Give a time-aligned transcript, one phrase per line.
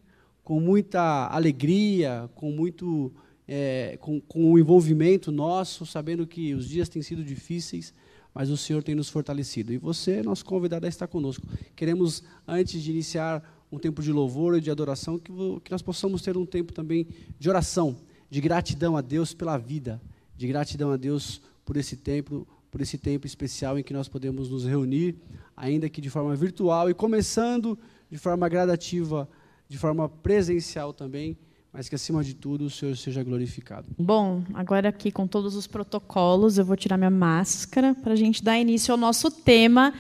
[0.45, 3.13] com muita alegria, com muito
[3.55, 7.93] é, com, com o envolvimento nosso, sabendo que os dias têm sido difíceis,
[8.33, 9.75] mas o Senhor tem nos fortalecido.
[9.75, 11.47] E você, nosso convidado, a estar conosco.
[11.77, 15.31] Queremos, antes de iniciar um tempo de louvor e de adoração, que,
[15.65, 17.07] que nós possamos ter um tempo também
[17.39, 17.95] de oração,
[18.31, 20.01] de gratidão a Deus pela vida,
[20.35, 24.49] de gratidão a Deus por esse tempo, por esse tempo especial em que nós podemos
[24.49, 25.15] nos reunir,
[25.55, 27.79] ainda que de forma virtual e começando
[28.11, 29.29] de forma gradativa,
[29.69, 31.37] de forma presencial também
[31.73, 33.87] mas que acima de tudo o Senhor seja glorificado.
[33.99, 38.45] Bom, agora aqui com todos os protocolos, eu vou tirar minha máscara para a gente
[38.45, 39.95] dar início ao nosso tema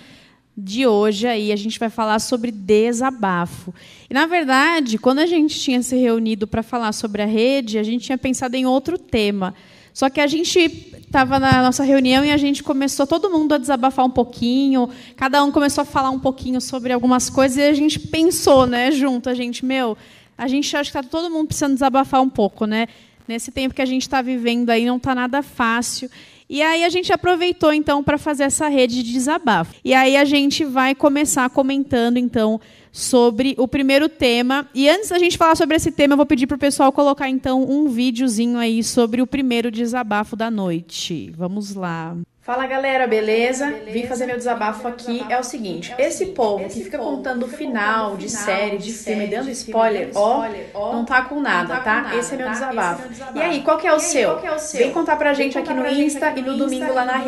[0.54, 1.50] de hoje aí.
[1.50, 3.72] A gente vai falar sobre desabafo.
[4.10, 7.82] E na verdade, quando a gente tinha se reunido para falar sobre a rede, a
[7.82, 9.54] gente tinha pensado em outro tema.
[9.94, 13.58] Só que a gente estava na nossa reunião e a gente começou todo mundo a
[13.58, 17.74] desabafar um pouquinho, cada um começou a falar um pouquinho sobre algumas coisas e a
[17.74, 19.96] gente pensou, né, junto, a gente, meu,
[20.36, 22.86] a gente acha que está todo mundo precisando desabafar um pouco, né?
[23.26, 26.10] Nesse tempo que a gente está vivendo aí, não está nada fácil.
[26.48, 29.74] E aí a gente aproveitou então para fazer essa rede de desabafo.
[29.84, 32.60] E aí a gente vai começar comentando então
[32.92, 34.68] sobre o primeiro tema.
[34.74, 37.28] E antes da gente falar sobre esse tema, eu vou pedir para o pessoal colocar
[37.28, 41.32] então um videozinho aí sobre o primeiro desabafo da noite.
[41.36, 42.16] Vamos lá.
[42.42, 43.66] Fala galera, beleza?
[43.66, 43.92] beleza?
[43.92, 45.24] Vim fazer meu desabafo aqui.
[45.28, 49.48] É o seguinte: esse povo que fica contando o final de série, de filme, dando
[49.50, 50.48] spoiler, ó,
[50.92, 52.16] não tá com nada, tá?
[52.16, 53.08] Esse é meu desabafo.
[53.36, 54.40] E aí, qual que é o seu?
[54.74, 57.24] Vem contar pra gente aqui no Insta e no domingo lá na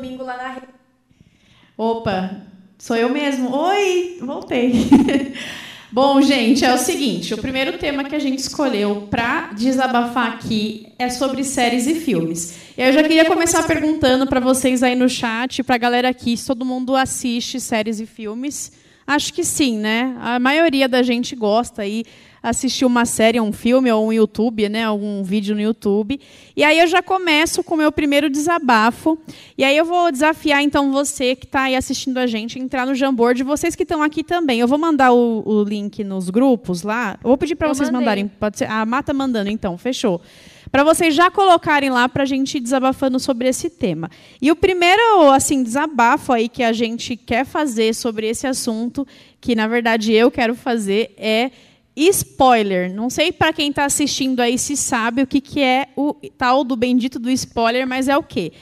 [1.76, 2.30] Opa,
[2.76, 3.54] sou eu mesmo.
[3.54, 4.72] Oi, voltei.
[5.94, 10.88] Bom, gente, é o seguinte: o primeiro tema que a gente escolheu para desabafar aqui
[10.98, 12.56] é sobre séries e filmes.
[12.76, 16.48] Eu já queria começar perguntando para vocês aí no chat, para a galera aqui, se
[16.48, 18.72] todo mundo assiste séries e filmes.
[19.06, 20.16] Acho que sim, né?
[20.20, 22.02] A maioria da gente gosta aí
[22.44, 26.20] assistir uma série, um filme ou um YouTube, né, algum vídeo no YouTube.
[26.54, 29.18] E aí eu já começo com o meu primeiro desabafo.
[29.56, 32.94] E aí eu vou desafiar então você que está aí assistindo a gente entrar no
[32.94, 34.60] Jamboard, vocês que estão aqui também.
[34.60, 37.18] Eu vou mandar o, o link nos grupos lá.
[37.24, 38.00] Eu vou pedir para vocês mandei.
[38.00, 38.28] mandarem.
[38.28, 38.70] Pode ser.
[38.70, 40.20] A Mata mandando então, fechou
[40.70, 44.10] para vocês já colocarem lá para a gente ir desabafando sobre esse tema.
[44.42, 49.06] E o primeiro assim desabafo aí que a gente quer fazer sobre esse assunto,
[49.40, 51.52] que na verdade eu quero fazer, é
[51.96, 52.92] spoiler.
[52.92, 56.64] Não sei para quem está assistindo aí se sabe o que, que é o tal
[56.64, 58.52] do bendito do spoiler, mas é o quê?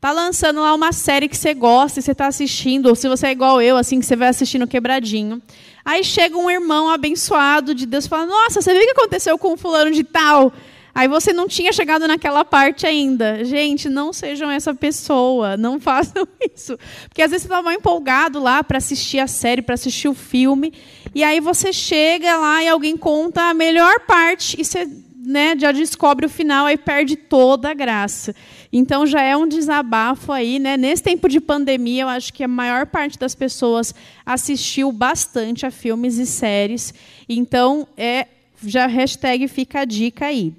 [0.00, 3.26] Tá lançando lá uma série que você gosta e você está assistindo, ou se você
[3.26, 5.42] é igual eu, assim, que você vai assistindo quebradinho.
[5.84, 9.36] Aí chega um irmão abençoado de Deus e fala: Nossa, você viu o que aconteceu
[9.38, 10.52] com o fulano de tal?
[10.94, 13.44] Aí você não tinha chegado naquela parte ainda.
[13.44, 16.78] Gente, não sejam essa pessoa, não façam isso.
[17.08, 20.72] Porque às vezes você está empolgado lá para assistir a série, para assistir o filme,
[21.14, 24.88] e aí você chega lá e alguém conta a melhor parte e você
[25.22, 28.34] né, já descobre o final e perde toda a graça.
[28.72, 30.76] Então já é um desabafo aí, né?
[30.76, 35.70] Nesse tempo de pandemia, eu acho que a maior parte das pessoas assistiu bastante a
[35.70, 36.94] filmes e séries.
[37.28, 38.26] Então é
[38.64, 40.54] já hashtag fica a dica aí.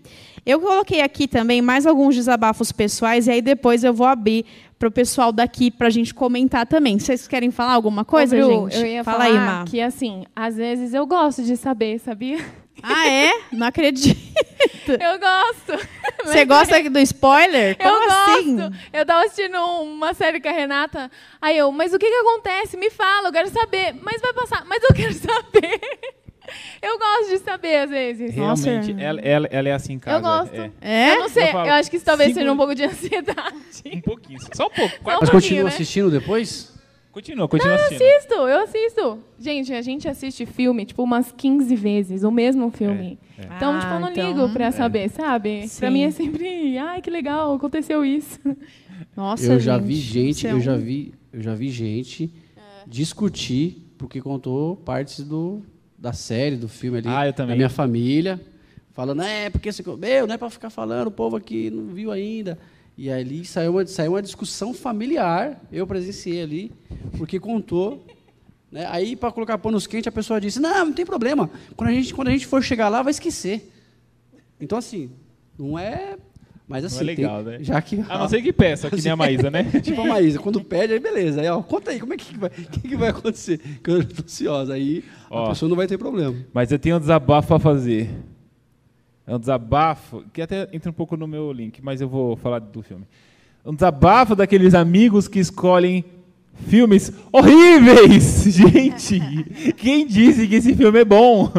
[0.46, 4.46] Eu coloquei aqui também mais alguns desabafos pessoais e aí depois eu vou abrir
[4.80, 6.98] para o pessoal daqui para a gente comentar também.
[6.98, 8.82] Vocês querem falar alguma coisa, Ô, gente?
[8.82, 9.66] Eu ia Fala falar aí, Má.
[9.66, 12.44] que assim, às vezes eu gosto de saber, sabia?
[12.82, 13.32] Ah, é?
[13.52, 14.20] Não acredito.
[14.88, 15.88] Eu gosto.
[16.26, 17.78] Você gosta do spoiler?
[17.78, 18.56] Como eu assim?
[18.58, 18.76] gosto.
[18.92, 21.12] Eu tava assistindo uma série com a Renata.
[21.40, 22.78] Aí eu, mas o que, que acontece?
[22.78, 23.94] Me fala, eu quero saber.
[24.02, 24.66] Mas vai passar.
[24.66, 25.80] Mas eu quero saber.
[26.82, 28.34] Eu gosto de saber, às vezes.
[28.34, 29.04] Realmente, Nossa.
[29.04, 30.18] Ela, ela, ela, é assim em casa.
[30.18, 30.56] Eu gosto.
[30.56, 30.72] É?
[30.82, 31.16] é?
[31.16, 33.56] Eu não sei, eu, falo, eu acho que isso talvez seja um pouco de ansiedade.
[33.94, 34.96] Um pouquinho, só um pouco.
[35.04, 35.70] Só um Mas continua né?
[35.70, 36.72] assistindo depois?
[37.12, 38.08] Continua, continua não, assistindo.
[38.08, 39.20] Eu assisto, eu assisto.
[39.38, 43.20] Gente, a gente assiste filme, tipo, umas 15 vezes, o mesmo filme.
[43.38, 43.46] É, é.
[43.56, 44.72] Então, ah, tipo, eu não então, ligo pra é.
[44.72, 45.68] saber, sabe?
[45.68, 45.80] Sim.
[45.80, 48.40] Pra mim é sempre, ai, que legal, aconteceu isso.
[49.16, 52.34] Nossa, eu já vi gente, é eu já vi, eu já vi gente
[52.88, 55.62] discutir porque contou partes do
[56.02, 57.54] da série, do filme ali, Ah, eu também.
[57.54, 58.42] da minha família,
[58.92, 62.12] falando, é, porque você meu, não é para ficar falando, o povo aqui não viu
[62.12, 62.58] ainda.
[62.98, 66.72] E ali saiu uma, saiu uma discussão familiar, eu presenciei ali,
[67.20, 68.04] porque contou.
[68.72, 68.88] Né?
[68.90, 71.50] Aí, para colocar panos quentes, a pessoa disse: Não, não tem problema.
[71.76, 73.72] Quando a, gente, quando a gente for chegar lá, vai esquecer.
[74.60, 75.12] Então, assim,
[75.58, 76.18] não é.
[76.72, 77.64] Mas assim, Não é legal, tem- né?
[77.64, 78.04] já que.
[78.10, 79.64] A não ser que peça, que nem a Maísa, né?
[79.84, 81.42] tipo a Maísa, quando pede, aí beleza.
[81.42, 83.60] Aí, ó, conta aí, como é que vai, que que vai acontecer?
[83.84, 84.74] Que eu tô ansiosa.
[84.74, 85.46] Aí Ó.
[85.46, 86.36] a pessoa não vai ter problema.
[86.54, 88.10] Mas eu tenho um desabafo pra fazer.
[89.28, 92.60] É um desabafo que até entra um pouco no meu link, mas eu vou falar
[92.60, 93.06] do filme.
[93.66, 96.04] Um desabafo daqueles amigos que escolhem
[96.68, 98.44] filmes horríveis.
[98.50, 99.20] Gente,
[99.78, 101.52] quem disse que esse filme é bom?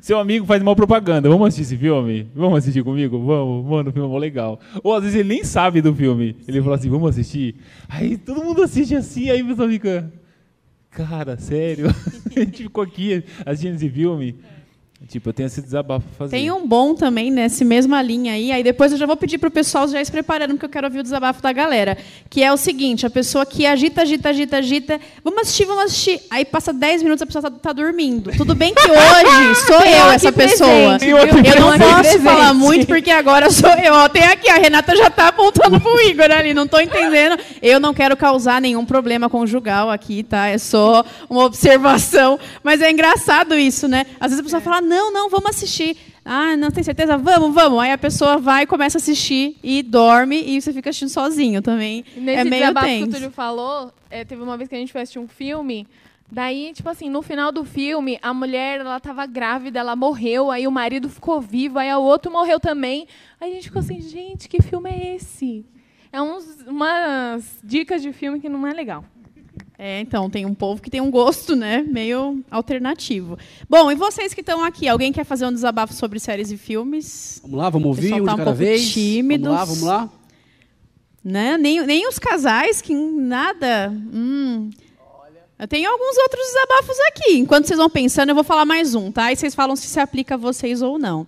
[0.00, 1.28] Seu amigo faz mal propaganda.
[1.28, 2.28] Vamos assistir esse filme?
[2.34, 3.18] Vamos assistir comigo?
[3.18, 4.60] Vamos, mano, o filme é legal.
[4.82, 6.36] Ou às vezes ele nem sabe do filme.
[6.46, 7.56] Ele fala assim, vamos assistir?
[7.88, 10.12] Aí todo mundo assiste assim, aí a pessoa fica...
[10.90, 11.86] Cara, sério?
[12.34, 14.36] a gente ficou aqui assistindo esse filme.
[15.08, 16.36] Tipo, eu tenho esse desabafo pra fazer.
[16.36, 18.52] Tem um bom também nessa mesma linha aí.
[18.52, 20.86] Aí depois eu já vou pedir pro pessoal já ir se preparando, porque eu quero
[20.86, 21.96] ouvir o desabafo da galera.
[22.28, 25.00] Que é o seguinte: a pessoa que agita, agita, agita, agita.
[25.24, 26.20] Vamos assistir, vamos assistir.
[26.30, 28.30] Aí passa 10 minutos a pessoa tá, tá dormindo.
[28.36, 30.98] Tudo bem que hoje sou eu essa pessoa.
[31.00, 32.22] Eu não posso presente.
[32.22, 33.94] falar muito, porque agora sou eu.
[33.94, 37.40] Ó, tem aqui, a Renata já tá apontando pro Igor ali, não tô entendendo.
[37.62, 40.48] Eu não quero causar nenhum problema conjugal aqui, tá?
[40.48, 42.38] É só uma observação.
[42.62, 44.04] Mas é engraçado isso, né?
[44.20, 45.96] Às vezes a pessoa fala, não, não, vamos assistir.
[46.24, 47.16] Ah, não tem certeza?
[47.16, 47.78] Vamos, vamos.
[47.78, 52.04] Aí a pessoa vai, começa a assistir e dorme e você fica assistindo sozinho também.
[52.16, 53.10] Nesse é meio desabafo que o tenso.
[53.12, 55.86] Túlio falou, é, teve uma vez que a gente foi assistir um filme,
[56.30, 60.66] daí, tipo assim, no final do filme, a mulher, ela tava grávida, ela morreu, aí
[60.66, 63.06] o marido ficou vivo, aí o outro morreu também.
[63.40, 65.64] Aí a gente ficou assim, gente, que filme é esse?
[66.12, 69.04] É uns, umas dicas de filme que não é legal.
[69.78, 73.38] É, então, tem um povo que tem um gosto, né, meio alternativo.
[73.68, 77.40] Bom, e vocês que estão aqui, alguém quer fazer um desabafo sobre séries e filmes?
[77.42, 78.90] Vamos lá, vamos ouvir um tá um pouco vez.
[78.90, 79.46] tímidos.
[79.46, 80.20] Vamos lá, vamos lá.
[81.22, 81.58] Né?
[81.58, 83.90] Nem, nem os casais, que nada.
[83.90, 84.70] Hum.
[85.58, 87.36] Eu tenho alguns outros desabafos aqui.
[87.36, 89.30] Enquanto vocês vão pensando, eu vou falar mais um, tá?
[89.30, 91.26] E vocês falam se se aplica a vocês ou não.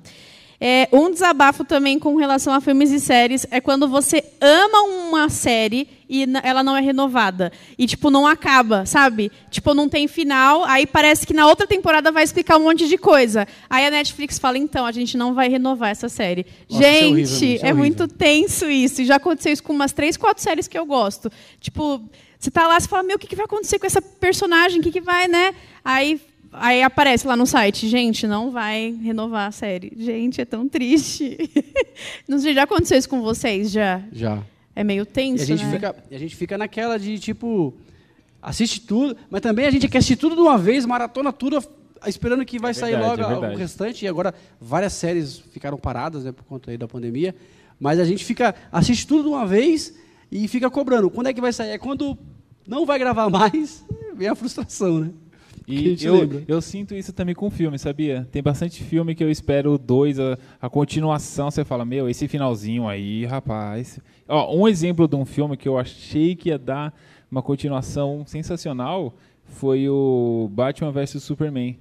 [0.64, 5.28] É, um desabafo também com relação a filmes e séries é quando você ama uma
[5.28, 7.50] série e ela não é renovada.
[7.76, 9.32] E, tipo, não acaba, sabe?
[9.50, 12.96] Tipo, não tem final, aí parece que na outra temporada vai explicar um monte de
[12.96, 13.44] coisa.
[13.68, 16.46] Aí a Netflix fala, então, a gente não vai renovar essa série.
[16.70, 19.02] Nossa, isso é gente, horrível, é é muito tenso isso.
[19.02, 21.28] E já aconteceu isso com umas três, quatro séries que eu gosto.
[21.58, 22.00] Tipo,
[22.38, 24.78] você tá lá, você fala, meu, o que, que vai acontecer com essa personagem?
[24.78, 25.54] O que, que vai, né?
[25.84, 26.20] Aí,
[26.52, 29.92] aí aparece lá no site, gente, não vai renovar a série.
[29.96, 31.36] Gente, é tão triste.
[32.28, 33.70] não sei, já aconteceu isso com vocês?
[33.70, 34.02] Já?
[34.12, 34.42] Já.
[34.74, 35.72] É meio E tenso, a gente, né?
[35.72, 37.74] fica, e a gente fica naquela de, tipo,
[38.40, 41.62] assiste tudo, mas também a gente quer assistir tudo de uma vez, maratona tudo,
[42.06, 43.60] esperando que vai É sair verdade, logo é o verdade.
[43.60, 44.04] restante.
[44.04, 47.34] E agora várias séries ficaram paradas, né, por conta aí da pandemia.
[47.78, 49.94] Mas a gente fica, assiste tudo de uma vez
[50.30, 51.10] e fica cobrando.
[51.10, 51.70] Quando é que vai sair?
[51.70, 52.16] É quando
[52.66, 53.84] não vai gravar mais,
[54.14, 55.10] vem a frustração, né?
[55.66, 56.44] E eu, lembra.
[56.48, 58.26] eu sinto isso também com filme, sabia?
[58.30, 62.88] Tem bastante filme que eu espero dois, a, a continuação, você fala, meu, esse finalzinho
[62.88, 64.00] aí, rapaz.
[64.28, 66.94] Ó, um exemplo de um filme que eu achei que ia dar
[67.30, 71.78] uma continuação sensacional foi o Batman vs Superman.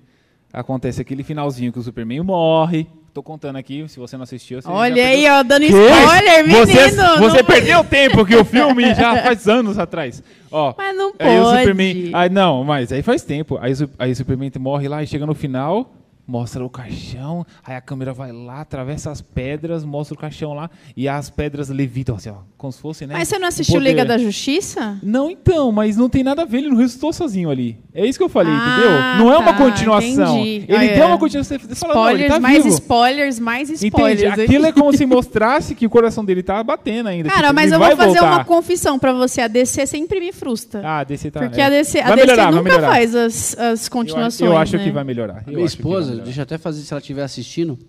[0.51, 2.87] Acontece aquele finalzinho que o Superman morre.
[3.13, 6.65] Tô contando aqui, se você não assistiu, você Olha perdeu aí, ó, dando spoiler, menino.
[6.65, 10.23] Você, você não- perdeu tempo que o filme já faz anos atrás.
[10.49, 11.59] Ó, Mas não aí o pode.
[11.59, 12.09] Superman.
[12.13, 13.57] Aí, não, mas aí faz tempo.
[13.61, 15.93] Aí, aí o Superman morre lá e chega no final,
[16.25, 17.45] mostra o caixão.
[17.65, 20.69] Aí a câmera vai lá, atravessa as pedras, mostra o caixão lá.
[20.95, 23.15] E as pedras levitam assim, ó, como se fosse, né?
[23.17, 23.89] Mas você não assistiu poder.
[23.89, 24.99] Liga da Justiça?
[25.01, 27.79] Não, então, mas não tem nada a ver, ele não ressuscitou sozinho ali.
[27.91, 29.25] É isso que eu falei, Ah, entendeu?
[29.25, 30.37] Não é uma tá, continuação.
[30.39, 30.65] entendi.
[30.71, 31.05] Ele Ah, deu é.
[31.07, 31.57] uma continuação.
[31.57, 32.67] Você fala, não, ele Spoilers, tá mais vivo.
[32.75, 34.21] spoilers, mais spoilers.
[34.21, 34.39] Entende?
[34.41, 34.45] hein?
[34.45, 37.29] Aquilo é como se mostrasse que o coração dele tá batendo ainda.
[37.29, 38.35] Cara, tipo, mas eu vai vou fazer voltar.
[38.35, 39.41] uma confissão pra você.
[39.41, 40.81] A DC sempre me frustra.
[40.85, 41.39] Ah, a DC tá.
[41.39, 41.65] porque é.
[41.65, 44.49] a DC, a DC melhorar, nunca faz as, as continuações.
[44.49, 44.83] Eu acho né?
[44.83, 45.43] que vai melhorar.
[45.47, 46.25] A Eu minha esposa, melhorar.
[46.25, 47.79] deixa eu até fazer, se ela estiver assistindo,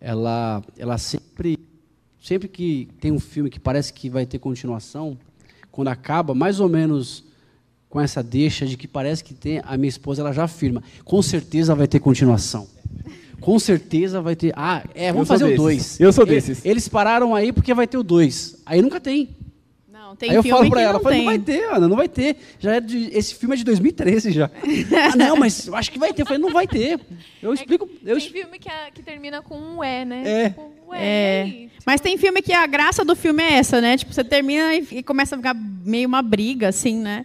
[0.00, 1.58] ela, ela sempre,
[2.20, 5.16] sempre que tem um filme que parece que vai ter continuação,
[5.70, 7.24] quando acaba, mais ou menos
[7.88, 11.20] com essa deixa de que parece que tem, a minha esposa ela já afirma, com
[11.22, 12.68] certeza vai ter continuação.
[13.40, 14.52] Com certeza vai ter.
[14.54, 15.58] Ah, é, vamos fazer o desses.
[15.58, 16.00] 2.
[16.00, 16.64] Eu sou desses.
[16.64, 18.62] Eles pararam aí porque vai ter o 2.
[18.66, 19.30] Aí nunca tem.
[20.20, 22.08] Tem Aí eu filme falo pra ela, não falei, não vai ter, Ana, não vai
[22.08, 22.36] ter.
[22.58, 24.50] Já é de- esse filme é de 2013 já.
[25.10, 26.20] ah, não, mas eu acho que vai ter.
[26.22, 27.00] Eu falei, não vai ter.
[27.42, 27.88] Eu explico.
[28.04, 30.22] Eu, Tem filme que, a- que termina com um é, né?
[30.26, 30.48] É.
[30.50, 31.42] Tipo, ué, É.
[31.46, 31.70] aí?
[31.86, 33.96] Mas tem filme que a graça do filme é essa, né?
[33.96, 37.24] Tipo, você termina e, e começa a ficar meio uma briga, assim, né?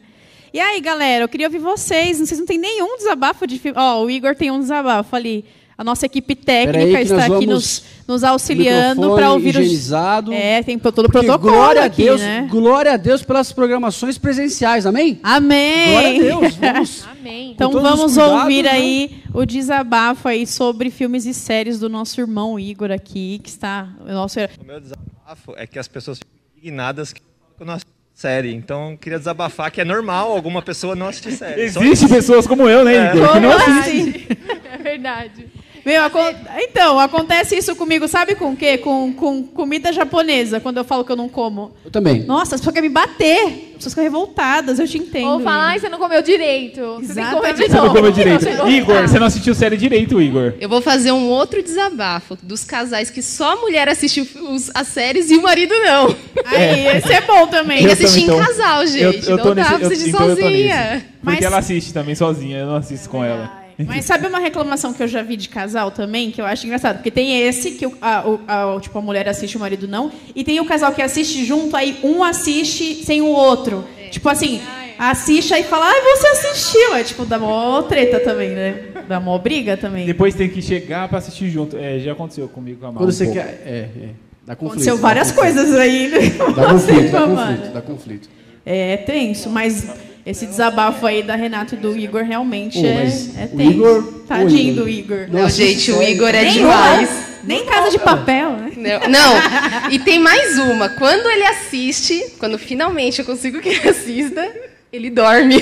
[0.54, 2.18] E aí, galera, eu queria ouvir vocês.
[2.20, 3.78] Vocês não tem nenhum desabafo de filme.
[3.78, 5.44] Ó, o Igor tem um desabafo ali.
[5.78, 9.62] A nossa equipe técnica está aqui vamos- nos, nos auxiliando para ouvir os.
[9.62, 10.32] higienizado.
[10.32, 12.48] É, tem todo o Porque protocolo glória aqui, a Deus, né?
[12.50, 15.20] glória a Deus pelas programações presenciais, amém?
[15.24, 15.92] Amém!
[15.92, 17.08] Glória a Deus, vamos.
[17.12, 17.52] Amém.
[17.52, 18.72] Então os vamos cuidados, ouvir né?
[18.72, 23.90] aí o desabafo aí sobre filmes e séries do nosso irmão Igor aqui, que está
[24.00, 27.22] o nosso O meu desabafo é que as pessoas ficam indignadas que
[27.60, 28.54] eu não assisto série.
[28.54, 31.70] Então, eu queria desabafar que é normal alguma pessoa não assistir série.
[31.70, 33.34] Só Existem pessoas como eu, né, Igor?
[33.34, 34.00] Que não Como assistem.
[34.10, 34.26] assim?
[34.72, 35.48] É verdade.
[35.86, 38.78] Meu, acon- então, acontece isso comigo, sabe com o quê?
[38.80, 41.74] Com, com comida japonesa, quando eu falo que eu não como.
[41.86, 42.24] Eu também.
[42.24, 43.44] Nossa, as pessoas querem me bater.
[43.76, 45.28] As pessoas ficam revoltadas, eu te entendo.
[45.28, 46.82] Ou falar, ai, você não comeu direito.
[47.02, 47.72] Você tem que comer de Exatamente.
[47.72, 48.46] Você não comeu direito.
[48.50, 50.54] Não, Igor, você não assistiu série direito, Igor.
[50.60, 54.88] Eu vou fazer um outro desabafo dos casais que só a mulher assiste os- as
[54.88, 56.16] séries e o marido não.
[56.46, 57.80] Aí, esse é bom também.
[57.80, 59.30] Tem que assistir em casal, gente.
[59.30, 60.92] Eu, eu tô não dá nesse, pra eu, assistir então eu tô sozinha.
[60.94, 61.06] nesse.
[61.22, 63.65] Mas- Porque ela assiste também sozinha, eu não assisto com ela.
[63.80, 66.98] Mas sabe uma reclamação que eu já vi de casal também, que eu acho engraçado?
[66.98, 70.12] Porque tem esse que a, a- tipo, a mulher assiste, o marido não.
[70.36, 73.84] E tem o casal que assiste junto, aí um assiste sem o outro.
[74.12, 74.62] Tipo assim,
[74.98, 76.96] assiste aí fala, ai, você assistiu.
[76.96, 78.84] É tipo, dá mó treta também, né?
[79.10, 80.06] Dá mó briga também.
[80.06, 81.76] Depois tem que chegar pra assistir junto.
[81.78, 82.98] É, já aconteceu comigo com a Mal.
[83.00, 83.40] Quando um você pouco.
[83.40, 83.62] quer.
[83.66, 84.10] É, é.
[84.46, 84.72] Dá conflito.
[84.74, 85.56] Aconteceu dá várias conflito.
[85.56, 86.08] coisas aí.
[86.08, 86.18] né?
[86.56, 87.52] Dá conflito, dá Com a Mara.
[87.56, 88.30] conflito, dá conflito.
[88.66, 89.86] É tenso, mas
[90.26, 93.04] esse desabafo aí da Renata e do Igor realmente Pô, é,
[93.44, 93.72] é o tenso.
[93.72, 95.28] Igor- Tadinho o Igor- do Igor.
[95.42, 96.02] Não gente, o.
[96.02, 97.10] Igor é Nem demais.
[97.44, 98.72] Nem casa de papel, né?
[98.76, 100.90] Não, não, e tem mais uma.
[100.90, 104.52] Quando ele assiste, quando finalmente eu consigo que ele assista,
[104.92, 105.60] ele dorme.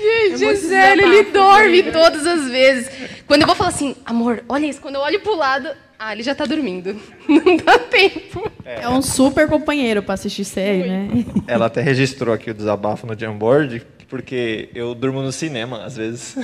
[0.00, 2.90] Gente, é sério, ele dorme todas as vezes.
[3.26, 6.22] Quando eu vou falar assim, amor, olha isso, quando eu olho pro lado, ah, ele
[6.24, 6.96] já tá dormindo.
[7.28, 8.50] Não dá tempo.
[8.64, 11.08] É um super companheiro pra assistir série, né?
[11.46, 16.36] Ela até registrou aqui o desabafo no Jamboard, porque eu durmo no cinema, às vezes.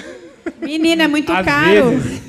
[0.60, 1.90] Menina, é muito Às caro.
[1.90, 2.22] vezes.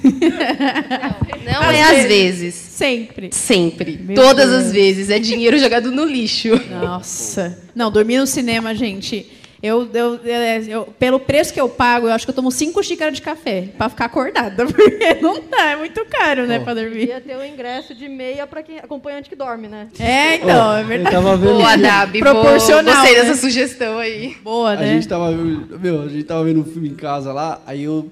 [1.46, 2.08] Não Às é às vezes.
[2.08, 2.56] vezes.
[2.56, 3.30] Sempre.
[3.34, 3.98] Sempre.
[3.98, 4.66] Meu Todas Deus.
[4.66, 5.10] as vezes.
[5.10, 6.50] É dinheiro jogado no lixo.
[6.70, 7.58] Nossa.
[7.74, 9.26] Não, dormir no cinema, gente.
[9.62, 12.82] Eu, eu, eu- eu- pelo preço que eu pago, eu acho que eu tomo cinco
[12.82, 14.64] xícaras de café pra ficar acordada.
[14.72, 17.08] Porque não dá, é muito caro, né, pra dormir.
[17.10, 19.90] Ia ter o ingresso de meia para quem acompanhante que dorme, né?
[20.00, 21.16] É, então, é Eu verdade.
[21.16, 21.58] tava vendo.
[21.58, 22.20] Boa, Dab.
[22.20, 23.22] Proporcional, Gostei né?
[23.26, 24.38] dessa sugestão aí.
[24.42, 24.94] Boa, A né?
[24.94, 28.10] gente tava, meu, a gente tava vendo um filme em casa lá, aí eu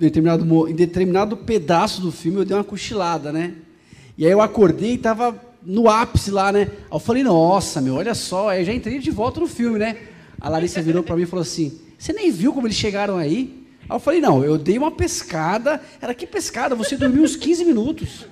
[0.00, 3.52] em determinado, em determinado pedaço do filme eu dei uma cochilada, né?
[4.16, 6.68] E aí eu acordei e tava no ápice lá, né?
[6.70, 9.78] Aí eu falei, nossa, meu, olha só, aí eu já entrei de volta no filme,
[9.78, 9.96] né?
[10.42, 13.64] A Larissa virou pra mim e falou assim: "Você nem viu como eles chegaram aí?"
[13.88, 15.80] Aí eu falei: "Não, eu dei uma pescada.
[16.00, 16.74] Era que pescada?
[16.74, 18.26] Você dormiu uns 15 minutos."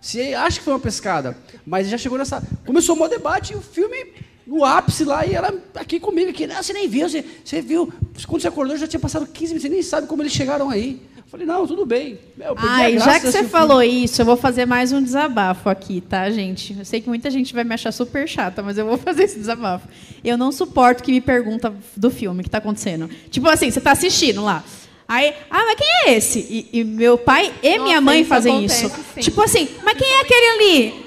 [0.00, 2.40] Você acha que foi uma pescada, mas já chegou nessa.
[2.64, 4.12] Começou o maior debate e o filme
[4.46, 7.92] no ápice lá, e ela aqui comigo, aqui, não, você nem viu, você, você viu.
[8.28, 11.02] Quando você acordou, já tinha passado 15 minutos, você nem sabe como eles chegaram aí.
[11.26, 12.20] Eu falei, não, tudo bem.
[12.36, 14.92] Meu, a Ai, graça já que você assistir o falou isso, eu vou fazer mais
[14.92, 16.76] um desabafo aqui, tá, gente?
[16.78, 19.36] Eu sei que muita gente vai me achar super chata, mas eu vou fazer esse
[19.36, 19.88] desabafo.
[20.22, 23.10] Eu não suporto que me pergunta do filme que tá acontecendo.
[23.28, 24.62] Tipo assim, você tá assistindo lá.
[25.08, 26.38] Aí, ah, mas quem é esse?
[26.38, 28.94] E, e meu pai e Nossa, minha mãe isso fazem acontece isso.
[28.94, 29.22] sempre.
[29.24, 31.05] Tipo assim, mas quem é aquele ali?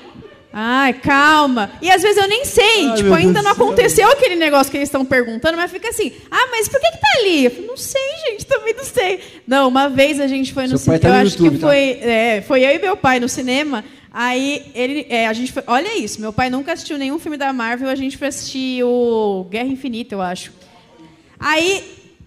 [0.52, 1.72] Ai, calma.
[1.82, 2.88] E às vezes eu nem sei.
[2.90, 6.12] Ai, tipo, ainda Deus não aconteceu aquele negócio que eles estão perguntando, mas fica assim,
[6.30, 7.46] ah, mas por que, que tá ali?
[7.46, 9.20] Eu falo, não sei, gente, também não sei.
[9.46, 11.00] Não, uma vez a gente foi no cinema.
[11.00, 11.68] tá eu no acho YouTube, que tá?
[11.68, 13.86] foi, é, foi eu e meu pai no cinema.
[14.12, 17.54] Aí ele, é, a gente foi, olha isso, meu pai nunca assistiu nenhum filme da
[17.54, 20.52] Marvel, a gente foi assistir o Guerra Infinita, eu acho.
[21.40, 21.84] Aí,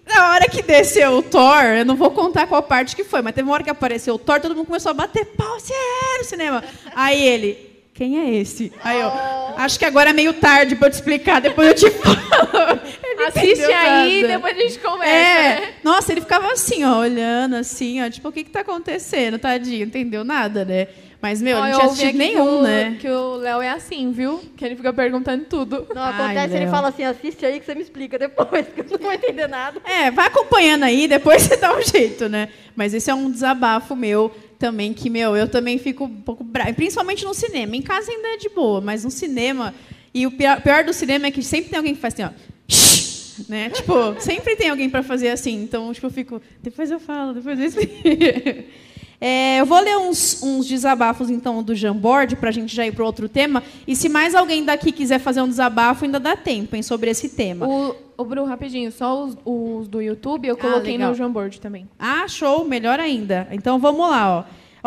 [0.07, 3.35] na hora que desceu o Thor, eu não vou contar qual parte que foi, mas
[3.35, 6.63] teve uma hora que apareceu o Thor, todo mundo começou a bater pau, sério, cinema.
[6.95, 8.71] Aí ele, quem é esse?
[8.83, 9.11] Aí eu,
[9.57, 12.79] acho que agora é meio tarde pra eu te explicar, depois eu te falo.
[13.03, 14.33] Ele Assiste aí, nada.
[14.33, 15.13] depois a gente conversa.
[15.13, 15.73] É, né?
[15.83, 19.85] nossa, ele ficava assim, ó, olhando assim, ó, tipo, o que que tá acontecendo, tadinho,
[19.85, 20.87] entendeu nada, né?
[21.21, 22.97] Mas, meu, ele não tinha assistido nenhum, o, né?
[22.99, 24.41] Que o Léo é assim, viu?
[24.57, 25.87] Que ele fica perguntando tudo.
[25.95, 26.73] Não, Ai, acontece, ele Léo.
[26.73, 29.79] fala assim, assiste aí que você me explica depois, que eu não vou entender nada.
[29.85, 32.49] É, vai acompanhando aí, depois você dá um jeito, né?
[32.75, 36.45] Mas esse é um desabafo meu também, que, meu, eu também fico um pouco
[36.75, 37.75] principalmente no cinema.
[37.75, 39.73] Em casa ainda é de boa, mas no cinema,
[40.13, 43.45] e o pior, pior do cinema é que sempre tem alguém que faz assim, ó,
[43.49, 43.69] né?
[43.69, 47.59] Tipo, sempre tem alguém pra fazer assim, então, tipo, eu fico, depois eu falo, depois
[47.59, 47.93] eu explico.
[49.25, 52.91] É, eu vou ler uns, uns desabafos, então, do Jamboard, para a gente já ir
[52.91, 53.63] para outro tema.
[53.87, 57.29] E se mais alguém daqui quiser fazer um desabafo, ainda dá tempo hein, sobre esse
[57.29, 57.65] tema.
[57.65, 61.11] O, o Bru, rapidinho, só os, os do YouTube eu Ah, coloquei legal.
[61.11, 61.87] no Jamboard também.
[61.97, 63.47] Ah, show, melhor ainda.
[63.51, 64.43] Então vamos lá, ó.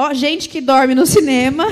[0.08, 1.64] Ó, gente que dorme no cinema.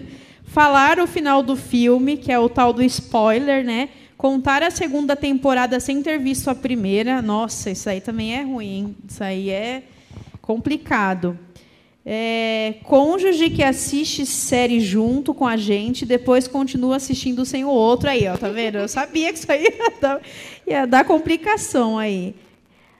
[0.44, 3.88] Falar o final do filme, que é o tal do spoiler, né?
[4.18, 7.22] Contar a segunda temporada sem ter visto a primeira.
[7.22, 8.96] Nossa, isso aí também é ruim, hein?
[9.08, 9.84] Isso aí é
[10.42, 11.38] complicado.
[12.04, 18.08] É, cônjuge que assiste série junto com a gente, depois continua assistindo sem o outro.
[18.08, 18.78] Aí, ó, tá vendo?
[18.78, 20.20] Eu sabia que isso aí ia dar,
[20.66, 22.34] ia dar complicação aí.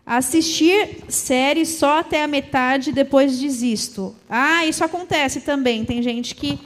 [0.05, 4.15] Assistir série só até a metade, depois desisto.
[4.29, 5.85] Ah, isso acontece também.
[5.85, 6.59] Tem gente que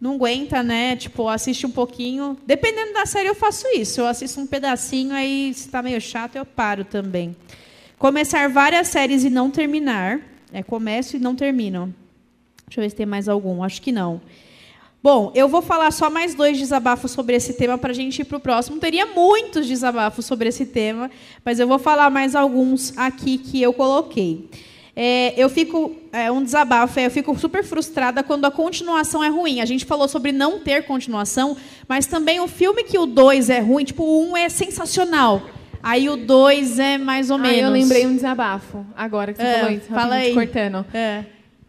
[0.00, 0.96] não aguenta, né?
[0.96, 2.36] Tipo, assiste um pouquinho.
[2.46, 4.00] Dependendo da série, eu faço isso.
[4.00, 7.36] Eu assisto um pedacinho, aí se tá meio chato, eu paro também.
[7.98, 10.20] Começar várias séries e não terminar.
[10.52, 11.94] É, começo e não termino.
[12.66, 13.62] Deixa eu ver se tem mais algum.
[13.62, 14.20] Acho que não.
[15.02, 18.24] Bom, eu vou falar só mais dois desabafos sobre esse tema para a gente ir
[18.24, 18.78] para o próximo.
[18.78, 21.10] Teria muitos desabafos sobre esse tema,
[21.44, 24.48] mas eu vou falar mais alguns aqui que eu coloquei.
[24.96, 29.28] É, eu fico é, um desabafo, é, eu fico super frustrada quando a continuação é
[29.28, 29.60] ruim.
[29.60, 33.60] A gente falou sobre não ter continuação, mas também o filme que o 2 é
[33.60, 35.42] ruim, tipo, o 1 um é sensacional.
[35.82, 37.60] Aí o 2 é mais ou Ah, menos.
[37.62, 39.86] eu lembrei um desabafo, agora que você É, falou isso.
[39.86, 40.34] fala rapidinho, aí.
[40.34, 40.86] cortando.
[40.92, 41.24] É.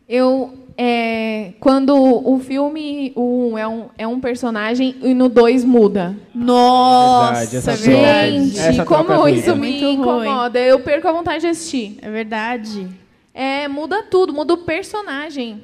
[0.09, 5.65] Eu, é, quando o filme, o um é um, é um personagem e no 2
[5.65, 6.15] muda.
[6.33, 8.31] Nossa, Verdade, essa é verdade.
[8.45, 10.59] Gente, essa como é isso me incomoda.
[10.59, 11.97] Eu perco a vontade de assistir.
[12.01, 12.87] É verdade.
[13.33, 15.61] É, muda tudo, muda o personagem.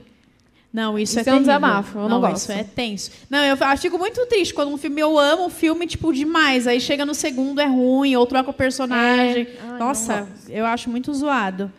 [0.73, 2.49] Não, isso, Isso é é um desabafo, eu não gosto.
[2.49, 3.11] Isso é tenso.
[3.29, 6.65] Não, eu eu fico muito triste quando um filme eu amo um filme tipo demais,
[6.65, 9.43] aí chega no segundo é ruim, ou troca o personagem.
[9.43, 9.57] É.
[9.61, 11.71] Ai, não Nossa, eu acho muito zoado.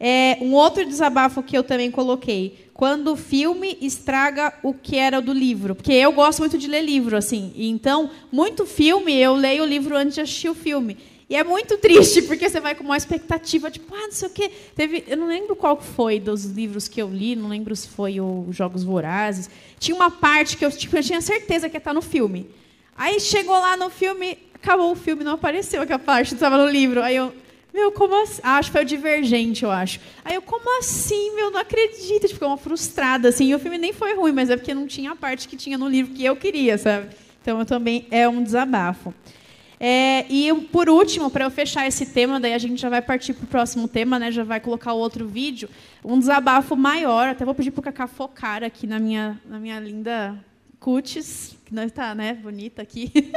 [0.00, 5.20] É, um outro desabafo que eu também coloquei, quando o filme estraga o que era
[5.20, 7.52] do livro, porque eu gosto muito de ler livro assim.
[7.54, 10.96] Então, muito filme eu leio o livro antes de assistir o filme.
[11.30, 14.30] E é muito triste, porque você vai com uma expectativa, tipo, ah, não sei o
[14.30, 14.50] quê.
[14.74, 18.18] Teve, eu não lembro qual foi dos livros que eu li, não lembro se foi
[18.18, 19.50] o Jogos Vorazes.
[19.78, 22.48] Tinha uma parte que eu, tipo, eu tinha certeza que ia estar no filme.
[22.96, 27.02] Aí chegou lá no filme, acabou o filme, não apareceu aquela parte estava no livro.
[27.02, 27.32] Aí eu,
[27.74, 28.40] meu, como assim?
[28.42, 30.00] Ah, acho que foi o Divergente, eu acho.
[30.24, 32.22] Aí eu, como assim, meu, não acredito.
[32.22, 33.50] Tipo, Ficou uma frustrada, assim.
[33.50, 35.76] E o filme nem foi ruim, mas é porque não tinha a parte que tinha
[35.76, 37.08] no livro que eu queria, sabe?
[37.42, 39.12] Então, eu também é um desabafo.
[39.80, 43.32] É, e por último, para eu fechar esse tema, daí a gente já vai partir
[43.32, 44.32] para o próximo tema, né?
[44.32, 45.68] Já vai colocar outro vídeo.
[46.04, 49.78] Um desabafo maior, até vou pedir para o Cacá focar aqui na minha, na minha
[49.78, 50.38] linda
[50.80, 52.34] cutis, que não está, né?
[52.34, 53.12] Bonita aqui.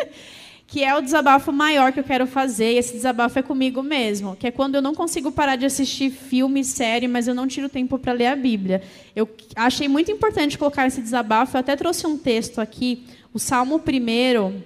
[0.71, 4.37] que é o desabafo maior que eu quero fazer, e esse desabafo é comigo mesmo,
[4.37, 7.67] que é quando eu não consigo parar de assistir filme, série, mas eu não tiro
[7.67, 8.81] tempo para ler a Bíblia.
[9.13, 13.81] Eu achei muito importante colocar esse desabafo, eu até trouxe um texto aqui, o Salmo
[13.85, 14.61] 1,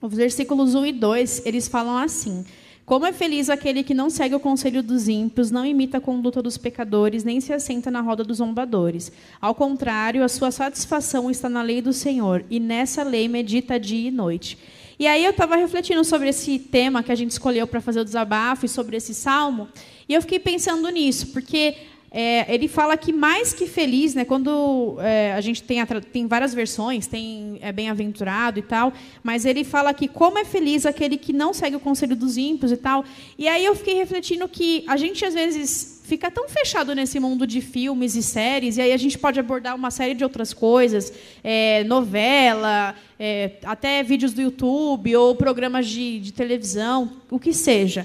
[0.00, 2.44] os versículos 1 e 2, eles falam assim:
[2.86, 6.42] Como é feliz aquele que não segue o conselho dos ímpios, não imita a conduta
[6.42, 9.12] dos pecadores, nem se assenta na roda dos zombadores.
[9.40, 14.08] Ao contrário, a sua satisfação está na lei do Senhor, e nessa lei medita dia
[14.08, 14.56] e noite.
[14.98, 18.04] E aí eu estava refletindo sobre esse tema que a gente escolheu para fazer o
[18.04, 19.68] desabafo e sobre esse salmo,
[20.08, 21.76] e eu fiquei pensando nisso, porque
[22.10, 26.26] é, ele fala que mais que feliz, né, quando é, a gente tem, a tem
[26.26, 28.92] várias versões, tem é, bem-aventurado e tal,
[29.22, 32.72] mas ele fala que como é feliz aquele que não segue o conselho dos ímpios
[32.72, 33.04] e tal.
[33.38, 37.46] E aí eu fiquei refletindo que a gente às vezes fica tão fechado nesse mundo
[37.46, 41.12] de filmes e séries, e aí a gente pode abordar uma série de outras coisas,
[41.44, 48.04] é, novela, é, até vídeos do YouTube ou programas de, de televisão, o que seja.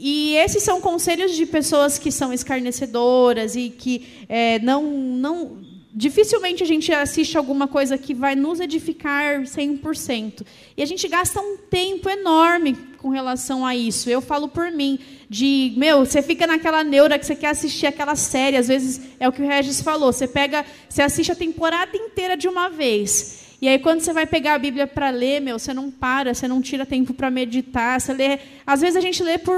[0.00, 5.58] E esses são conselhos de pessoas que são escarnecedoras e que é, não, não.
[5.92, 10.46] Dificilmente a gente assiste alguma coisa que vai nos edificar 100%.
[10.76, 14.08] E a gente gasta um tempo enorme com relação a isso.
[14.08, 18.14] Eu falo por mim, de, meu, você fica naquela neura que você quer assistir aquela
[18.14, 21.96] série, às vezes é o que o Regis falou, você pega, você assiste a temporada
[21.96, 23.47] inteira de uma vez.
[23.60, 26.46] E aí, quando você vai pegar a Bíblia para ler, meu, você não para, você
[26.46, 28.38] não tira tempo para meditar, você lê.
[28.64, 29.56] Às vezes a gente lê por,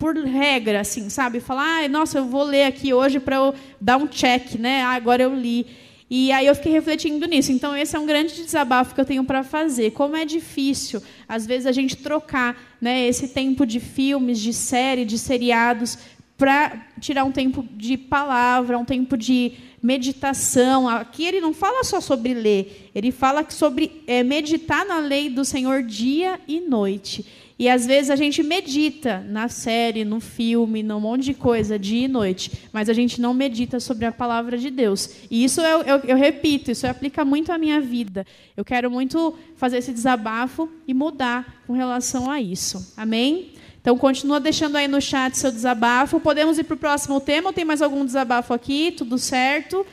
[0.00, 1.38] por regra, assim, sabe?
[1.38, 4.82] Falar, ah, nossa, eu vou ler aqui hoje para eu dar um check, né?
[4.82, 5.64] Ah, agora eu li.
[6.10, 7.52] E aí eu fiquei refletindo nisso.
[7.52, 9.92] Então, esse é um grande desabafo que eu tenho para fazer.
[9.92, 15.04] Como é difícil, às vezes, a gente trocar né, esse tempo de filmes, de série,
[15.04, 15.98] de seriados,
[16.36, 20.88] para tirar um tempo de palavra, um tempo de meditação.
[20.88, 25.44] Aqui ele não fala só sobre ler, ele fala sobre é, meditar na lei do
[25.44, 27.24] Senhor dia e noite.
[27.58, 32.04] E às vezes a gente medita na série, no filme, num monte de coisa, dia
[32.04, 35.10] e noite, mas a gente não medita sobre a palavra de Deus.
[35.30, 38.26] E isso eu, eu, eu repito, isso aplica muito à minha vida.
[38.54, 42.92] Eu quero muito fazer esse desabafo e mudar com relação a isso.
[42.94, 43.55] Amém?
[43.86, 46.18] Então, continua deixando aí no chat seu desabafo.
[46.18, 48.90] Podemos ir para o próximo tema ou tem mais algum desabafo aqui?
[48.90, 49.86] Tudo certo?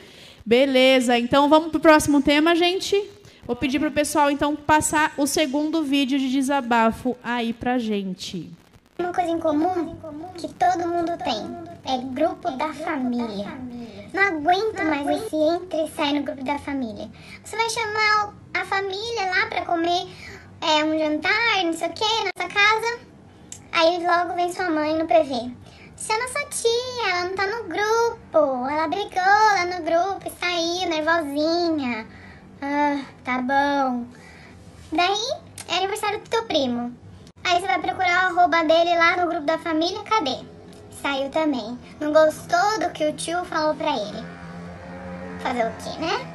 [0.44, 1.16] Beleza.
[1.16, 3.00] Então, vamos para o próximo tema, gente?
[3.46, 8.50] Vou pedir para o pessoal, então, passar o segundo vídeo de desabafo aí para gente.
[8.98, 9.94] Uma coisa em comum
[10.36, 13.46] que todo mundo tem é grupo da família.
[14.12, 17.08] Não aguento mais esse entra e sai no grupo da família.
[17.44, 20.08] Você vai chamar a família lá para comer
[20.60, 23.13] é, um jantar, não sei o que, na sua casa.
[23.76, 25.52] Aí logo vem sua mãe no PV.
[25.96, 30.38] Se a nossa tia, ela não tá no grupo, ela brigou lá no grupo e
[30.38, 32.06] saiu nervosinha.
[32.62, 34.06] Ah, tá bom.
[34.92, 36.94] Daí, é aniversário do teu primo.
[37.42, 40.38] Aí você vai procurar o arroba dele lá no grupo da família, cadê?
[41.02, 41.76] Saiu também.
[41.98, 44.24] Não gostou do que o tio falou pra ele.
[45.40, 46.34] Fazer o quê, né?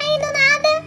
[0.00, 0.84] Aí do nada,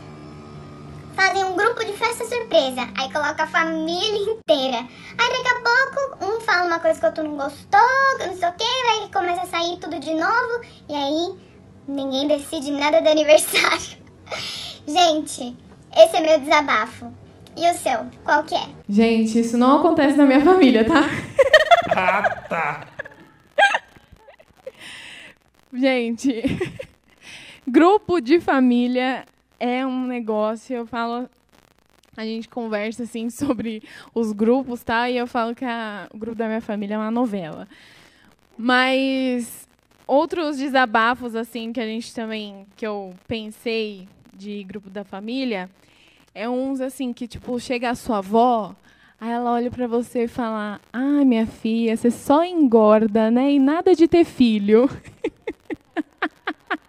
[1.15, 2.81] fazem um grupo de festa surpresa.
[2.97, 4.77] Aí coloca a família inteira.
[4.77, 8.35] Aí daqui a pouco, um fala uma coisa que o outro não gostou, que não
[8.35, 10.61] sei o que, aí começa a sair tudo de novo.
[10.89, 11.35] E aí,
[11.87, 13.97] ninguém decide nada do aniversário.
[14.87, 15.57] Gente,
[15.95, 17.11] esse é meu desabafo.
[17.57, 18.67] E o seu, qual que é?
[18.89, 21.03] Gente, isso não acontece na minha família, tá?
[21.95, 22.87] Ah, tá.
[25.73, 26.43] Gente,
[27.65, 29.25] grupo de família
[29.59, 31.29] é um negócio, eu falo,
[32.15, 35.09] a gente conversa assim sobre os grupos, tá?
[35.09, 37.67] E eu falo que a, o grupo da minha família é uma novela.
[38.57, 39.67] Mas
[40.07, 45.69] outros desabafos assim que a gente também que eu pensei de grupo da família
[46.33, 48.75] é uns assim que tipo chega a sua avó,
[49.19, 53.53] aí ela olha para você e fala: "Ah, minha filha, você só engorda, né?
[53.53, 54.89] E nada de ter filho".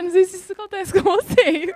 [0.00, 1.74] Eu não sei se isso acontece com vocês.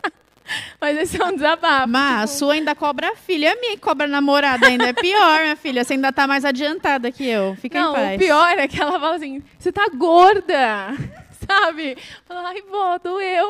[0.80, 1.86] Mas esse é um desabafo.
[1.86, 4.92] Mas a sua ainda cobra a filha, a minha que cobra a namorada ainda é
[4.94, 5.84] pior, minha filha.
[5.84, 7.54] Você ainda tá mais adiantada que eu.
[7.56, 8.16] Fica não, em paz.
[8.16, 10.96] o pior é que ela fala assim: você tá gorda,
[11.46, 11.98] sabe?
[12.24, 13.46] Fala, ai, vó, doeu.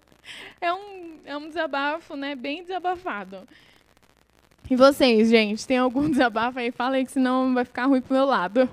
[0.60, 2.34] É um, é um desabafo, né?
[2.34, 3.48] Bem desabafado.
[4.68, 6.70] E vocês, gente, tem algum desabafo aí?
[6.70, 8.68] Fala aí, que senão vai ficar ruim pro meu lado.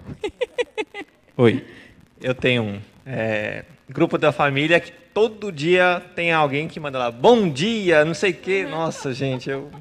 [1.38, 1.66] Oi,
[2.22, 7.12] eu tenho um é, grupo da família que todo dia tem alguém que manda lá,
[7.12, 8.66] bom dia, não sei o quê.
[8.70, 9.72] Nossa, gente, eu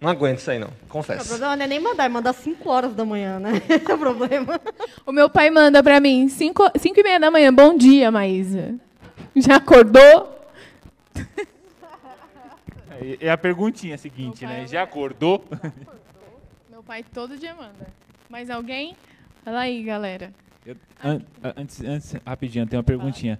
[0.00, 1.28] não aguento isso aí não, O confesso.
[1.28, 3.62] problema não é nem mandar, é mandar 5 horas da manhã, né?
[3.68, 4.60] Esse é o problema.
[5.06, 8.74] O meu pai manda pra mim, 5 e meia da manhã, bom dia, Maísa.
[9.36, 10.30] Já acordou?
[13.20, 14.64] É a perguntinha seguinte, né?
[14.68, 15.44] Já acordou?
[16.70, 17.88] Meu pai todo dia manda.
[18.28, 18.96] Mais alguém?
[19.44, 20.32] Fala aí, galera.
[20.64, 21.20] Eu- an-
[21.56, 23.38] antes, antes, rapidinho, tem uma perguntinha.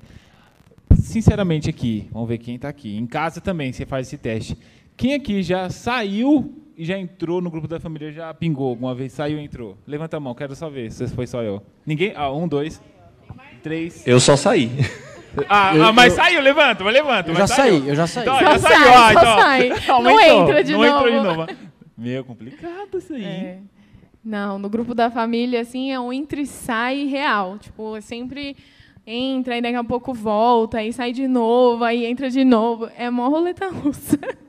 [0.94, 2.96] Sinceramente aqui, vamos ver quem está aqui.
[2.96, 4.56] Em casa também, você faz esse teste.
[4.96, 9.12] Quem aqui já saiu e já entrou no grupo da família, já pingou alguma vez?
[9.12, 9.76] Saiu e entrou?
[9.86, 11.62] Levanta a mão, quero só ver se foi só eu.
[11.86, 12.12] Ninguém?
[12.14, 12.80] Ah, um, dois,
[13.62, 14.06] três.
[14.06, 14.70] Eu só saí.
[15.48, 17.30] Ah, Eu- ah, mas eu- saiu, levanta, mas levanta.
[17.30, 17.78] Eu mas já saiu.
[17.78, 18.22] saí, eu já saí.
[18.22, 19.38] Então, já sai, saiu, ah, só então.
[19.38, 19.68] sai.
[20.02, 21.36] Não entra de não entrou de novo.
[21.46, 21.52] novo.
[21.96, 23.24] Meu, complicado isso aí.
[23.24, 23.58] É.
[24.24, 27.58] Não, no grupo da família, assim, é um entra e sai real.
[27.58, 28.56] Tipo, é sempre
[29.06, 32.88] entra, aí daqui a pouco volta, aí sai de novo, aí entra de novo.
[32.96, 34.18] É mó roleta russa.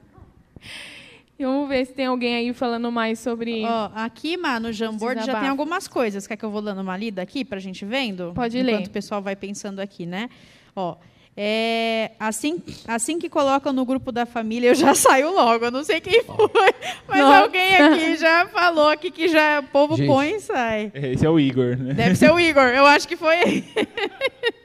[1.37, 3.65] E vamos ver se tem alguém aí falando mais sobre.
[3.65, 6.27] Ó, aqui, mano, no Jamboard já tem algumas coisas.
[6.27, 8.31] Quer que eu vou dando uma lida aqui pra gente vendo?
[8.35, 8.87] Pode Enquanto ler.
[8.87, 10.29] o pessoal vai pensando aqui, né?
[10.75, 10.95] Ó,
[11.35, 15.65] é, assim, assim que colocam no grupo da família, eu já saio logo.
[15.65, 16.73] Eu não sei quem foi,
[17.07, 17.39] mas Nossa.
[17.41, 20.07] alguém aqui já falou aqui que já o povo Gente.
[20.07, 20.91] põe e sai.
[20.93, 21.93] Esse é o Igor, né?
[21.93, 23.63] Deve ser o Igor, eu acho que foi ele.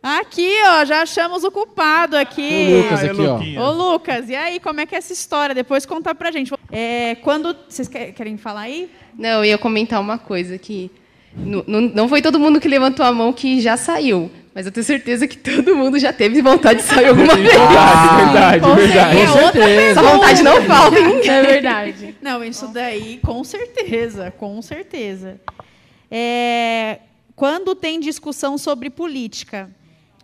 [0.00, 2.68] Aqui, ó, já achamos o culpado aqui.
[2.72, 3.62] O Lucas aqui, ó.
[3.68, 5.54] Ô, Lucas, e aí, como é que é essa história?
[5.54, 6.52] Depois conta pra gente.
[6.70, 7.54] É, quando.
[7.68, 8.88] Vocês que- querem falar aí?
[9.18, 10.88] Não, eu ia comentar uma coisa que
[11.36, 14.72] não, não, não foi todo mundo que levantou a mão que já saiu, mas eu
[14.72, 17.48] tenho certeza que todo mundo já teve vontade de sair alguma vez.
[17.48, 19.18] Verdade, verdade, com verdade.
[19.18, 21.28] É outra Essa vontade não falta, hein?
[21.28, 22.16] É verdade.
[22.20, 25.40] Não, isso daí, com certeza, com certeza.
[26.10, 26.98] É,
[27.36, 29.70] quando tem discussão sobre política,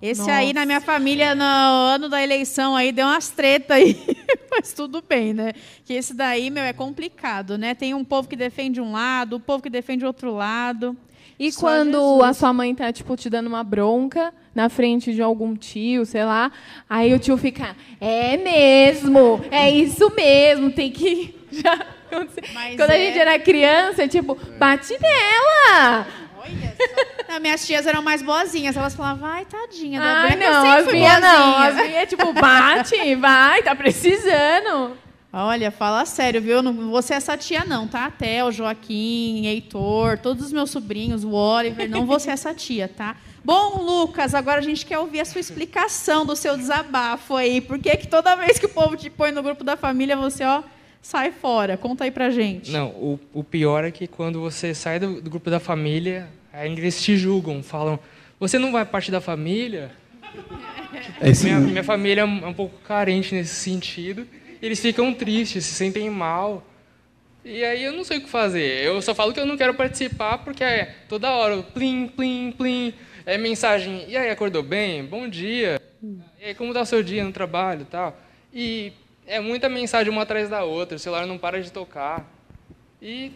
[0.04, 3.96] Esse aí na minha família, no ano da eleição, aí deu umas tretas aí.
[4.50, 5.52] Mas tudo bem, né?
[5.84, 7.74] Que esse daí, meu, é complicado, né?
[7.74, 10.94] Tem um povo que defende um lado, o povo que defende outro lado.
[11.38, 12.22] E Só quando Jesus.
[12.22, 16.24] a sua mãe tá, tipo, te dando uma bronca na frente de algum tio, sei
[16.24, 16.52] lá,
[16.88, 21.34] aí o tio fica, é mesmo, é isso mesmo, tem que.
[21.50, 21.86] Já.
[22.52, 26.06] Mas Quando a é- gente era criança, tipo, bate nela!
[27.28, 28.76] Não, minhas tias eram mais boazinhas.
[28.76, 29.98] Elas falavam, vai, tadinha.
[30.00, 31.52] da Ai, Branca, não, sempre as fui minhas não.
[31.52, 34.96] boazinha." As minhas, tipo, bate, vai, tá precisando.
[35.32, 36.62] Olha, fala sério, viu?
[36.62, 38.08] Não vou ser essa tia, não, tá?
[38.08, 43.16] Theo, Joaquim, Heitor, todos os meus sobrinhos, o Oliver, não vou ser essa tia, tá?
[43.44, 47.60] Bom, Lucas, agora a gente quer ouvir a sua explicação do seu desabafo aí.
[47.60, 50.44] Por que, que toda vez que o povo te põe no grupo da família, você,
[50.44, 50.62] ó,
[51.02, 51.76] sai fora?
[51.76, 52.70] Conta aí pra gente.
[52.70, 56.80] Não, o, o pior é que quando você sai do, do grupo da família, ainda
[56.80, 57.98] eles te julgam, falam,
[58.38, 59.90] você não vai parte da família?
[61.20, 64.26] É minha, minha família é um, é um pouco carente nesse sentido.
[64.62, 66.64] Eles ficam tristes, se sentem mal.
[67.44, 68.84] E aí eu não sei o que fazer.
[68.84, 72.94] Eu só falo que eu não quero participar porque é toda hora, plim, plim, plim,
[73.26, 75.04] é mensagem, e aí, acordou bem?
[75.04, 75.80] Bom dia.
[76.40, 78.18] E aí, como está o seu dia no trabalho e tal?
[78.52, 78.92] E
[79.26, 82.30] é muita mensagem uma atrás da outra, o celular não para de tocar.
[83.00, 83.32] E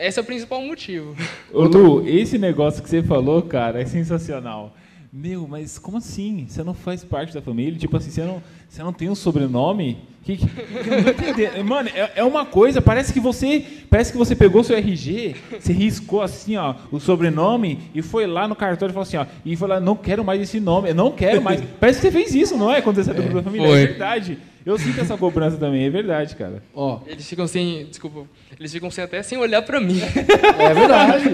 [0.00, 1.14] esse é o principal motivo.
[1.52, 4.74] Ô Lu, esse negócio que você falou, cara, é sensacional.
[5.12, 6.46] Meu, mas como assim?
[6.48, 7.76] Você não faz parte da família?
[7.76, 9.98] Tipo assim, você não, você não tem um sobrenome?
[10.22, 11.64] Que, que, eu não tô entendendo.
[11.66, 13.64] Mano, é, é uma coisa, parece que você.
[13.88, 18.46] Parece que você pegou seu RG, você riscou assim, ó, o sobrenome e foi lá
[18.46, 21.10] no cartório e falou assim, ó, e lá, não quero mais esse nome, eu não
[21.10, 21.60] quero mais.
[21.80, 22.80] Parece que você fez isso, não é?
[22.80, 23.66] Quando você saiu do grupo da família.
[23.66, 23.82] foi.
[23.82, 24.38] É verdade.
[24.64, 26.62] Eu sinto essa cobrança também, é verdade, cara.
[26.74, 28.24] Ó, Eles ficam sem, desculpa,
[28.58, 30.00] eles ficam sem até sem olhar pra mim.
[30.00, 31.24] é verdade.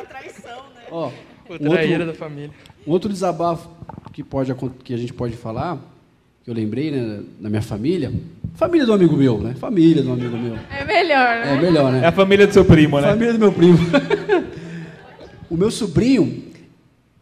[0.90, 1.10] Ó,
[1.48, 2.50] O um traíra outro, da família.
[2.86, 3.68] um outro desabafo
[4.12, 5.78] que, pode, que a gente pode falar,
[6.44, 8.12] que eu lembrei, né, na minha família.
[8.54, 9.54] Família do amigo meu, né?
[9.54, 10.56] Família do amigo meu.
[10.70, 11.52] É melhor, né?
[11.54, 12.00] É melhor, né?
[12.04, 13.08] É a família do seu primo, né?
[13.08, 13.78] Família do meu primo.
[15.50, 16.44] o meu sobrinho,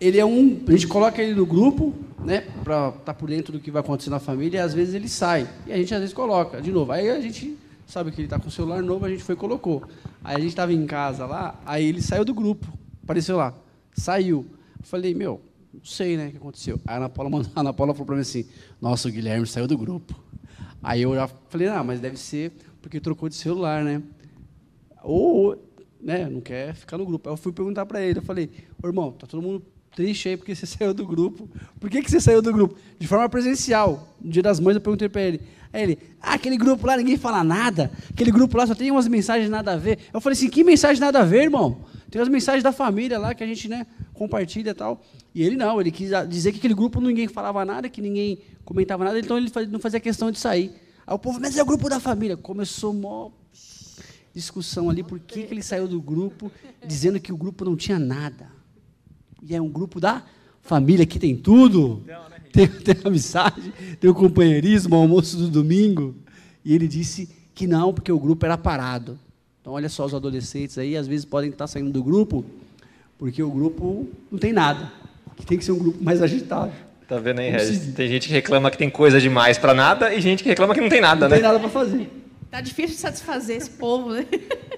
[0.00, 0.60] ele é um.
[0.68, 1.92] A gente coloca ele no grupo,
[2.24, 2.40] né?
[2.64, 5.48] Pra estar por dentro do que vai acontecer na família, e às vezes ele sai.
[5.66, 6.90] E a gente às vezes coloca, de novo.
[6.90, 7.56] Aí a gente
[7.86, 9.84] sabe que ele está com o celular novo, a gente foi e colocou.
[10.22, 12.66] Aí a gente estava em casa lá, aí ele saiu do grupo.
[13.02, 13.54] Apareceu lá.
[13.92, 14.46] Saiu.
[14.82, 15.40] Falei, meu,
[15.72, 16.80] não sei, né, o que aconteceu.
[16.86, 18.46] Aí a Ana Paula, mandou, a Ana Paula falou para mim assim,
[18.80, 20.14] nossa, o Guilherme saiu do grupo.
[20.82, 24.02] Aí eu já falei, ah, mas deve ser porque trocou de celular, né?
[25.02, 25.56] Ou,
[26.00, 27.28] né, não quer ficar no grupo.
[27.28, 28.50] Aí eu fui perguntar para ele, eu falei,
[28.82, 29.62] irmão, tá todo mundo
[29.94, 31.48] triste aí porque você saiu do grupo.
[31.80, 32.76] Por que, que você saiu do grupo?
[32.98, 34.16] De forma presencial.
[34.20, 35.40] No dia das mães eu perguntei para ele.
[35.72, 37.90] Aí ele, ah, aquele grupo lá ninguém fala nada.
[38.10, 39.98] Aquele grupo lá só tem umas mensagens nada a ver.
[40.12, 41.78] Eu falei assim, que mensagem nada a ver, irmão?
[42.10, 45.02] Tem as mensagens da família lá que a gente, né, compartilha e tal.
[45.34, 49.02] E ele não, ele quis dizer que aquele grupo ninguém falava nada, que ninguém comentava
[49.04, 50.72] nada, então ele não fazia questão de sair.
[51.04, 52.36] Aí o povo, mas é o grupo da família.
[52.36, 53.32] Começou mó
[54.34, 56.50] discussão ali, por que, que ele saiu do grupo,
[56.84, 58.50] dizendo que o grupo não tinha nada.
[59.46, 60.22] E é um grupo da
[60.62, 62.02] família que tem tudo.
[62.54, 66.14] Tem, tem amizade, tem o companheirismo, o almoço do domingo.
[66.64, 69.18] E ele disse que não, porque o grupo era parado.
[69.60, 72.44] Então, olha só, os adolescentes aí, às vezes podem estar saindo do grupo,
[73.18, 74.92] porque o grupo não tem nada.
[75.36, 76.70] Que tem que ser um grupo mais agitado.
[77.08, 77.92] Tá vendo aí, Regis?
[77.92, 80.80] Tem gente que reclama que tem coisa demais pra nada e gente que reclama que
[80.80, 81.34] não tem nada, Não né?
[81.34, 82.08] tem nada para fazer.
[82.52, 84.24] Tá difícil de satisfazer esse povo, né?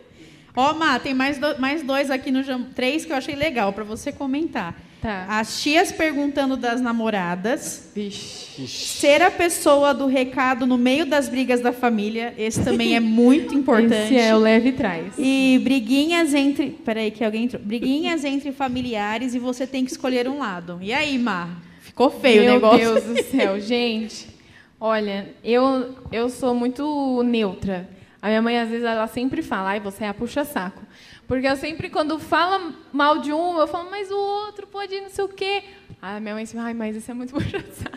[0.56, 2.64] Ó, Má, tem mais, do- mais dois aqui no Jam...
[2.74, 4.74] Três que eu achei legal para você comentar.
[5.02, 5.26] Tá.
[5.28, 7.90] As tias perguntando das namoradas.
[7.94, 8.66] Vixe.
[8.66, 12.32] Ser a pessoa do recado no meio das brigas da família.
[12.38, 14.14] Esse também é muito importante.
[14.14, 15.12] Esse é o leve trás.
[15.18, 16.70] E briguinhas entre.
[16.70, 17.62] Peraí, que alguém entrou.
[17.62, 20.78] Briguinhas entre familiares e você tem que escolher um lado.
[20.80, 21.50] E aí, Mar?
[21.82, 22.78] Ficou feio Meu o negócio.
[22.78, 24.26] Deus do céu, gente.
[24.80, 27.88] Olha, eu, eu sou muito neutra.
[28.26, 30.82] A minha mãe, às vezes, ela sempre fala, ai, você é a puxa-saco.
[31.28, 35.08] Porque eu sempre, quando fala mal de um, eu falo, mas o outro pode não
[35.08, 35.62] sei o quê.
[36.02, 37.96] A minha mãe assim, ai, mas isso é muito puxa-saco.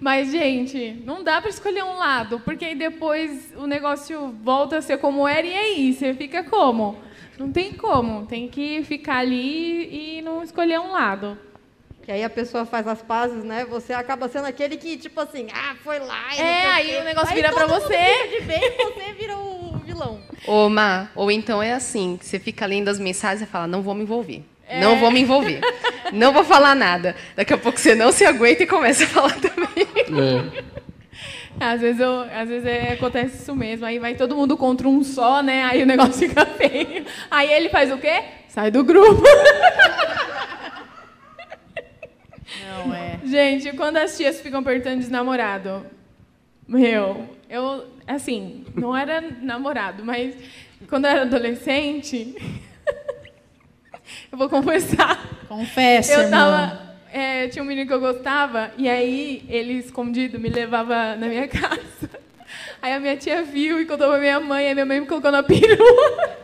[0.00, 4.80] Mas, gente, não dá para escolher um lado, porque aí depois o negócio volta a
[4.80, 6.96] ser como era e aí, você fica como?
[7.38, 11.36] Não tem como, tem que ficar ali e não escolher um lado.
[12.06, 13.66] Que aí a pessoa faz as pazes, né?
[13.68, 16.28] Você acaba sendo aquele que, tipo assim, ah, foi lá.
[16.36, 16.98] e É, aí quê.
[17.00, 18.28] o negócio Aí vira pra você.
[18.30, 20.20] de bem e você vira o vilão.
[20.46, 23.92] Ô, Má, ou então é assim, você fica lendo as mensagens e fala, não vou
[23.92, 24.44] me envolver.
[24.68, 24.78] É.
[24.80, 25.60] Não vou me envolver.
[26.12, 27.16] não vou falar nada.
[27.34, 29.66] Daqui a pouco você não se aguenta e começa a falar também.
[31.58, 33.84] Às vezes, eu, às vezes é, acontece isso mesmo.
[33.84, 35.64] Aí vai todo mundo contra um só, né?
[35.64, 37.04] Aí o negócio fica feio.
[37.30, 38.22] Aí ele faz o quê?
[38.48, 39.22] Sai do grupo.
[42.62, 43.18] Não, é.
[43.24, 45.84] Gente, quando as tias ficam perguntando de namorado,
[46.66, 50.34] meu, eu, assim, não era namorado, mas
[50.88, 52.34] quando eu era adolescente,
[54.30, 55.24] eu vou confessar.
[55.48, 60.48] Confessa, Eu tava, é, tinha um menino que eu gostava, e aí ele, escondido, me
[60.48, 62.10] levava na minha casa.
[62.80, 65.30] Aí a minha tia viu e contou pra minha mãe, aí minha mãe me colocou
[65.32, 66.36] na perua.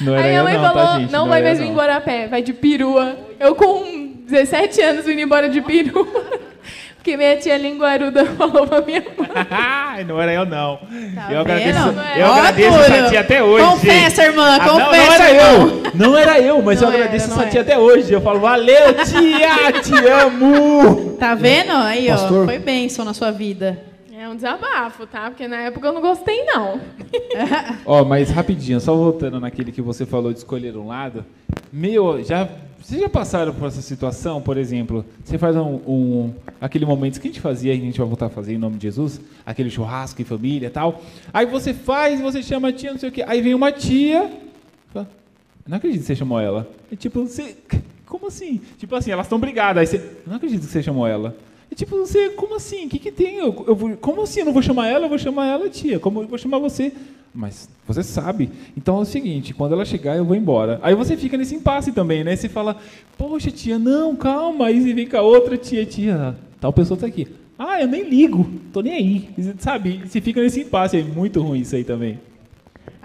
[0.00, 1.12] Não era Aí minha mãe não, falou, tá, gente?
[1.12, 1.72] não, vai era mais vir não.
[1.72, 3.16] embora a pé, vai de perua.
[3.40, 6.06] Eu com 17 anos vindo embora de perua.
[6.96, 10.04] Porque minha tia linguaruda falou pra minha mãe.
[10.06, 10.76] Não era eu, não.
[11.14, 11.92] Tá eu agradeço, vendo?
[11.96, 12.20] Não é?
[12.22, 13.64] eu Ó, agradeço essa tia até hoje.
[13.66, 15.68] Confessa, irmã, Ah, não, não confessa, era irmão.
[15.84, 15.90] eu.
[15.94, 17.68] Não era eu, mas Não eu agradeço era, não essa tia era.
[17.72, 18.12] até hoje.
[18.12, 21.16] Eu falo, valeu, tia, te amo.
[21.18, 21.72] Tá vendo?
[21.72, 22.44] Aí, ó, Pastor.
[22.46, 23.78] foi bênção na sua vida.
[24.22, 25.28] É um desabafo, tá?
[25.30, 26.80] Porque na época eu não gostei, não.
[27.84, 31.24] Ó, mas rapidinho, só voltando naquele que você falou de escolher um lado.
[31.72, 32.48] Meu, já.
[32.80, 35.04] Vocês já passaram por essa situação, por exemplo?
[35.24, 38.28] Você faz um, um- aquele momento que a gente fazia a gente vai voltar a
[38.28, 41.02] fazer em nome de Jesus, aquele churrasco em família e tal.
[41.34, 43.24] Aí você faz, você chama a tia, não sei o quê.
[43.26, 44.30] Aí vem uma tia.
[44.92, 45.08] fala,
[45.66, 46.68] Não acredito que você chamou ela.
[46.92, 47.56] É tipo, você.
[48.06, 48.60] Como assim?
[48.78, 49.80] Tipo assim, elas estão brigadas.
[49.80, 50.10] Aí você.
[50.24, 51.34] Não acredito que você chamou ela.
[51.72, 52.84] É tipo, você, como assim?
[52.84, 53.36] O que, que tem?
[53.38, 54.40] Eu, eu vou- como assim?
[54.40, 55.98] Eu não vou chamar ela, eu vou chamar ela, tia.
[55.98, 56.92] Como eu vou chamar você?
[57.34, 58.50] Mas você sabe.
[58.76, 60.78] Então é o seguinte, quando ela chegar, eu vou embora.
[60.82, 62.36] Aí você fica nesse impasse também, né?
[62.36, 62.76] Você fala,
[63.16, 64.66] poxa, tia, não, calma.
[64.66, 67.26] Aí você vem com a outra tia, tia, tal pessoa tá aqui.
[67.58, 69.28] Ah, eu nem ligo, tô nem aí.
[69.38, 70.02] E, Sabe?
[70.04, 72.20] Você fica nesse impasse, é muito ruim isso aí também.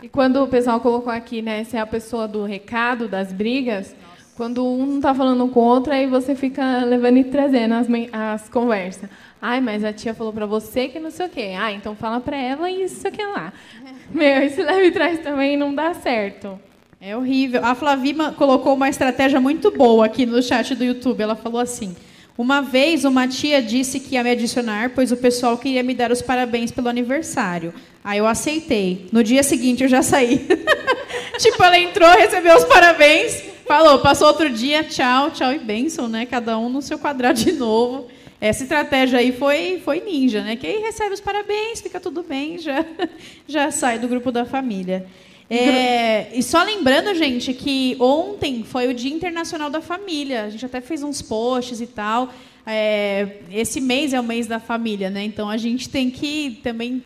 [0.04, 3.96] E quando o pessoal colocou aqui, né, ser a pessoa do recado, das brigas,
[4.38, 7.88] quando um não tá falando com o outro, aí você fica levando e trazendo as,
[8.14, 9.10] as conversas.
[9.42, 11.54] Ai, mas a tia falou pra você que não sei o quê.
[11.60, 13.52] Ah, então fala pra ela e isso que lá.
[14.12, 16.60] Meu, esse leve e traz também não dá certo.
[17.02, 17.66] É horrível.
[17.66, 21.22] A Flavima colocou uma estratégia muito boa aqui no chat do YouTube.
[21.22, 21.96] Ela falou assim:
[22.38, 26.12] Uma vez uma tia disse que ia me adicionar, pois o pessoal queria me dar
[26.12, 27.74] os parabéns pelo aniversário.
[28.04, 29.08] Aí eu aceitei.
[29.12, 30.48] No dia seguinte eu já saí.
[31.40, 36.28] tipo, ela entrou, recebeu os parabéns, falou, passou outro dia, tchau, tchau e bênção, né?
[36.28, 38.08] Cada um no seu quadrado de novo.
[38.40, 40.56] Essa estratégia aí foi, foi ninja, né?
[40.56, 42.86] Que aí recebe os parabéns, fica tudo bem, já,
[43.48, 45.08] já sai do grupo da família.
[45.50, 50.44] É, e só lembrando, gente, que ontem foi o Dia Internacional da Família.
[50.44, 52.34] A gente até fez uns posts e tal.
[52.66, 55.24] É, esse mês é o mês da família, né?
[55.24, 57.02] Então a gente tem que também.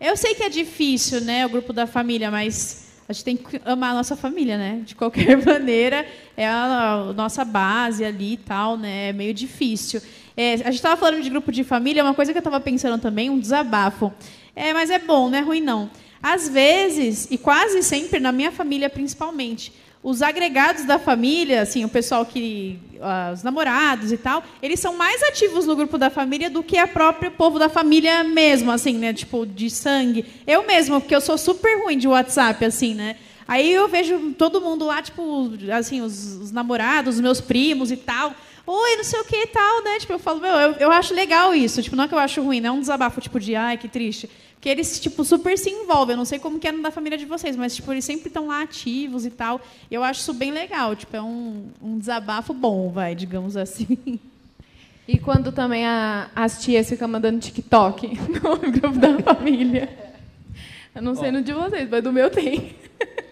[0.00, 3.60] Eu sei que é difícil, né, o grupo da família, mas a gente tem que
[3.64, 4.80] amar a nossa família, né?
[4.84, 9.10] De qualquer maneira, é a, nossa base ali e tal, né?
[9.10, 10.00] É meio difícil.
[10.34, 13.00] É, a gente estava falando de grupo de família, uma coisa que eu estava pensando
[13.00, 14.10] também, um desabafo.
[14.56, 15.90] É, mas é bom, não é ruim não.
[16.24, 19.70] Às vezes, e quase sempre, na minha família principalmente,
[20.02, 22.78] os agregados da família, assim, o pessoal que.
[22.98, 26.78] ah, os namorados e tal, eles são mais ativos no grupo da família do que
[26.78, 29.12] a própria povo da família mesmo, assim, né?
[29.12, 30.24] Tipo, de sangue.
[30.46, 33.16] Eu mesma, porque eu sou super ruim de WhatsApp, assim, né?
[33.46, 37.98] Aí eu vejo todo mundo lá, tipo, assim, os, os namorados, os meus primos e
[37.98, 38.32] tal.
[38.66, 39.98] Oi, não sei o que e tal, né?
[39.98, 41.82] Tipo, eu falo, meu, eu, eu acho legal isso.
[41.82, 43.88] Tipo, não é que eu acho ruim, não é um desabafo, tipo, de ai, que
[43.88, 44.30] triste.
[44.64, 46.14] Porque eles, tipo, super se envolvem.
[46.14, 48.28] Eu não sei como que é no da família de vocês, mas, tipo, eles sempre
[48.28, 49.60] estão lá ativos e tal.
[49.90, 50.96] Eu acho isso bem legal.
[50.96, 53.98] Tipo, é um, um desabafo bom, vai, digamos assim.
[55.06, 58.08] E quando também a- as tias ficam mandando TikTok
[58.42, 59.86] no grupo da família.
[60.94, 62.74] Eu não sei no de vocês, mas do meu tem.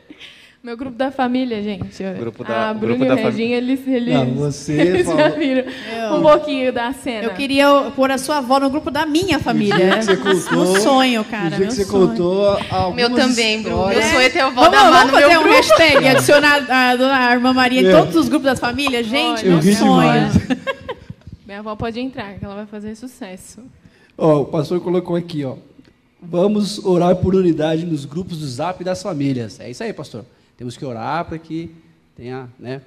[0.63, 2.05] Meu grupo da família, gente.
[2.21, 5.07] Grupo da- a o Bruna grupo e da o Reginho, eles, eles, Não, você eles
[5.09, 7.25] já falou- viram Eu- um pouquinho da cena.
[7.25, 9.99] Eu queria pôr a sua avó no grupo da minha família.
[9.99, 11.47] O você contou, Meu sonho, cara.
[11.47, 12.09] O dia meu que você sonho.
[12.11, 13.89] contou algumas Meu também, Bruno.
[13.89, 15.57] Meu sonho é ter a avó Vamos, da Má vamos no meu fazer um grupo.
[15.57, 17.91] hashtag, adicionar a dona Irmã Maria em É.
[17.99, 19.05] todos os grupos das famílias?
[19.07, 19.91] Gente, Eu vi sonho.
[20.01, 20.33] demais.
[21.45, 23.61] Minha avó pode entrar, que ela vai fazer sucesso.
[24.17, 25.57] Ó, o pastor colocou aqui, ó.
[26.23, 29.59] Vamos orar por unidade nos grupos do Zap das famílias.
[29.59, 30.25] É isso aí, pastor.
[30.57, 31.71] Temos que orar para que
[32.15, 32.81] tenha, né,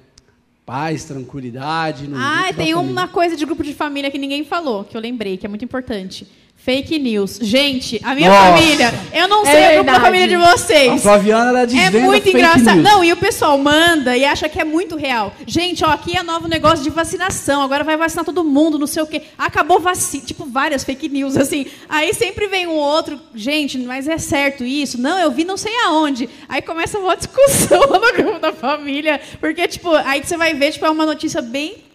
[0.64, 2.78] paz, tranquilidade no Ah, tem família.
[2.78, 5.64] uma coisa de grupo de família que ninguém falou, que eu lembrei, que é muito
[5.64, 6.26] importante.
[6.66, 7.38] Fake news.
[7.40, 8.56] Gente, a minha Nossa.
[8.56, 11.00] família, eu não É sei o grupo da família de A vocês.
[11.00, 12.82] Flaviana era de É venda muito engraçado.
[12.82, 15.32] Não, e o pessoal manda e acha que é muito real.
[15.46, 17.62] Gente, ó, aqui é novo negócio de vacinação.
[17.62, 19.22] Agora vai vacinar todo mundo, não sei o quê.
[19.38, 20.24] Acabou vacina.
[20.26, 21.66] Tipo, várias fake news, assim.
[21.88, 23.20] Aí sempre vem um outro.
[23.32, 25.00] Gente, mas é certo isso?
[25.00, 26.28] Não, eu vi não sei aonde.
[26.48, 29.20] Aí começa uma discussão no grupo da família.
[29.38, 31.85] Porque, tipo, aí que você vai ver, tipo, é uma notícia bem.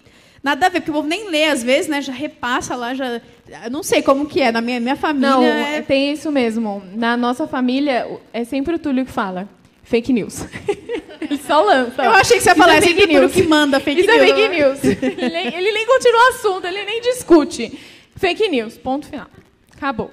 [0.44, 2.02] Nada a ver, porque o povo nem lê, às vezes, né?
[2.02, 3.22] Já repassa lá, já.
[3.64, 4.52] eu Não sei como que é.
[4.52, 5.30] Na minha, minha família.
[5.30, 6.82] Não, é- tem isso mesmo.
[6.96, 9.48] Na nossa família, é sempre o Túlio que fala.
[9.84, 10.46] Fake news.
[11.22, 12.04] Ele só lança.
[12.04, 13.32] Eu achei que você ia Isso falar é essa fake news.
[13.34, 14.22] que manda fake Isso news.
[14.22, 14.84] é fake news.
[15.04, 17.80] ele, nem, ele nem continua o assunto, ele nem discute.
[18.16, 19.28] Fake news, ponto final.
[19.76, 20.10] Acabou.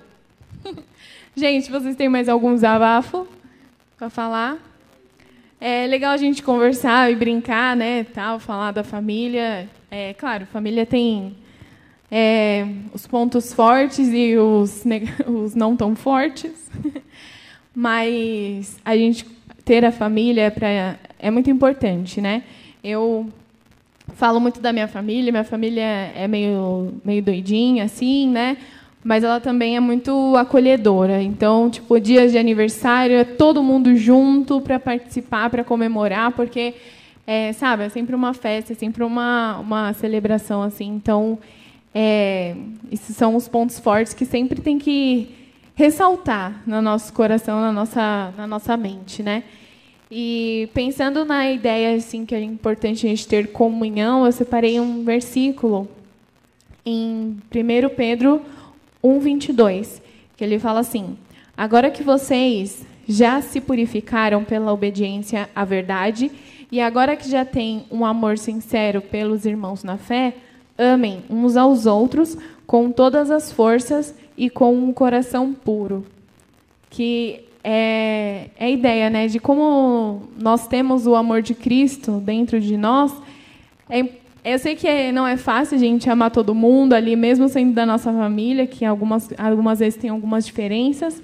[1.34, 3.26] Gente, vocês têm mais algum desabafo
[3.96, 4.58] para falar?
[5.60, 9.68] É legal a gente conversar e brincar, né, tal, falar da família.
[9.90, 11.34] É, claro, família tem
[12.10, 14.84] é, os pontos fortes e os,
[15.26, 16.70] os não tão fortes.
[17.74, 19.24] Mas a gente
[19.64, 22.42] ter a família é pra, é muito importante, né?
[22.82, 23.30] Eu
[24.14, 25.82] falo muito da minha família, minha família
[26.14, 28.56] é meio, meio doidinha, assim, né?
[29.04, 31.22] Mas ela também é muito acolhedora.
[31.22, 36.74] Então, tipo, dias de aniversário, é todo mundo junto para participar, para comemorar, porque,
[37.30, 40.86] é, sabe, é sempre uma festa, é sempre uma, uma celebração, assim.
[40.86, 41.38] Então,
[41.94, 42.56] é,
[42.90, 45.28] esses são os pontos fortes que sempre tem que
[45.74, 49.44] ressaltar no nosso coração, na nossa, na nossa mente, né?
[50.10, 55.04] E pensando na ideia assim que é importante a gente ter comunhão, eu separei um
[55.04, 55.86] versículo
[56.82, 58.40] em 1 Pedro
[59.04, 60.00] 1:22,
[60.34, 61.18] que ele fala assim:
[61.54, 66.30] Agora que vocês já se purificaram pela obediência à verdade
[66.70, 70.34] e agora que já têm um amor sincero pelos irmãos na fé,
[70.76, 76.04] amem uns aos outros com todas as forças e com um coração puro.
[76.90, 82.60] Que é, é a ideia, né, de como nós temos o amor de Cristo dentro
[82.60, 83.12] de nós.
[83.88, 84.04] É,
[84.44, 87.84] eu sei que não é fácil a gente amar todo mundo ali, mesmo sendo da
[87.84, 91.22] nossa família, que algumas, algumas vezes tem algumas diferenças.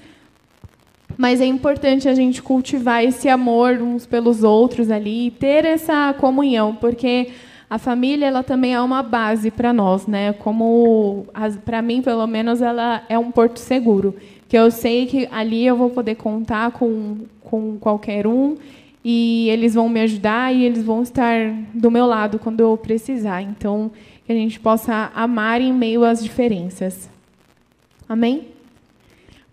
[1.16, 6.12] Mas é importante a gente cultivar esse amor uns pelos outros ali e ter essa
[6.14, 7.28] comunhão, porque
[7.70, 10.32] a família ela também é uma base para nós, né?
[10.32, 11.26] Como
[11.64, 14.14] para mim, pelo menos, ela é um porto seguro,
[14.48, 18.56] que eu sei que ali eu vou poder contar com com qualquer um
[19.04, 23.42] e eles vão me ajudar e eles vão estar do meu lado quando eu precisar.
[23.42, 23.90] Então,
[24.26, 27.08] que a gente possa amar em meio às diferenças.
[28.08, 28.53] Amém?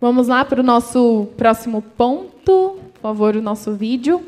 [0.02, 2.80] Vamos lá para o nosso próximo ponto.
[2.92, 4.20] Por favor, o nosso vídeo.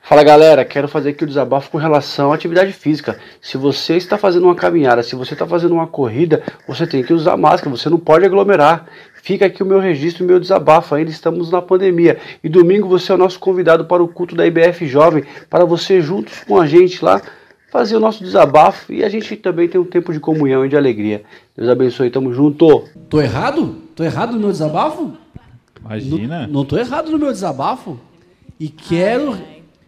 [0.00, 3.18] Fala galera, quero fazer aqui o desabafo com relação à atividade física.
[3.42, 7.12] Se você está fazendo uma caminhada, se você está fazendo uma corrida, você tem que
[7.12, 8.86] usar máscara, você não pode aglomerar.
[9.20, 10.94] Fica aqui o meu registro, o meu desabafo.
[10.94, 12.16] Ainda estamos na pandemia.
[12.44, 16.00] E domingo você é o nosso convidado para o culto da IBF Jovem, para você
[16.00, 17.20] juntos com a gente lá
[17.68, 20.76] fazer o nosso desabafo e a gente também tem um tempo de comunhão e de
[20.76, 21.22] alegria.
[21.56, 22.84] Deus abençoe, tamo junto.
[23.08, 23.89] Tô errado?
[24.00, 25.12] Tô errado no meu desabafo?
[25.78, 26.46] Imagina.
[26.46, 28.00] Não, não tô errado no meu desabafo.
[28.58, 29.38] E quero.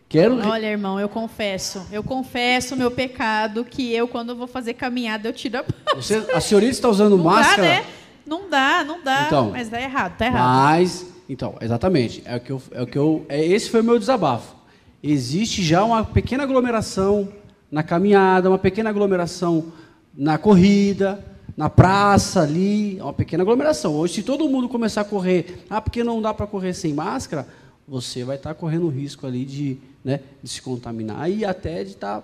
[0.07, 0.39] Quero.
[0.47, 1.87] Olha, irmão, eu confesso.
[1.91, 5.65] Eu confesso o meu pecado que eu, quando eu vou fazer caminhada, eu tiro a
[5.97, 7.63] Você, a senhorita está usando Não máscara?
[7.63, 7.85] dá, né?
[8.27, 9.25] Não dá, não dá.
[9.29, 9.51] Então.
[9.51, 10.45] mas dá errado, tá errado.
[10.45, 12.23] Mas, então, exatamente.
[12.27, 14.55] É o que eu, é o que eu, é, esse foi o meu desabafo.
[15.03, 17.33] Existe já uma pequena aglomeração
[17.71, 19.73] na caminhada, uma pequena aglomeração
[20.15, 23.95] na corrida, na praça ali, é uma pequena aglomeração.
[23.95, 27.47] Hoje, se todo mundo começar a correr, ah, porque não dá para correr sem máscara,
[27.87, 31.91] você vai estar correndo o risco ali de, né, de se contaminar e até de
[31.91, 32.23] estar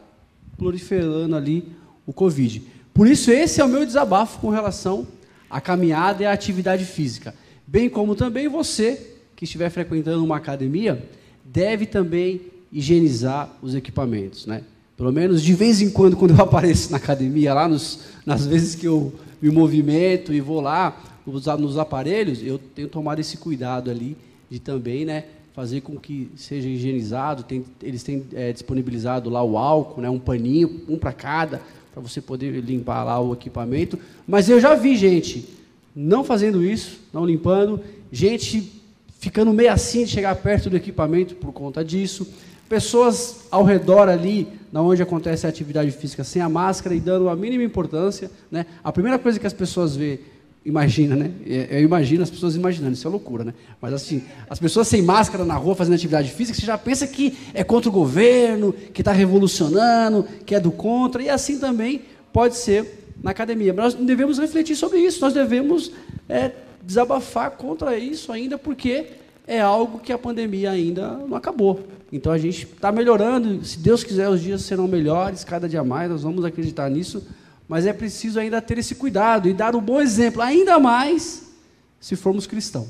[0.56, 1.72] proliferando ali
[2.06, 2.62] o Covid.
[2.94, 5.06] Por isso, esse é o meu desabafo com relação
[5.48, 7.34] à caminhada e à atividade física.
[7.66, 11.06] Bem como também você, que estiver frequentando uma academia,
[11.44, 12.40] deve também
[12.72, 14.46] higienizar os equipamentos.
[14.46, 14.64] Né?
[14.98, 18.74] Pelo menos de vez em quando, quando eu apareço na academia, lá nos, nas vezes
[18.74, 23.90] que eu me movimento e vou lá nos, nos aparelhos, eu tenho tomado esse cuidado
[23.90, 24.16] ali
[24.50, 25.24] de também né,
[25.54, 27.44] fazer com que seja higienizado.
[27.44, 32.02] Tem, eles têm é, disponibilizado lá o álcool, né, um paninho, um para cada, para
[32.02, 33.96] você poder limpar lá o equipamento.
[34.26, 35.48] Mas eu já vi gente
[35.94, 37.80] não fazendo isso, não limpando,
[38.10, 38.72] gente
[39.20, 42.26] ficando meio assim de chegar perto do equipamento por conta disso,
[42.68, 47.28] pessoas ao redor ali, na onde acontece a atividade física, sem a máscara e dando
[47.28, 48.30] a mínima importância.
[48.50, 48.66] Né?
[48.84, 50.20] A primeira coisa que as pessoas vê,
[50.64, 51.30] imagina, né?
[51.46, 53.54] Eu imagino as pessoas imaginando, isso é loucura, né?
[53.80, 57.38] Mas assim, as pessoas sem máscara na rua fazendo atividade física, você já pensa que
[57.54, 62.02] é contra o governo, que está revolucionando, que é do contra, e assim também
[62.32, 63.72] pode ser na academia.
[63.72, 65.90] Mas nós devemos refletir sobre isso, nós devemos
[66.28, 66.52] é,
[66.82, 69.06] desabafar contra isso ainda, porque
[69.48, 71.88] é algo que a pandemia ainda não acabou.
[72.12, 76.10] Então a gente está melhorando, se Deus quiser, os dias serão melhores, cada dia mais,
[76.10, 77.26] nós vamos acreditar nisso,
[77.66, 81.50] mas é preciso ainda ter esse cuidado e dar um bom exemplo, ainda mais
[81.98, 82.88] se formos cristãos.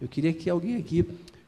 [0.00, 1.04] Eu queria que alguém aqui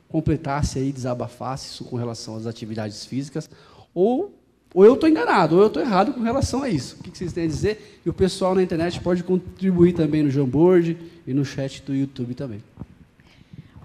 [0.09, 3.49] completasse aí, desabafasse isso com relação às atividades físicas,
[3.95, 4.35] ou
[4.75, 6.97] ou eu estou enganado, ou eu estou errado com relação a isso.
[7.01, 8.01] O que vocês têm a dizer?
[8.05, 10.95] E o pessoal na internet pode contribuir também no Jamboard
[11.27, 12.63] e no chat do YouTube também.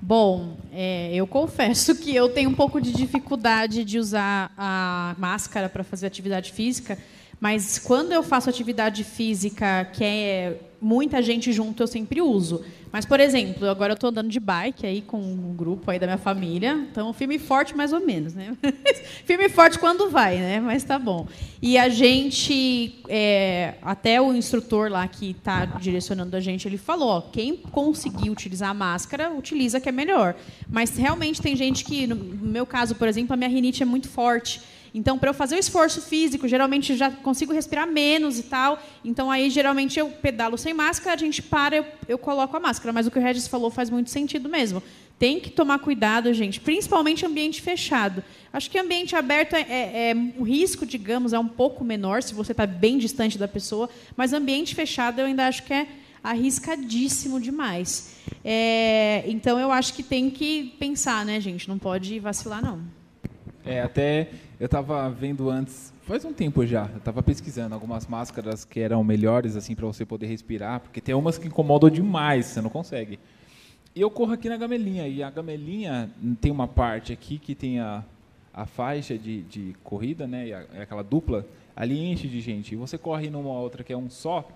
[0.05, 5.69] Bom, é, eu confesso que eu tenho um pouco de dificuldade de usar a máscara
[5.69, 6.97] para fazer atividade física,
[7.39, 12.63] mas quando eu faço atividade física que é muita gente junto, eu sempre uso.
[12.91, 16.05] Mas, por exemplo, agora eu estou andando de bike aí com um grupo aí da
[16.05, 18.55] minha família, então firme e forte mais ou menos, né?
[19.25, 20.59] firme e forte quando vai, né?
[20.59, 21.25] Mas tá bom.
[21.59, 27.09] E a gente, é, até o instrutor lá que está direcionando a gente, ele falou,
[27.09, 30.35] ó, quem conseguir utilizar a máscara, utiliza que é melhor.
[30.69, 34.07] Mas realmente tem gente que, no meu caso, por exemplo, a minha rinite é muito
[34.07, 34.61] forte.
[34.93, 38.81] Então, para eu fazer o esforço físico, geralmente já consigo respirar menos e tal.
[39.03, 42.93] Então, aí, geralmente, eu pedalo sem máscara, a gente para, eu, eu coloco a máscara.
[42.93, 44.83] Mas o que o Regis falou faz muito sentido mesmo.
[45.17, 48.23] Tem que tomar cuidado, gente, principalmente ambiente fechado.
[48.51, 52.33] Acho que ambiente aberto é, é, é o risco, digamos, é um pouco menor se
[52.33, 55.87] você está bem distante da pessoa, mas ambiente fechado eu ainda acho que é
[56.23, 58.15] arriscadíssimo demais.
[58.43, 61.67] É, então eu acho que tem que pensar, né, gente?
[61.69, 63.02] Não pode vacilar, não.
[63.65, 68.65] É, até eu estava vendo antes, faz um tempo já, eu estava pesquisando algumas máscaras
[68.65, 72.61] que eram melhores assim para você poder respirar, porque tem umas que incomodam demais, você
[72.61, 73.19] não consegue.
[73.95, 76.11] E eu corro aqui na gamelinha, e a gamelinha
[76.41, 78.03] tem uma parte aqui que tem a,
[78.53, 82.73] a faixa de, de corrida, né, e a, é aquela dupla, ali enche de gente.
[82.73, 84.47] E você corre numa outra que é um só,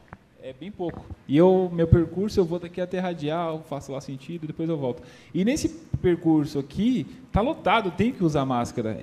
[0.48, 1.06] é bem pouco.
[1.28, 5.04] E eu, meu percurso, eu vou daqui até Radial, faço lá sentido, depois eu volto.
[5.34, 5.68] E nesse
[6.02, 8.98] percurso aqui, tá lotado, tem que usar máscara,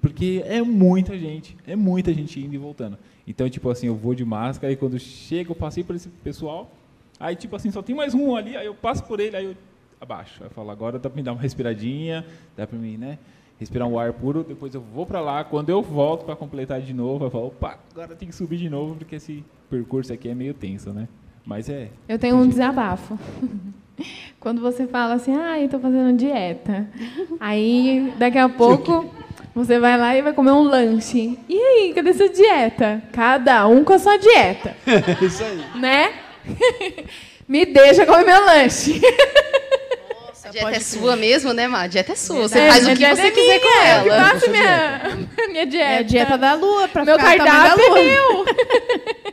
[0.00, 2.98] porque é muita gente, é muita gente indo e voltando.
[3.28, 6.68] Então, tipo assim, eu vou de máscara, e quando chego, eu passei por esse pessoal,
[7.20, 9.54] aí, tipo assim, só tem mais um ali, aí eu passo por ele, aí eu
[10.00, 10.42] abaixo.
[10.42, 12.26] Aí eu falo, agora dá para me dar uma respiradinha,
[12.56, 13.18] dá para mim, né?
[13.58, 16.92] Respirar um ar puro, depois eu vou para lá, quando eu volto para completar de
[16.92, 20.34] novo, eu falo, opa, agora tem que subir de novo, porque esse percurso aqui é
[20.34, 21.08] meio tenso, né?
[21.44, 21.88] Mas é.
[22.08, 23.18] Eu tenho um desabafo.
[24.38, 26.88] Quando você fala assim, ah, eu estou fazendo dieta.
[27.40, 29.12] Aí, daqui a pouco,
[29.54, 31.36] você vai lá e vai comer um lanche.
[31.48, 33.02] E aí, cadê sua dieta?
[33.12, 34.76] Cada um com a sua dieta.
[35.20, 35.80] Isso aí.
[35.80, 36.12] Né?
[37.48, 39.00] Me deixa comer meu lanche.
[40.48, 41.82] A dieta é sua mesmo, né, Má?
[41.82, 42.48] A dieta é sua.
[42.48, 44.06] Você É, faz o que você é quiser minha, com ela.
[44.06, 45.90] Eu faço minha, minha dieta.
[45.92, 48.00] É a dieta da lua, para Meu ficar tamanho da cardápio lua.
[48.00, 48.44] é meu.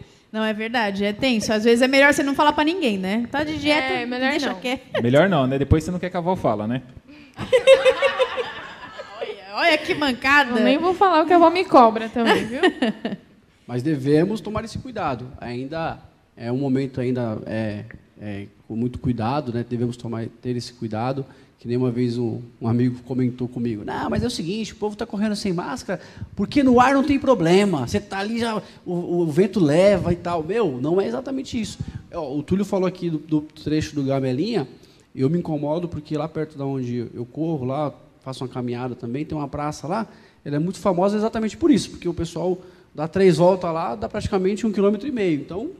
[0.31, 1.53] Não, é verdade, é tenso.
[1.53, 3.25] Às vezes é melhor você não falar para ninguém, né?
[3.31, 4.59] Tá de dieta, É, melhor deixa não.
[4.59, 5.01] quieto.
[5.01, 5.57] Melhor não, né?
[5.57, 6.81] Depois você não quer que a avó fala, né?
[9.53, 10.51] Olha que mancada.
[10.59, 12.59] Eu nem vou falar o que a avó me cobra também, viu?
[13.65, 15.31] Mas devemos tomar esse cuidado.
[15.39, 15.99] Ainda
[16.35, 17.85] é um momento ainda é,
[18.21, 19.65] é, com muito cuidado, né?
[19.67, 21.25] Devemos tomar ter esse cuidado.
[21.57, 23.83] Que nem uma vez um, um amigo comentou comigo.
[23.83, 25.99] Não, mas é o seguinte, o povo está correndo sem máscara,
[26.35, 27.87] porque no ar não tem problema.
[27.87, 30.43] Você está ali já, o, o vento leva e tal.
[30.43, 31.79] Meu, não é exatamente isso.
[32.13, 34.67] Ó, o Túlio falou aqui do, do trecho do Gamelinha.
[35.15, 39.23] Eu me incomodo porque lá perto da onde eu corro, lá faço uma caminhada também,
[39.23, 40.07] tem uma praça lá.
[40.43, 42.59] Ela é muito famosa exatamente por isso, porque o pessoal
[42.95, 45.41] dá três voltas lá, dá praticamente um quilômetro e meio.
[45.41, 45.71] Então,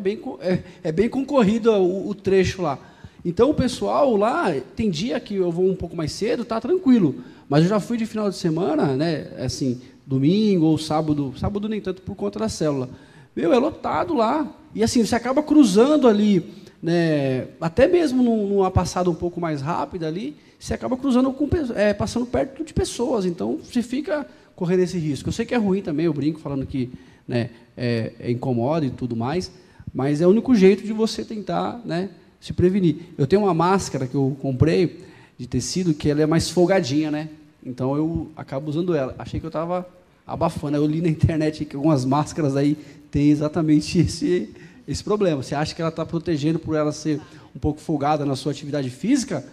[0.00, 2.78] bem, é, é bem concorrido o, o trecho lá.
[3.22, 7.16] Então, o pessoal lá, tem dia que eu vou um pouco mais cedo, tá tranquilo.
[7.48, 11.80] Mas eu já fui de final de semana, né, assim, domingo ou sábado, sábado nem
[11.80, 12.88] tanto por conta da célula.
[13.36, 14.50] Meu, é lotado lá.
[14.74, 16.50] E assim, você acaba cruzando ali,
[16.82, 21.48] né, até mesmo num- numa passada um pouco mais rápida ali, você acaba cruzando com,
[21.74, 23.26] é, passando perto de pessoas.
[23.26, 25.28] Então, você fica correndo esse risco.
[25.28, 26.90] Eu sei que é ruim também, eu brinco falando que
[27.26, 29.50] né, é, é incomoda e tudo mais,
[29.92, 32.96] mas é o único jeito de você tentar né, se prevenir.
[33.16, 35.04] Eu tenho uma máscara que eu comprei
[35.38, 37.28] de tecido que ela é mais folgadinha, né?
[37.64, 39.14] Então eu acabo usando ela.
[39.18, 39.88] Achei que eu estava
[40.26, 40.76] abafando.
[40.76, 42.76] Eu li na internet que algumas máscaras aí
[43.10, 44.50] têm exatamente esse,
[44.86, 45.42] esse problema.
[45.42, 47.20] Você acha que ela está protegendo por ela ser
[47.54, 49.44] um pouco folgada na sua atividade física,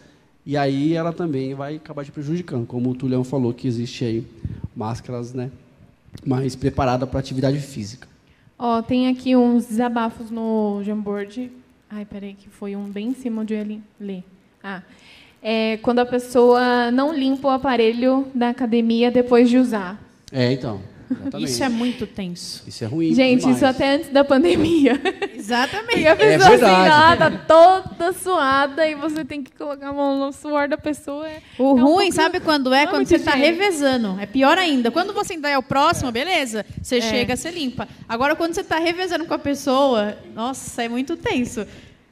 [0.45, 2.65] e aí ela também vai acabar te prejudicando.
[2.65, 4.25] Como o Tulião falou, que existe aí
[4.75, 5.51] máscaras né,
[6.25, 8.07] mais preparadas para atividade física.
[8.57, 11.51] Ó, tem aqui uns desabafos no Jamboard.
[11.89, 14.23] Ai, peraí, que foi um bem em cima ia li- ler.
[14.63, 14.81] Ah,
[15.41, 20.01] é quando a pessoa não limpa o aparelho da academia depois de usar.
[20.31, 20.79] É, então.
[21.11, 21.49] Exatamente.
[21.49, 22.63] Isso é muito tenso.
[22.67, 23.13] Isso é ruim.
[23.13, 23.57] Gente, demais.
[23.57, 24.99] isso até antes da pandemia.
[25.35, 25.99] Exatamente.
[25.99, 26.89] E a pessoa assim, verdade.
[26.89, 31.27] lá, tá toda suada e você tem que colocar a mão no suor da pessoa.
[31.27, 32.83] É, O é um ruim, pouco- sabe quando é?
[32.83, 33.61] não é Quando você está higiênico.
[33.63, 34.19] revezando.
[34.19, 34.91] É pior ainda.
[34.91, 36.65] Quando você ainda é o próximo, beleza.
[36.81, 37.01] Você É.
[37.01, 37.87] chega, você limpa.
[38.07, 41.65] Agora, quando você está revezando com a pessoa, nossa, é muito tenso.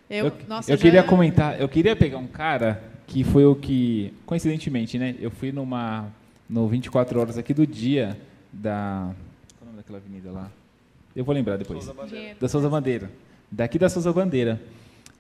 [0.10, 3.56] Eu, Eu, nossa, eu já- queria comentar, eu queria pegar um cara que foi o
[3.56, 5.16] que, coincidentemente, né?
[5.20, 6.08] Eu fui numa
[6.50, 8.18] no 24 horas aqui do dia
[8.60, 9.16] da
[9.58, 10.52] qual é o nome daquela avenida lá?
[11.16, 11.80] Eu vou lembrar depois.
[12.40, 13.12] Da Souza Bandeira.
[13.52, 14.62] Daqui da Souza Bandeira.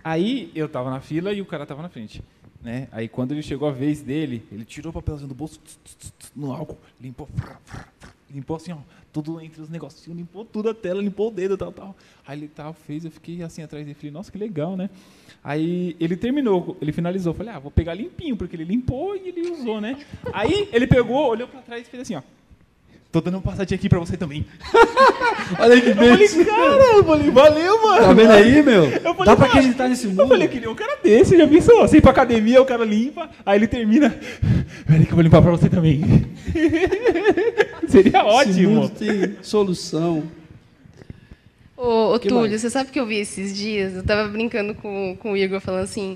[0.04, 2.22] Aí eu tava na fila e o cara tava na frente.
[2.62, 2.88] Né?
[2.92, 6.14] Aí quando ele chegou a vez dele, ele tirou o papelzinho do bolso, tss, tss,
[6.20, 8.78] tss, no álcool, limpou, frá, frá, frá, limpou assim, ó,
[9.14, 11.96] tudo entre os negocinhos, limpou tudo a tela, limpou o dedo, tal, tal.
[12.28, 14.90] Aí ele tal, fez, eu fiquei assim atrás dele, falei, nossa, que legal, né?
[15.42, 19.52] Aí ele terminou, ele finalizou, falei, ah, vou pegar limpinho, porque ele limpou e ele
[19.52, 19.98] usou, né?
[20.34, 22.22] Aí ele pegou, olhou pra trás e fez assim, ó.
[23.12, 24.46] Tô dando uma passadinha aqui pra você também.
[25.58, 28.04] Olha que Eu falei, cara, eu falei, valeu, mano.
[28.06, 28.84] Tá vendo aí, meu?
[28.86, 30.22] Eu falei, Dá pra "Mano, acreditar nesse mundo.
[30.22, 31.80] Eu falei, eu queria um cara desse, já pensou?
[31.82, 34.16] Você ir pra academia, o cara limpa, aí ele termina.
[34.86, 36.04] Peraí que eu vou limpar pra você também.
[37.90, 38.70] Seria Esse ótimo.
[38.70, 40.24] mundo tem solução.
[41.76, 42.62] Ô, ô Túlio, mais?
[42.62, 43.96] você sabe que eu vi esses dias?
[43.96, 46.16] Eu tava brincando com, com o Igor, falando assim,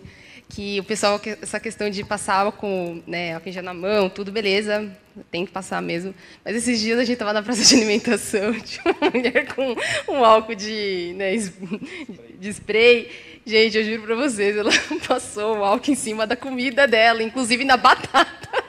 [0.49, 4.89] que o pessoal, essa questão de passar álcool, né, álcool em na mão, tudo beleza,
[5.31, 6.13] tem que passar mesmo.
[6.43, 9.75] Mas esses dias a gente tava na praça de alimentação, tinha uma mulher com
[10.11, 11.35] um álcool de, né,
[12.39, 13.09] de spray.
[13.45, 14.71] Gente, eu juro pra vocês, ela
[15.07, 18.62] passou o álcool em cima da comida dela, inclusive na batata.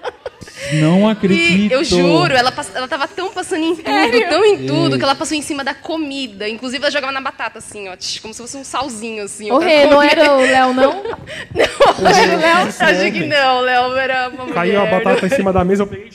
[0.72, 1.70] Não acredito.
[1.70, 4.28] E eu juro, ela, ela tava tão passando em tudo, Sério?
[4.28, 6.48] tão em tudo, que ela passou em cima da comida.
[6.48, 7.92] Inclusive, ela jogava na batata, assim, ó,
[8.22, 9.50] como se fosse um salzinho, assim.
[9.50, 11.04] O Rê, não era o Léo, não?
[11.54, 12.56] Não, era o Léo.
[12.80, 14.54] Acho que não, o Léo era uma mulher.
[14.54, 16.10] Caiu a batata em cima da mesa, eu peguei.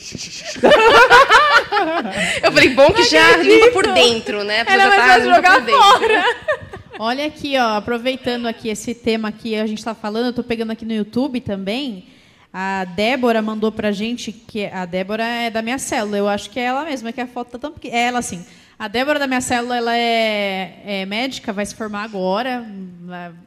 [2.42, 4.64] Eu falei, bom que já limpa por dentro, né?
[4.66, 5.82] Era já tá jogar por dentro.
[5.82, 6.24] fora.
[6.98, 10.72] Olha aqui, ó, aproveitando aqui esse tema que a gente está falando, eu estou pegando
[10.72, 12.04] aqui no YouTube também.
[12.52, 16.16] A Débora mandou pra gente que a Débora é da minha célula.
[16.16, 17.96] Eu acho que é ela mesma, que a foto tá tão pequena.
[17.96, 18.44] É ela sim.
[18.78, 22.66] A Débora da minha célula, ela é, é médica, vai se formar agora.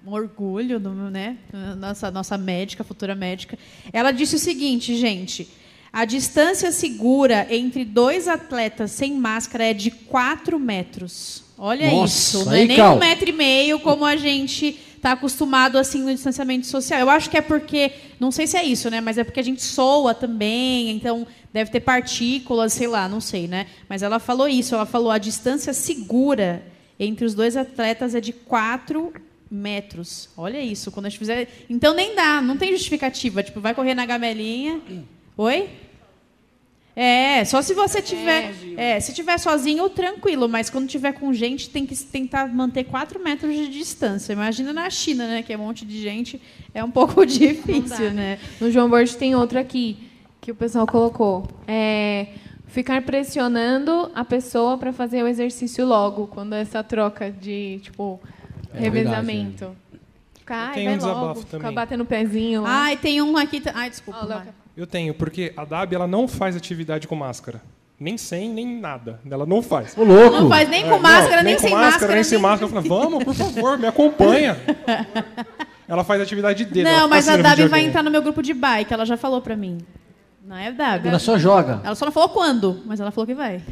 [0.05, 1.37] Um orgulho, do meu, né?
[1.77, 3.57] Nossa, nossa médica, futura médica.
[3.91, 5.49] Ela disse o seguinte, gente.
[5.91, 11.43] A distância segura entre dois atletas sem máscara é de 4 metros.
[11.57, 12.45] Olha Nossa, isso.
[12.45, 12.95] Não é nem Cal.
[12.95, 16.97] um metro e meio como a gente está acostumado assim no distanciamento social.
[17.01, 17.91] Eu acho que é porque,
[18.21, 19.01] não sei se é isso, né?
[19.01, 23.45] Mas é porque a gente soa também, então deve ter partículas, sei lá, não sei,
[23.45, 23.67] né?
[23.89, 26.63] Mas ela falou isso, ela falou a distância segura
[26.97, 29.11] entre os dois atletas é de 4
[29.51, 30.29] metros.
[30.37, 31.49] Olha isso, quando a gente fizer.
[31.69, 33.43] Então nem dá, não tem justificativa.
[33.43, 34.79] Tipo, vai correr na gamelinha.
[35.35, 35.69] Oi?
[36.95, 38.53] É, só se você tiver.
[38.77, 43.19] É, se tiver sozinho, tranquilo, mas quando tiver com gente, tem que tentar manter 4
[43.23, 44.33] metros de distância.
[44.33, 45.41] Imagina na China, né?
[45.41, 46.39] Que é um monte de gente,
[46.73, 48.37] é um pouco difícil, né?
[48.61, 49.97] No João Borges tem outro aqui
[50.39, 51.47] que o pessoal colocou.
[51.67, 52.27] É
[52.67, 58.19] ficar pressionando a pessoa para fazer o exercício logo, quando essa troca de, tipo,
[58.73, 59.75] É revezamento.
[60.39, 61.73] Ficar, ai, tenho vai um desabafo logo, ficar também.
[61.75, 62.63] batendo o pezinho.
[62.63, 62.83] lá.
[62.83, 63.61] Ai, tem um aqui.
[63.73, 64.25] Ai, desculpa.
[64.25, 64.47] Vai.
[64.75, 67.61] Eu tenho, porque a Dabi ela não faz atividade com máscara.
[67.99, 69.19] Nem sem, nem nada.
[69.29, 69.95] Ela não faz.
[69.97, 70.35] Ô, louco.
[70.35, 72.41] Não faz nem com É, máscara, não, nem com sem máscara, máscara, nem sem nem-
[72.41, 72.65] máscara.
[72.71, 74.57] Eu falei, vamos, por favor, me acompanha.
[75.87, 76.85] Ela faz atividade de dedo.
[76.89, 79.55] Não, mas a Dabi vai entrar no meu grupo de bike, ela já falou pra
[79.55, 79.79] mim.
[80.43, 81.07] Não é Dabi?
[81.09, 81.81] Ela só joga.
[81.83, 83.61] Ela só não falou quando, mas ela falou que vai.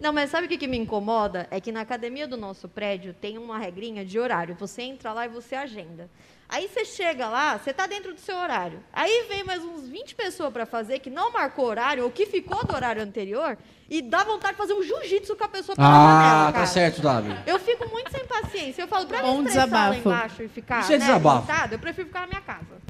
[0.00, 1.46] Não, mas sabe o que, que me incomoda?
[1.48, 4.56] É que na academia do nosso prédio tem uma regrinha de horário.
[4.58, 6.10] Você entra lá e você agenda.
[6.54, 8.78] Aí você chega lá, você está dentro do seu horário.
[8.92, 12.62] Aí vem mais uns 20 pessoas para fazer que não marcou horário ou que ficou
[12.66, 13.56] do horário anterior
[13.88, 17.00] e dá vontade de fazer um jiu-jitsu com a pessoa pela janela, Ah, tá certo,
[17.00, 17.34] Davi.
[17.46, 18.82] Eu fico muito sem paciência.
[18.82, 20.08] Eu falo, pra Bom me estressar desabafo.
[20.10, 21.50] lá embaixo e ficar Isso é né, desabafo.
[21.50, 22.82] irritada, eu prefiro ficar na minha casa.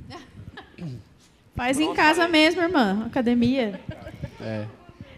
[1.54, 3.04] Faz em casa mesmo, irmã.
[3.06, 3.80] Academia.
[4.40, 4.66] É.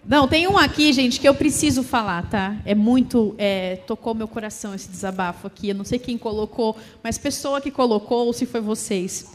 [0.06, 2.56] Não, tem um aqui, gente, que eu preciso falar, tá?
[2.64, 3.34] É muito.
[3.38, 5.70] é, tocou meu coração esse desabafo aqui.
[5.70, 9.32] Eu não sei quem colocou, mas pessoa que colocou, ou se foi vocês.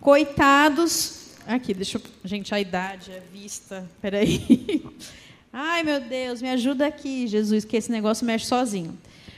[0.00, 1.20] Coitados.
[1.46, 2.02] Aqui, deixa eu.
[2.24, 3.88] Gente, a idade, a vista.
[4.02, 4.84] Peraí.
[5.52, 8.96] Ai, meu Deus, me ajuda aqui, Jesus, que esse negócio mexe sozinho.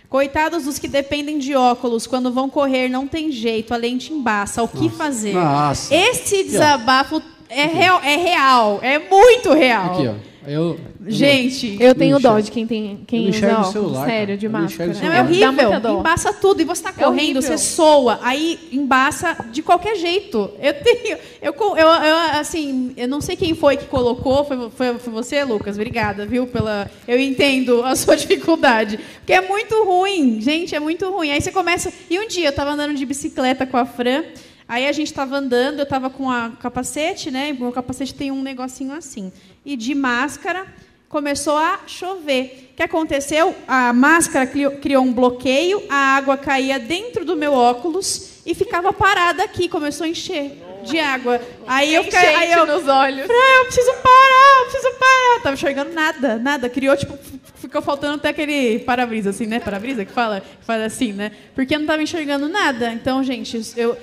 [0.09, 4.62] Coitados dos que dependem de óculos, quando vão correr, não tem jeito, a lente embaça.
[4.62, 5.33] O que fazer?
[5.33, 5.93] Nossa.
[5.93, 9.95] Esse Aqui, desabafo é real, é real, é muito real.
[9.95, 10.34] Aqui, ó.
[10.47, 14.93] Eu, Gente, Eu tenho dó de quem tem quem usa óculos, celular, sério, de máscara.
[14.93, 15.99] Não, é horrível.
[16.01, 16.61] Embaça tudo.
[16.61, 17.43] E você está É correndo, horrível.
[17.43, 20.51] você soa, aí embaça de qualquer jeito.
[20.61, 21.19] Eu tenho.
[21.41, 24.45] Eu, eu, eu, assim, eu não sei quem foi que colocou.
[24.45, 25.77] Foi, foi, foi você, Lucas?
[25.77, 26.47] Obrigada, viu?
[26.47, 28.99] Pela, eu entendo a sua dificuldade.
[29.19, 31.31] Porque é muito ruim, gente, é muito ruim.
[31.31, 31.93] Aí você começa.
[32.11, 34.23] E um dia eu estava andando de bicicleta com a Fran.
[34.67, 37.57] Aí a gente estava andando, eu estava com a capacete, né?
[37.61, 39.33] O capacete tem um negocinho assim.
[39.65, 40.67] E de máscara
[41.09, 42.71] começou a chover.
[42.73, 43.55] O que aconteceu?
[43.69, 49.45] A máscara criou, um bloqueio, a água caía dentro do meu óculos e ficava parada
[49.45, 51.41] aqui, começou a encher de água.
[51.67, 53.27] Aí eu fiquei, aí eu nos olhos.
[53.27, 55.41] Fran, eu preciso parar, eu preciso parar.
[55.43, 56.69] Tava enxergando nada, nada.
[56.69, 57.17] Criou, tipo,
[57.55, 59.61] ficou faltando até aquele para-brisa, assim, né?
[59.61, 61.31] Para-brisa que fala, que faz assim, né?
[61.55, 62.93] Porque eu não tava enxergando nada.
[62.93, 63.97] Então, gente, eu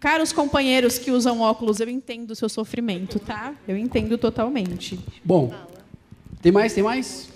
[0.00, 3.52] Caros companheiros que usam óculos, eu entendo o seu sofrimento, tá?
[3.66, 4.98] Eu entendo totalmente.
[5.24, 5.52] Bom,
[6.40, 6.72] tem mais?
[6.72, 7.28] Tem mais?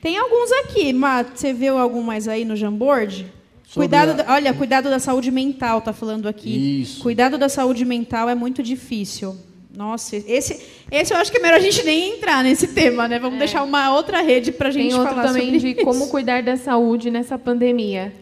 [0.00, 1.32] Tem alguns aqui, Mato.
[1.34, 3.26] Você viu algum mais aí no Jamboard?
[3.66, 6.80] Sobre Cuidado, a- da- olha, cuidado da saúde mental, tá falando aqui.
[6.82, 7.02] Isso.
[7.02, 9.36] Cuidado da saúde mental é muito difícil.
[9.76, 13.18] Nossa, esse, esse eu acho que é melhor a gente nem entrar nesse tema, né?
[13.18, 15.84] Vamos deixar uma outra rede pra gente Tem outro falar também sobre de isso.
[15.84, 18.14] como cuidar da saúde nessa pandemia.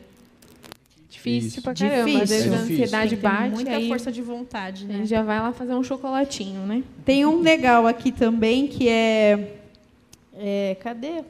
[1.24, 1.96] Difícil pra caramba.
[2.00, 2.26] Às Difícil.
[2.26, 3.54] vezes É a ansiedade bate.
[3.54, 4.94] muita aí força de vontade, A né?
[4.98, 6.82] gente já vai lá fazer um chocolatinho, né?
[7.04, 9.56] Tem um legal aqui também que é.
[10.34, 11.22] é, cadê?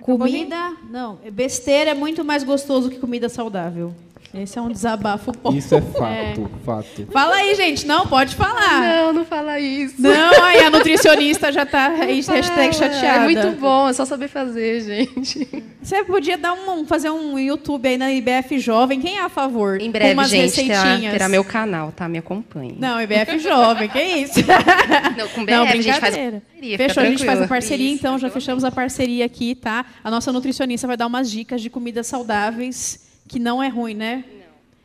[0.00, 0.76] Comida.
[0.90, 3.94] Não, besteira é muito mais gostoso que comida saudável.
[4.32, 5.32] Esse é um desabafo.
[5.32, 5.52] bom.
[5.52, 7.08] Isso é fato, fato.
[7.12, 7.86] Fala aí, gente.
[7.86, 8.80] Não, pode falar.
[8.80, 9.94] Não, não fala isso.
[9.98, 13.24] Não, aí a nutricionista já tá hashtag chateada.
[13.24, 15.48] É muito bom, é só saber fazer, gente.
[15.82, 19.00] Você podia dar um, fazer um YouTube aí na IBF Jovem.
[19.00, 19.80] Quem é a favor?
[19.80, 21.12] Em breve, Com umas gente, terá, receitinhas.
[21.12, 22.08] terá meu canal, tá?
[22.08, 22.76] Me acompanhe.
[22.78, 24.40] Não, IBF Jovem, que isso?
[25.16, 28.18] Não, com BF, Não, a gente faz parceria, Fechou, a gente faz a parceria, então,
[28.18, 29.84] já fechamos a parceria aqui, tá?
[30.04, 34.24] A nossa nutricionista vai dar umas dicas de comidas saudáveis, que não é ruim, né?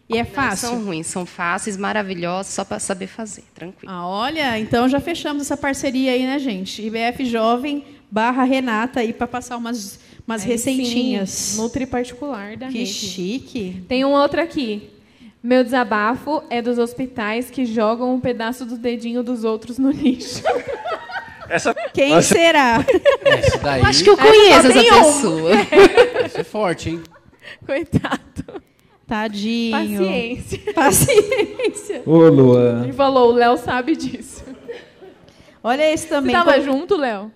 [0.08, 0.70] E é Não fácil.
[0.70, 3.92] são ruins, são fáceis, maravilhosos, só para saber fazer, tranquilo.
[3.92, 6.80] Ah, olha, então já fechamos essa parceria aí, né, gente?
[6.86, 11.32] IBF Jovem barra Renata aí para passar umas, umas Aí receitinhas.
[11.32, 12.92] sim, Nutri particular da Que rede.
[12.94, 13.84] chique.
[13.88, 14.92] Tem um outro aqui.
[15.42, 20.44] Meu desabafo é dos hospitais que jogam um pedaço do dedinho dos outros no lixo.
[21.50, 21.74] Essa...
[21.94, 22.34] Quem Nossa.
[22.34, 22.78] será?
[23.64, 23.82] Daí.
[23.82, 25.52] Acho que eu conheço essa pessoa.
[26.26, 27.04] Esse é forte, hein?
[27.66, 28.62] Coitado.
[29.08, 29.72] Tadinho.
[29.72, 30.60] Paciência.
[30.74, 32.04] Paciência.
[32.06, 32.84] Ô, Luan.
[32.84, 34.44] Ele falou, o Léo sabe disso.
[35.64, 36.36] Olha esse também.
[36.36, 37.32] Você tava Como- junto, Léo?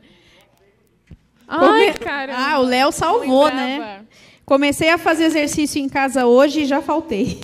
[1.47, 2.33] Come- Ai, cara.
[2.35, 4.01] Ah, o Léo salvou, né?
[4.49, 7.39] Comecei a fazer exercício em casa hoje e já faltei.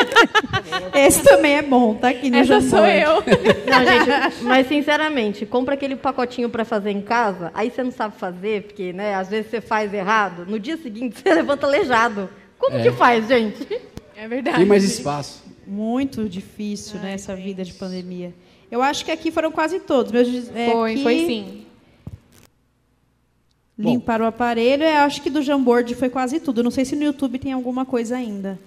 [0.94, 3.14] Esse também é bom, tá aqui no Essa sou eu.
[3.14, 8.18] Não, gente, mas sinceramente, compra aquele pacotinho pra fazer em casa, aí você não sabe
[8.18, 12.28] fazer, porque, né, às vezes você faz errado, no dia seguinte você levanta aleijado.
[12.58, 12.82] Como É.
[12.82, 13.66] que faz, gente?
[14.14, 14.58] É verdade.
[14.58, 15.42] Tem mais espaço.
[15.66, 18.34] Muito difícil, né, essa vida de pandemia.
[18.70, 20.12] Eu acho que aqui foram quase todos.
[20.12, 21.66] Meus, é, Foi, aqui, foi sim.
[23.88, 26.62] Limpar o aparelho, eu acho que do Jamboard foi quase tudo.
[26.62, 28.58] Não sei se no YouTube tem alguma coisa ainda.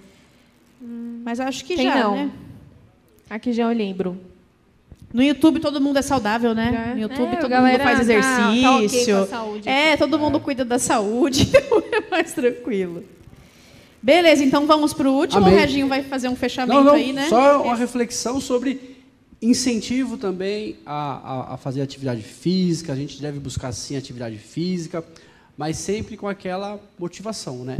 [0.80, 2.14] Mas acho que Tem já, não.
[2.16, 2.30] né?
[3.30, 4.18] Aqui já eu lembro.
[5.12, 6.70] No YouTube todo mundo é saudável, né?
[6.88, 6.94] Já.
[6.94, 9.16] No YouTube É, todo galera mundo faz tá- tá ok exercício.
[9.16, 13.04] com a saúde é, todo mundo cuida da saúde, então é mais tranquilo.
[14.02, 15.40] Beleza, então vamos para o último.
[15.46, 15.54] Amém.
[15.54, 17.28] O Reginho vai fazer um fechamento Não, não, aí, né?
[17.28, 18.93] só uma reflexão sobre
[19.44, 22.92] incentivo também a, a, a fazer atividade física.
[22.92, 25.04] A gente deve buscar sim atividade física,
[25.56, 27.78] mas sempre com aquela motivação, né?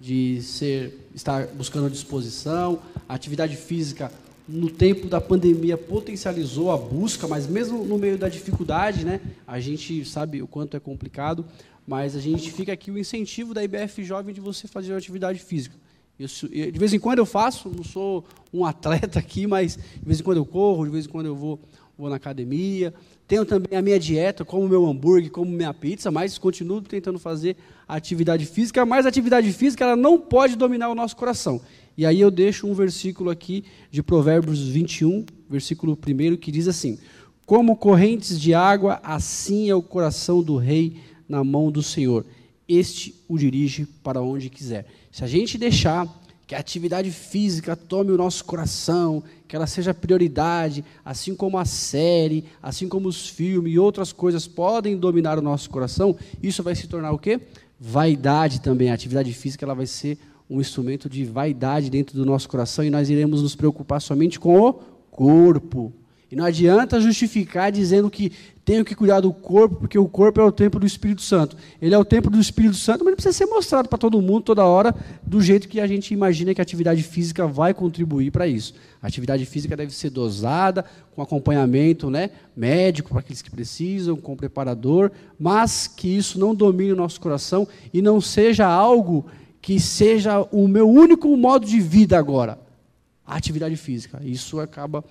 [0.00, 2.80] De ser, estar buscando disposição.
[3.06, 4.10] A atividade física,
[4.48, 9.20] no tempo da pandemia, potencializou a busca, mas mesmo no meio da dificuldade, né?
[9.46, 11.44] A gente sabe o quanto é complicado,
[11.86, 15.76] mas a gente fica aqui o incentivo da IBF Jovem de você fazer atividade física.
[16.18, 20.22] De vez em quando eu faço, não sou um atleta aqui, mas de vez em
[20.22, 21.58] quando eu corro, de vez em quando eu vou,
[21.96, 22.92] vou na academia.
[23.26, 27.56] Tenho também a minha dieta, como meu hambúrguer, como minha pizza, mas continuo tentando fazer
[27.88, 28.84] atividade física.
[28.84, 31.60] Mas a atividade física ela não pode dominar o nosso coração.
[31.96, 36.98] E aí eu deixo um versículo aqui de Provérbios 21, versículo 1, que diz assim:
[37.44, 40.96] Como correntes de água, assim é o coração do rei
[41.28, 42.24] na mão do Senhor.
[42.68, 44.86] Este o dirige para onde quiser.
[45.12, 46.08] Se a gente deixar
[46.46, 51.66] que a atividade física tome o nosso coração, que ela seja prioridade, assim como a
[51.66, 56.74] série, assim como os filmes e outras coisas podem dominar o nosso coração, isso vai
[56.74, 57.38] se tornar o quê?
[57.78, 58.90] Vaidade também.
[58.90, 62.88] A atividade física ela vai ser um instrumento de vaidade dentro do nosso coração e
[62.88, 64.72] nós iremos nos preocupar somente com o
[65.10, 65.92] corpo.
[66.32, 68.32] E não adianta justificar dizendo que
[68.64, 71.54] tenho que cuidar do corpo, porque o corpo é o templo do Espírito Santo.
[71.78, 74.44] Ele é o templo do Espírito Santo, mas ele precisa ser mostrado para todo mundo,
[74.44, 78.46] toda hora, do jeito que a gente imagina que a atividade física vai contribuir para
[78.46, 78.72] isso.
[79.02, 84.34] A atividade física deve ser dosada, com acompanhamento né, médico para aqueles que precisam, com
[84.34, 89.26] preparador, mas que isso não domine o nosso coração e não seja algo
[89.60, 92.58] que seja o meu único modo de vida agora.
[93.26, 94.18] A atividade física.
[94.24, 95.04] Isso acaba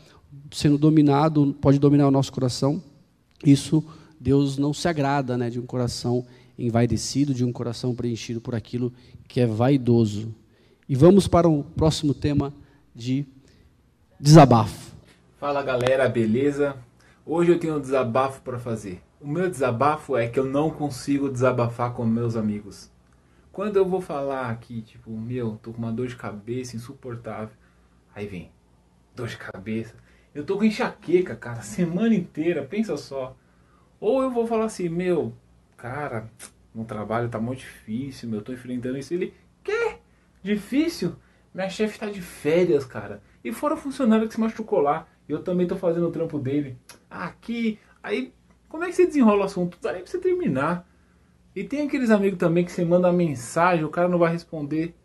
[0.51, 2.81] sendo dominado, pode dominar o nosso coração.
[3.45, 3.83] Isso
[4.19, 6.25] Deus não se agrada, né, de um coração
[6.57, 8.93] envaidecido, de um coração preenchido por aquilo
[9.27, 10.33] que é vaidoso.
[10.87, 12.53] E vamos para o próximo tema
[12.93, 13.25] de
[14.19, 14.95] desabafo.
[15.39, 16.75] Fala galera, beleza?
[17.25, 19.01] Hoje eu tenho um desabafo para fazer.
[19.19, 22.91] O meu desabafo é que eu não consigo desabafar com meus amigos.
[23.51, 27.55] Quando eu vou falar aqui, tipo, meu, tô com uma dor de cabeça insuportável.
[28.13, 28.51] Aí vem,
[29.15, 29.95] dor de cabeça.
[30.33, 33.35] Eu tô com enxaqueca, cara, semana inteira, pensa só.
[33.99, 35.33] Ou eu vou falar assim, meu,
[35.77, 36.29] cara,
[36.73, 39.13] no trabalho tá muito difícil, meu, eu tô enfrentando isso.
[39.13, 39.97] Ele, quê?
[40.41, 41.15] Difícil?
[41.53, 43.21] Minha chefe tá de férias, cara.
[43.43, 46.77] E fora o funcionário que se machucou lá, eu também tô fazendo o trampo dele.
[47.09, 48.33] Aqui, aí,
[48.69, 49.75] como é que você desenrola o assunto?
[49.75, 50.89] Não dá nem pra você terminar.
[51.53, 54.95] E tem aqueles amigos também que você manda mensagem, o cara não vai responder.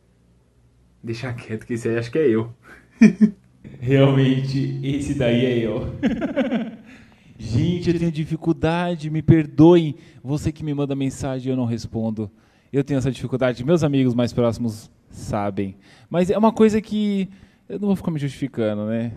[1.03, 2.55] Deixa quieto, que esse aí acho que é eu.
[3.81, 5.93] Realmente, esse daí é eu.
[7.39, 9.95] Gente, eu tenho dificuldade, me perdoem.
[10.25, 12.31] Você que me manda mensagem eu não respondo.
[12.73, 15.77] Eu tenho essa dificuldade, meus amigos mais próximos sabem.
[16.09, 17.29] Mas é uma coisa que
[17.69, 19.13] eu não vou ficar me justificando, né?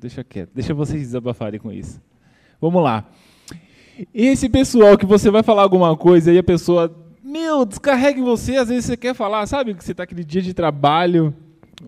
[0.00, 2.00] Deixa, quieto, deixa vocês desabafarem com isso.
[2.60, 3.04] Vamos lá.
[4.12, 8.56] Esse pessoal que você vai falar alguma coisa e a pessoa, meu, descarrega em você,
[8.56, 11.34] às vezes você quer falar, sabe que você está aquele dia de trabalho,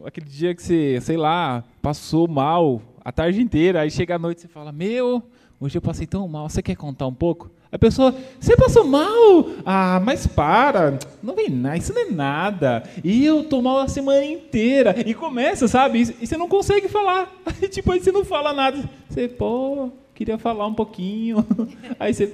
[0.05, 4.39] aquele dia que você, sei lá, passou mal a tarde inteira, aí chega à noite
[4.39, 5.23] e você fala, meu,
[5.61, 7.51] hoje eu passei tão mal, você quer contar um pouco?
[7.71, 9.51] A pessoa, você passou mal?
[9.65, 12.83] Ah, mas para, não vem nada, isso não é nada.
[13.03, 14.95] E eu tô mal a semana inteira.
[15.05, 16.01] E começa, sabe?
[16.21, 17.31] E você não consegue falar.
[17.45, 18.89] Aí, tipo, aí você não fala nada.
[19.09, 21.45] Você, pô, queria falar um pouquinho.
[21.99, 22.33] Aí você.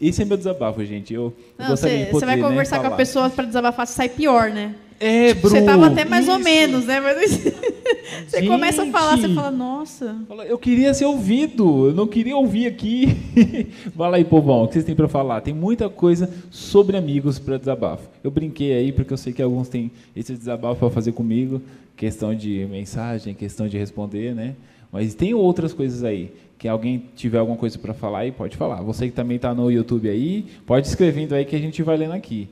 [0.00, 1.14] Esse é meu desabafo, gente.
[1.14, 3.46] Eu, eu Não, gostaria você, de poder, você vai né, conversar com a pessoa para
[3.46, 4.74] desabafar, você sai pior, né?
[4.98, 6.44] É, Tipo, Você Bru, tava até mais ou isso.
[6.44, 7.00] menos, né?
[7.00, 7.30] Mas
[8.26, 8.48] você Gente.
[8.48, 10.16] começa a falar, você fala, nossa.
[10.48, 13.14] Eu queria ser ouvido, eu não queria ouvir aqui.
[13.96, 15.40] Fala aí, povão, o que vocês têm para falar?
[15.42, 18.08] Tem muita coisa sobre amigos para desabafo.
[18.24, 21.60] Eu brinquei aí porque eu sei que alguns têm esse desabafo para fazer comigo,
[21.96, 24.54] questão de mensagem, questão de responder, né?
[24.90, 26.32] Mas tem outras coisas aí.
[26.58, 28.80] Que alguém tiver alguma coisa para falar aí, pode falar.
[28.82, 32.14] Você que também está no YouTube aí, pode escrevendo aí que a gente vai lendo
[32.14, 32.48] aqui.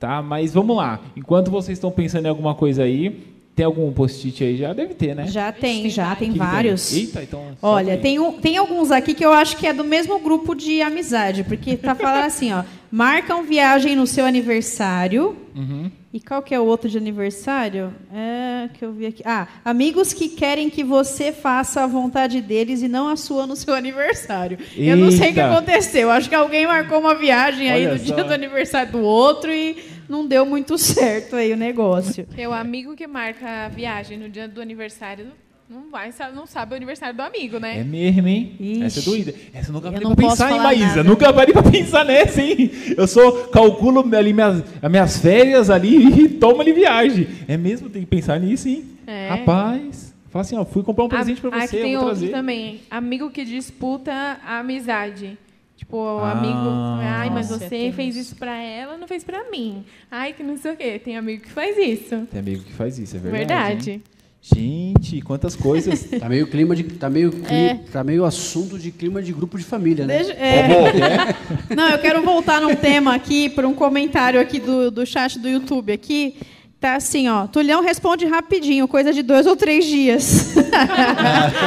[0.00, 0.22] Tá?
[0.22, 0.98] Mas vamos lá.
[1.14, 4.56] Enquanto vocês estão pensando em alguma coisa aí, tem algum post-it aí?
[4.56, 5.26] Já deve ter, né?
[5.26, 6.96] Já tem, já tem Que que vários.
[6.96, 7.42] Eita, então.
[7.60, 10.80] Olha, tem, um, tem alguns aqui que eu acho que é do mesmo grupo de
[10.80, 15.36] amizade, porque tá falando assim, ó, marcam viagem no seu aniversário.
[15.54, 15.90] Uhum.
[16.12, 17.92] E qual que é o outro de aniversário?
[18.12, 19.22] É, que eu vi aqui.
[19.24, 23.54] Ah, amigos que querem que você faça a vontade deles e não a sua no
[23.54, 24.58] seu aniversário.
[24.76, 25.52] Eu não sei o que Eita.
[25.52, 26.10] aconteceu.
[26.10, 28.14] Acho que alguém marcou uma viagem aí Olha no só.
[28.14, 29.76] dia do aniversário do outro e
[30.10, 32.26] não deu muito certo aí o negócio.
[32.48, 35.28] O amigo que marca a viagem no dia do aniversário
[35.68, 37.78] não vai, não sabe o aniversário do amigo, né?
[37.78, 38.56] É mesmo, hein?
[38.58, 38.82] Ixi.
[38.82, 39.34] Essa é doida.
[39.54, 40.86] Essa eu nunca parei não pra pensar, hein, Maísa?
[40.86, 41.04] nada.
[41.04, 42.70] Nunca parei pra pensar nessa, hein?
[42.96, 47.28] Eu só calculo ali minhas, as minhas férias ali e tomo ali viagem.
[47.46, 47.88] É mesmo?
[47.88, 48.84] Tem que pensar nisso, hein?
[49.06, 49.28] É.
[49.28, 50.12] Rapaz.
[50.30, 52.20] Fala assim, ó, fui comprar um presente pra Ah, você, Aqui tem eu vou outro
[52.20, 52.36] trazer.
[52.36, 52.80] também.
[52.90, 54.12] Amigo que disputa
[54.44, 55.38] a amizade.
[55.80, 57.00] Tipo, o Ah, amigo.
[57.02, 59.82] Ai, mas você tem fez isso pra ela, não fez pra mim.
[60.10, 61.00] Ai, que não sei o quê.
[61.02, 62.26] Tem amigo que faz isso.
[62.30, 63.38] Tem amigo que faz isso, é verdade.
[63.46, 63.90] Verdade.
[63.92, 64.02] hein?
[64.42, 66.04] Gente, quantas coisas.
[66.20, 66.84] Tá meio clima de.
[66.84, 67.74] Tá meio, cli- É.
[67.90, 70.18] tá meio assunto de clima de grupo de família, né?
[70.18, 71.34] Deixa- é.
[71.74, 75.48] Não, eu quero voltar num tema aqui, para um comentário aqui do, do chat do
[75.48, 76.36] YouTube aqui.
[76.78, 77.46] Tá assim, ó.
[77.46, 80.54] Tulhão responde rapidinho, coisa de dois ou três dias.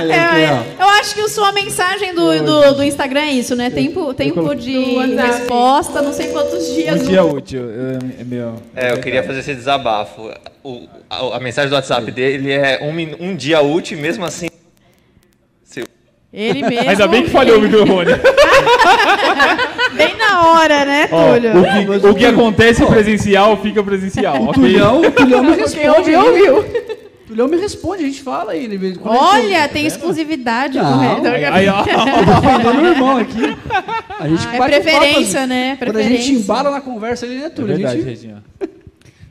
[0.10, 3.70] É, eu acho que a sua mensagem do, do, do Instagram é isso, né?
[3.70, 4.76] Tempo, tempo colo- de
[5.16, 7.02] resposta, não sei quantos dias.
[7.02, 7.64] Um dia útil.
[7.70, 8.56] É, é meu.
[8.76, 10.32] É, eu queria fazer esse desabafo.
[10.64, 14.48] O- a, a mensagem do WhatsApp dele é um, um dia útil, mesmo assim.
[16.34, 16.90] Ele mesmo.
[16.90, 18.12] Ainda bem que falhou o microfone.
[19.94, 21.52] Bem na hora, né, Ó, Túlio?
[21.60, 24.42] o, que, o que acontece presencial fica presencial.
[24.42, 24.54] ok?
[24.54, 26.16] Tulhão, o Tulhão me responde.
[26.16, 26.66] Ouviu,
[27.34, 27.46] ouviu.
[27.46, 28.66] Tulhão me responde, a gente fala aí.
[28.66, 31.28] Ele, Olha, ele- tem exclusividade Não, com ele.
[31.46, 31.84] aí- aí, ó.
[31.84, 33.42] o irmão aqui.
[34.20, 35.76] A gente Ah, é preferência, papo, né?
[35.78, 36.32] Quando a gente Preferência.
[36.44, 37.74] embala na conversa, ele é É Túlio.
[37.74, 38.06] a verdade, gente...
[38.10, 38.44] Reginha.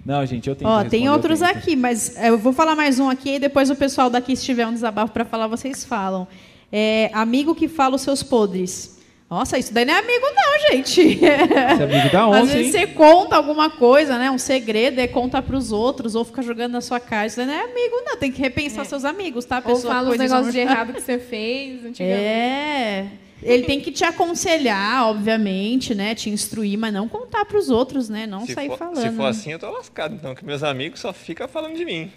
[0.05, 1.51] Não, gente, eu tenho Ó, que tem outros tenho.
[1.53, 4.45] aqui, mas é, eu vou falar mais um aqui e depois o pessoal daqui, se
[4.45, 6.27] tiver um desabafo para falar, vocês falam.
[6.73, 8.92] É, amigo que fala os seus podres.
[9.33, 11.25] Nossa, isso daí não é amigo, não, gente.
[11.25, 12.81] É amigo da Às onça, vezes hein?
[12.83, 14.31] você conta alguma coisa, né?
[14.31, 17.29] Um segredo, e conta para os outros, ou fica jogando na sua cara.
[17.29, 18.15] Isso daí não é amigo, não.
[18.19, 19.57] Tem que repensar seus amigos, tá?
[19.57, 22.23] Ou Pessoa fala os negócios de errado que você fez antigamente.
[22.23, 23.07] É.
[23.43, 26.15] Ele tem que te aconselhar, obviamente, né?
[26.15, 28.27] Te instruir, mas não contar para os outros, né?
[28.27, 29.01] Não se sair for, falando.
[29.01, 32.13] se for assim, eu tô lascado, então, que meus amigos só ficam falando de mim.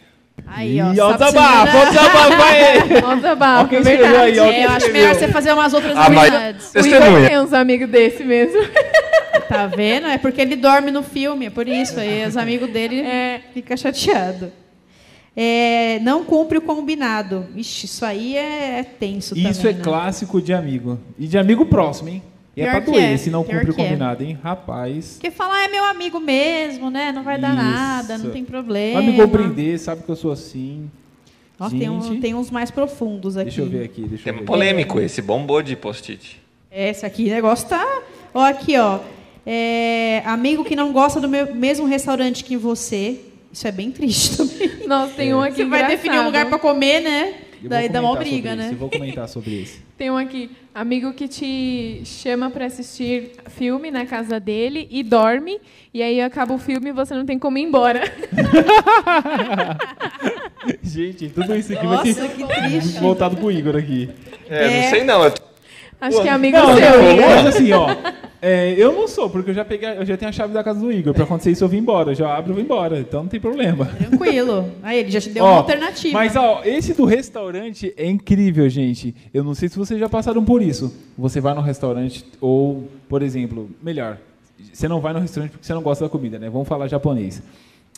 [0.47, 0.93] Aí, ó.
[0.93, 3.03] Ih, ó o desabafo, ó o desabafo aí.
[3.03, 4.31] Ó, o desabafo, quem é escreveu verdade.
[4.31, 6.65] aí, ó É, eu acho melhor você fazer umas outras Ah, mas- amizades.
[6.75, 7.27] O Igor Testemunha.
[7.29, 8.59] tem uns amigos desse mesmo.
[9.47, 10.07] Tá vendo?
[10.07, 11.99] É porque ele dorme no filme, é por isso.
[11.99, 13.41] Aí os amigos dele É.
[13.53, 14.49] ficam chateados.
[15.37, 17.45] É, não cumpre o combinado.
[17.55, 19.83] Ixi, isso aí é, é tenso Isso também, é né?
[19.83, 20.99] clássico de amigo.
[21.19, 22.23] E de amigo próximo, hein?
[22.55, 23.83] E é Pior pra que doer é, se não pior cumpre o é.
[23.85, 24.37] combinado, hein?
[24.41, 25.17] Rapaz.
[25.19, 27.11] Porque falar é meu amigo mesmo, né?
[27.11, 27.63] Não vai dar Isso.
[27.63, 29.01] nada, não tem problema.
[29.01, 30.89] Vai me compreender, sabe que eu sou assim.
[31.59, 33.45] Ó, tem, um- tem uns mais profundos aqui.
[33.45, 34.01] Deixa eu ver aqui.
[34.01, 34.45] Deixa eu Tema ver.
[34.45, 36.41] polêmico esse, bombou de post-it.
[36.71, 38.01] Esse aqui, o negócio tá.
[38.33, 38.99] Ó, aqui, ó.
[39.45, 43.19] É, amigo que não gosta do meu- mesmo restaurante que você.
[43.53, 44.87] Isso é bem triste também.
[44.87, 45.97] Nossa, tem um aqui Você vai engraçado.
[46.01, 47.33] definir um lugar pra comer, né?
[47.65, 48.65] Eu Daí dá uma briga, né?
[48.65, 49.79] isso, Eu vou comentar sobre isso.
[49.97, 55.59] Tem um aqui, amigo que te chama pra assistir filme na casa dele e dorme,
[55.93, 58.01] e aí acaba o filme e você não tem como ir embora.
[60.83, 62.99] Gente, tudo isso aqui Nossa, vai ser que triste.
[62.99, 64.09] voltado pro Igor aqui.
[64.49, 65.23] É, não sei não.
[65.23, 65.33] eu-
[66.01, 67.17] Acho que é amigo não, seu, não.
[67.17, 67.87] Mas assim, ó.
[68.47, 70.79] É, eu não sou, porque eu já peguei, eu já tenho a chave da casa
[70.79, 71.15] do Igor.
[71.15, 72.11] Pra acontecer isso, eu vim embora.
[72.11, 72.99] Eu já abro e vou embora.
[72.99, 73.85] Então não tem problema.
[73.85, 74.69] Tranquilo.
[74.83, 76.13] Aí ele já te deu Ó, uma alternativa.
[76.13, 79.15] Mas, ó, esse do restaurante é incrível, gente.
[79.33, 80.95] Eu não sei se vocês já passaram por isso.
[81.17, 84.19] Você vai no restaurante, ou, por exemplo, melhor,
[84.71, 86.47] você não vai no restaurante porque você não gosta da comida, né?
[86.47, 87.41] Vamos falar japonês.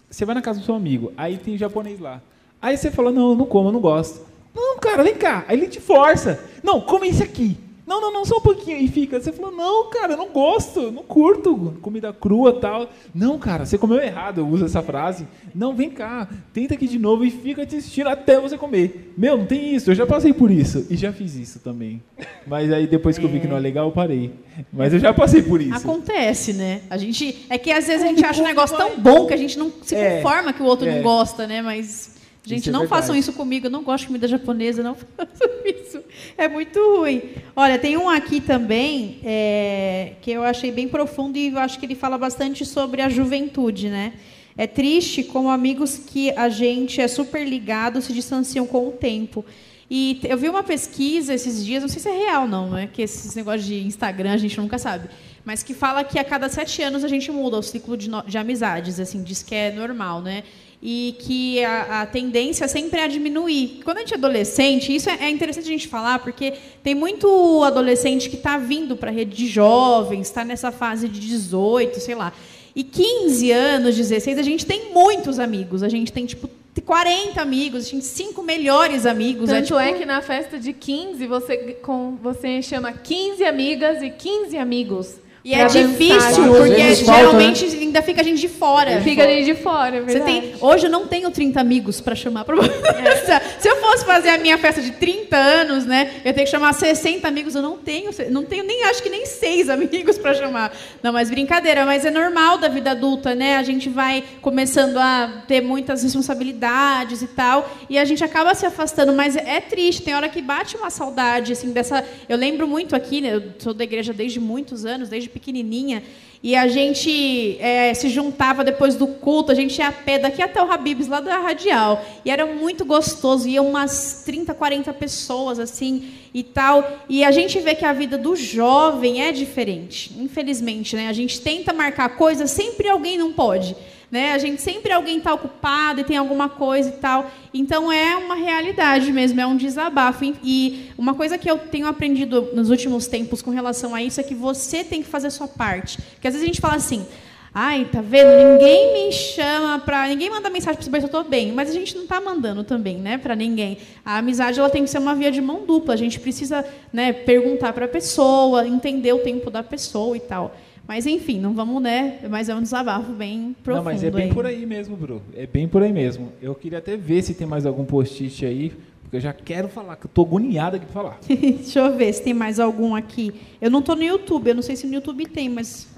[0.10, 2.22] Você vai na casa do seu amigo, aí tem japonês lá.
[2.62, 4.26] Aí você fala, não, eu não como, eu não gosto.
[4.56, 5.44] Não, cara, vem cá.
[5.48, 6.40] Aí ele te força.
[6.64, 7.58] Não, come esse aqui.
[7.88, 8.78] Não, não, não, só um pouquinho.
[8.78, 9.20] E fica.
[9.20, 12.90] Você falou, não, cara, eu não gosto, não curto comida crua tal.
[13.16, 14.40] Não, cara, você comeu errado.
[14.42, 15.26] Eu uso essa frase.
[15.56, 19.14] Não, vem cá, tenta aqui de novo e fica te assistindo até você comer.
[19.18, 19.90] Meu, não tem isso.
[19.90, 20.86] Eu já passei por isso.
[20.90, 22.04] E já fiz isso também.
[22.46, 24.34] Mas aí depois que eu vi que não é legal, eu parei.
[24.74, 25.76] Mas eu já passei por isso.
[25.76, 26.82] Acontece, né?
[26.90, 27.46] A gente.
[27.50, 29.72] É que às vezes a gente acha um negócio tão bom que a gente não
[29.82, 30.96] se É, conforma que o outro é.
[30.96, 31.62] não gosta, né?
[31.62, 32.17] Mas.
[32.48, 33.02] Gente, é não verdade.
[33.02, 33.68] façam isso comigo.
[33.68, 36.02] Eu não gosto de comida japonesa, não façam isso.
[36.38, 37.22] É muito ruim.
[37.56, 41.86] Olha, tem um aqui também é, que eu achei bem profundo e eu acho que
[41.86, 44.14] ele fala bastante sobre a juventude, né?
[44.58, 49.46] É triste como amigos que a gente é super ligado se distanciam com o tempo.
[49.90, 52.90] E eu vi uma pesquisa esses dias, não sei se é real não, né?
[52.92, 55.10] Que esses negócios de Instagram a gente nunca sabe.
[55.46, 58.24] Mas que fala que a cada sete anos a gente muda o ciclo de, no-
[58.24, 60.44] de amizades, assim, diz que é normal, né?
[60.82, 63.82] E que a, a tendência sempre é a diminuir.
[63.84, 66.54] Quando a gente é adolescente, isso é, é interessante a gente falar, porque
[66.84, 71.20] tem muito adolescente que está vindo para a rede de jovens, está nessa fase de
[71.20, 72.32] 18, sei lá.
[72.76, 75.82] E 15 anos, 16, a gente tem muitos amigos.
[75.82, 76.48] A gente tem, tipo,
[76.86, 79.50] 40 amigos, a gente tem cinco melhores amigos.
[79.50, 84.10] Tanto tipo- é que na festa de 15, você, com, você chama 15 amigas e
[84.12, 85.16] 15 amigos.
[85.48, 86.60] E é difícil, né?
[86.60, 89.00] porque geralmente ainda fica a gente de fora.
[89.00, 90.42] Fica a gente de fora, é Você verdade.
[90.42, 92.58] tem, hoje eu não tenho 30 amigos para chamar para
[93.58, 96.74] Se eu fosse fazer a minha festa de 30 anos, né, eu tenho que chamar
[96.74, 100.76] 60 amigos, eu não tenho, não tenho nem acho que nem seis amigos para chamar.
[101.02, 103.56] Não, mas brincadeira, mas é normal da vida adulta, né?
[103.56, 108.66] A gente vai começando a ter muitas responsabilidades e tal, e a gente acaba se
[108.66, 112.98] afastando, mas é triste, tem hora que bate uma saudade assim dessa, eu lembro muito
[112.98, 116.04] aqui, né, eu sou da igreja desde muitos anos, desde pequenininha,
[116.42, 120.42] e a gente é, se juntava depois do culto, a gente ia a pé daqui
[120.42, 122.04] até o Habibs, lá da Radial.
[122.24, 127.00] E era muito gostoso, iam umas 30, 40 pessoas, assim, e tal.
[127.10, 131.08] E a gente vê que a vida do jovem é diferente, infelizmente, né?
[131.08, 133.76] A gente tenta marcar coisas, sempre alguém não pode.
[134.10, 134.32] Né?
[134.32, 137.30] A gente sempre alguém está ocupado e tem alguma coisa e tal.
[137.54, 140.24] Então é uma realidade mesmo, é um desabafo.
[140.42, 144.24] E- uma coisa que eu tenho aprendido nos últimos tempos com relação a isso é
[144.24, 146.02] que você tem que fazer a sua parte.
[146.14, 147.06] Porque às vezes a gente fala assim,
[147.54, 148.30] ai, tá vendo?
[148.54, 151.74] Ninguém me chama para, ninguém manda mensagem para saber se eu estou bem, mas a
[151.74, 153.78] gente não está mandando também, né, para ninguém.
[154.06, 155.94] A amizade ela tem que ser uma via de mão dupla.
[155.96, 160.56] A gente precisa, né, perguntar para a pessoa, entender o tempo da pessoa e tal.
[160.88, 162.20] Mas enfim, não vamos, né?
[162.30, 163.84] Mas é um desabafo bem profundo.
[163.84, 164.34] Não, mas é bem aí.
[164.34, 165.22] por aí mesmo, Bru.
[165.36, 166.32] É bem por aí mesmo.
[166.42, 169.98] Eu queria até ver se tem mais algum post-it aí, porque eu já quero falar,
[169.98, 171.20] que eu tô agoniado aqui pra falar.
[171.28, 173.34] Deixa eu ver se tem mais algum aqui.
[173.60, 175.90] Eu não tô no YouTube, eu não sei se no YouTube tem, mas.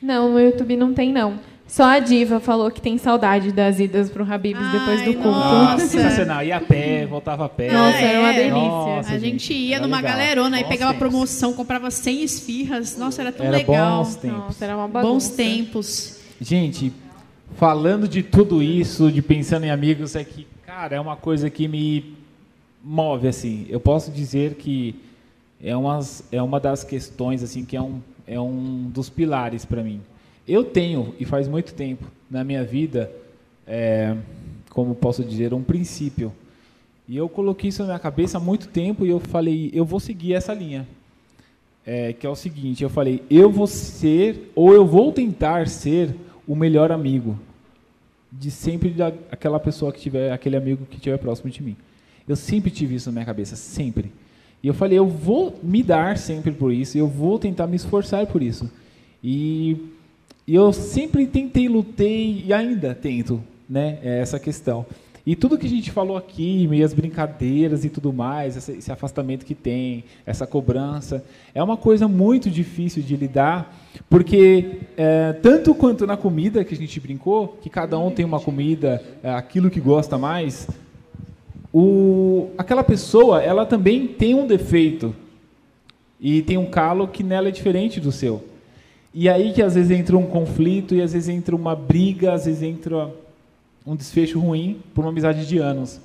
[0.00, 1.40] Não, no YouTube não tem, não.
[1.68, 5.28] Só a Diva falou que tem saudade das idas pro Habibs depois do culto.
[5.38, 6.42] Nossa, sensacional.
[6.44, 7.72] Ia a pé, voltava a pé.
[7.72, 8.60] Nossa, era uma É, delícia.
[8.60, 10.12] Nossa, a gente ia numa legal.
[10.12, 11.08] galerona e Bons pegava tempos.
[11.08, 12.96] promoção, comprava 100 esfirras.
[12.96, 13.98] Nossa, era tão Era legal.
[14.04, 14.38] bons tempos.
[14.38, 15.36] Nossa, era uma Bons bagunça.
[15.36, 16.18] tempos.
[16.40, 16.92] Gente,
[17.56, 21.66] falando de tudo isso, de pensando em amigos, é que, cara, é uma coisa que
[21.66, 22.14] me
[22.82, 23.66] move, assim.
[23.68, 24.94] Eu posso dizer que
[25.62, 29.82] é, umas, é uma das questões, assim, que é um, é um dos pilares para
[29.82, 30.00] mim.
[30.46, 33.10] Eu tenho, e faz muito tempo, na minha vida,
[33.66, 34.16] é,
[34.70, 36.32] como posso dizer, um princípio.
[37.08, 40.00] E eu coloquei isso na minha cabeça há muito tempo e eu falei, eu vou
[40.00, 40.86] seguir essa linha.
[41.84, 46.14] É, que é o seguinte, eu falei, eu vou ser, ou eu vou tentar ser
[46.46, 47.38] o melhor amigo
[48.30, 51.76] de sempre da, aquela pessoa que tiver, aquele amigo que estiver próximo de mim.
[52.28, 54.12] Eu sempre tive isso na minha cabeça, sempre.
[54.62, 58.26] E eu falei, eu vou me dar sempre por isso, eu vou tentar me esforçar
[58.26, 58.70] por isso.
[59.22, 59.76] E,
[60.46, 64.86] e eu sempre tentei, lutei e ainda tento, né, é essa questão.
[65.26, 69.44] E tudo que a gente falou aqui, meio as brincadeiras e tudo mais, esse afastamento
[69.44, 73.76] que tem, essa cobrança, é uma coisa muito difícil de lidar,
[74.08, 78.38] porque é, tanto quanto na comida que a gente brincou, que cada um tem uma
[78.38, 80.68] comida, é, aquilo que gosta mais,
[81.72, 85.12] o, aquela pessoa, ela também tem um defeito
[86.20, 88.44] e tem um calo que nela é diferente do seu.
[89.18, 92.44] E aí que às vezes entra um conflito e às vezes entra uma briga, às
[92.44, 93.10] vezes entra
[93.86, 95.98] um desfecho ruim por uma amizade de anos.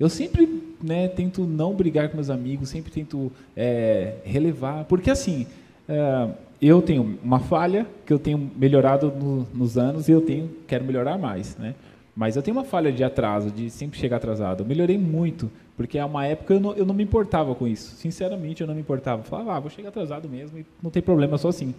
[0.00, 5.46] Eu sempre né, tento não brigar com meus amigos, sempre tento é, relevar, porque assim,
[5.86, 10.48] é, eu tenho uma falha que eu tenho melhorado no, nos anos e eu tenho
[10.66, 11.74] quero melhorar mais, né?
[12.16, 14.62] Mas eu tenho uma falha de atraso, de sempre chegar atrasado.
[14.62, 17.94] Eu melhorei muito, porque há uma época eu não, eu não me importava com isso.
[17.96, 19.20] Sinceramente, eu não me importava.
[19.20, 21.74] Eu falava, ah, vou chegar atrasado mesmo e não tem problema, sou assim.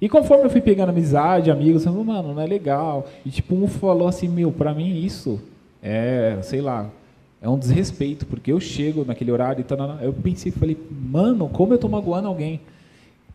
[0.00, 3.06] E conforme eu fui pegando amizade, amigos, eu falei, mano, não é legal.
[3.24, 5.40] E tipo, um falou assim, meu, pra mim isso
[5.82, 6.90] é, sei lá,
[7.40, 11.72] é um desrespeito, porque eu chego naquele horário e tá Eu pensei, falei, mano, como
[11.72, 12.60] eu tô magoando alguém?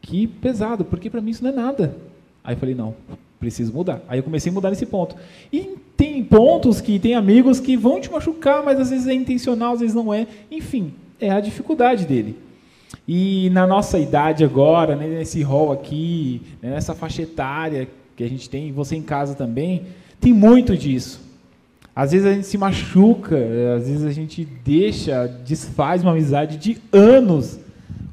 [0.01, 1.95] Que pesado, porque para mim isso não é nada.
[2.43, 2.95] Aí eu falei, não,
[3.39, 4.01] preciso mudar.
[4.07, 5.15] Aí eu comecei a mudar nesse ponto.
[5.51, 9.73] E tem pontos que tem amigos que vão te machucar, mas às vezes é intencional,
[9.73, 10.27] às vezes não é.
[10.51, 12.35] Enfim, é a dificuldade dele.
[13.07, 18.29] E na nossa idade agora, né, nesse rol aqui, né, nessa faixa etária que a
[18.29, 19.83] gente tem, você em casa também,
[20.19, 21.21] tem muito disso.
[21.95, 23.35] Às vezes a gente se machuca,
[23.75, 27.59] às vezes a gente deixa, desfaz uma amizade de anos,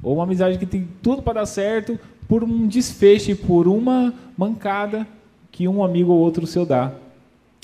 [0.03, 5.07] ou uma amizade que tem tudo para dar certo, por um desfecho, por uma mancada
[5.51, 6.93] que um amigo ou outro seu dá.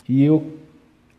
[0.09, 0.57] E eu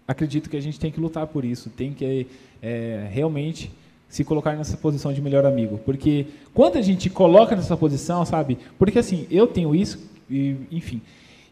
[0.08, 2.28] acredito que a gente tem que lutar por isso, tem que
[2.62, 3.72] é, realmente
[4.08, 5.80] se colocar nessa posição de melhor amigo.
[5.86, 8.58] Porque quando a gente coloca nessa posição, sabe?
[8.78, 10.00] Porque assim, eu tenho isso,
[10.30, 11.02] e, enfim.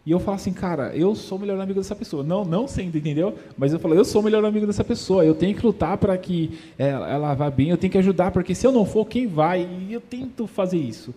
[0.06, 2.24] E eu falo assim, cara, eu sou o melhor amigo dessa pessoa.
[2.24, 3.38] Não, não sendo, entendeu?
[3.58, 5.24] Mas eu falo, eu sou o melhor amigo dessa pessoa.
[5.24, 7.70] Eu tenho que lutar para que ela, ela vá bem.
[7.70, 9.66] Eu tenho que ajudar, porque se eu não for, quem vai?
[9.88, 11.14] E eu tento fazer isso.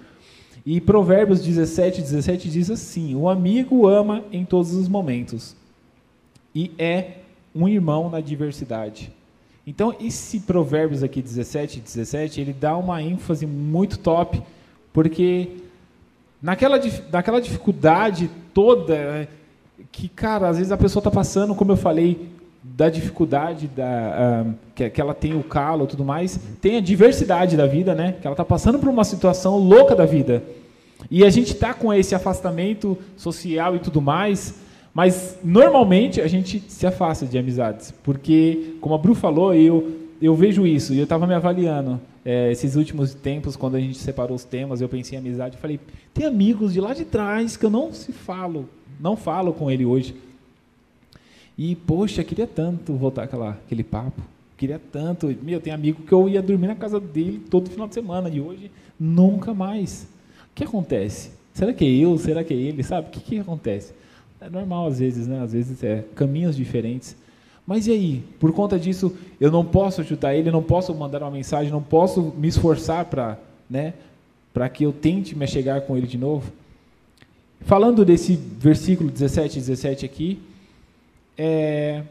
[0.64, 5.57] E Provérbios 17, 17 diz assim: O amigo ama em todos os momentos
[6.55, 7.18] e é
[7.55, 9.12] um irmão na diversidade.
[9.66, 14.40] Então, esse Provérbios aqui 17 17, ele dá uma ênfase muito top,
[14.92, 15.48] porque
[16.40, 19.28] naquela, naquela dificuldade toda,
[19.90, 22.28] que, cara, às vezes a pessoa está passando, como eu falei,
[22.62, 26.80] da dificuldade da, uh, que, que ela tem o calo e tudo mais, tem a
[26.80, 28.14] diversidade da vida, né?
[28.20, 30.44] Que ela está passando por uma situação louca da vida.
[31.10, 34.54] E a gente está com esse afastamento social e tudo mais,
[34.97, 40.34] mas normalmente a gente se afasta de amizades, porque, como a Bru falou, eu, eu
[40.34, 44.34] vejo isso, e eu estava me avaliando é, esses últimos tempos, quando a gente separou
[44.34, 45.78] os temas, eu pensei em amizade, eu falei,
[46.14, 49.84] tem amigos de lá de trás que eu não se falo, não falo com ele
[49.84, 50.16] hoje.
[51.59, 54.22] E, poxa, queria tanto voltar aquela, aquele papo,
[54.57, 55.26] queria tanto.
[55.42, 58.40] Meu, tem amigo que eu ia dormir na casa dele todo final de semana, e
[58.40, 60.09] hoje nunca mais.
[60.51, 61.32] O que acontece?
[61.53, 62.16] Será que é eu?
[62.16, 62.82] Será que é ele?
[62.82, 63.09] Sabe?
[63.09, 63.92] O que, que acontece?
[64.47, 65.40] É normal às vezes, né?
[65.40, 67.16] Às vezes é caminhos diferentes.
[67.66, 68.24] Mas e aí?
[68.38, 72.32] Por conta disso, eu não posso ajudar ele, não posso mandar uma mensagem, não posso
[72.38, 73.94] me esforçar para, né,
[74.55, 76.53] para que eu tente me chegar com ele de novo.
[77.62, 80.40] Falando desse versículo 17 e 17 aqui,
[81.36, 82.05] é,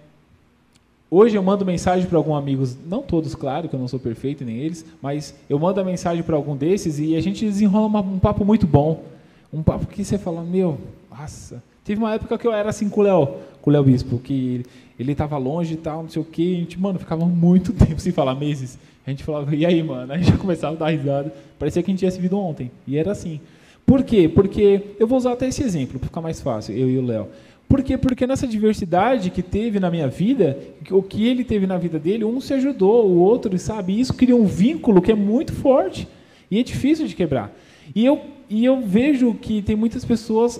[1.09, 4.43] hoje eu mando mensagem para alguns amigos, não todos, claro, que eu não sou perfeito
[4.43, 8.19] nem eles, mas eu mando a mensagem para algum desses e a gente desenrola um
[8.19, 9.05] papo muito bom,
[9.53, 10.77] um papo que você fala, meu,
[11.09, 13.27] nossa, Teve uma época que eu era assim com o Léo,
[13.61, 14.65] com o Léo Bispo, que
[14.99, 18.01] ele estava longe e tal, não sei o quê, a gente, mano, ficava muito tempo
[18.01, 18.79] sem falar, meses.
[19.05, 20.11] A gente falava, e aí, mano?
[20.11, 21.31] Aí já começava a dar risada.
[21.59, 22.71] Parecia que a gente tinha se visto ontem.
[22.88, 23.39] E era assim.
[23.86, 24.27] Por quê?
[24.27, 27.27] Porque, eu vou usar até esse exemplo, para ficar mais fácil, eu e o Léo.
[27.69, 27.99] Por quê?
[27.99, 30.57] Porque nessa diversidade que teve na minha vida,
[30.89, 33.93] o que ele teve na vida dele, um se ajudou, o outro, sabe?
[33.93, 36.07] E isso cria um vínculo que é muito forte.
[36.49, 37.55] E é difícil de quebrar.
[37.93, 40.59] E eu, e eu vejo que tem muitas pessoas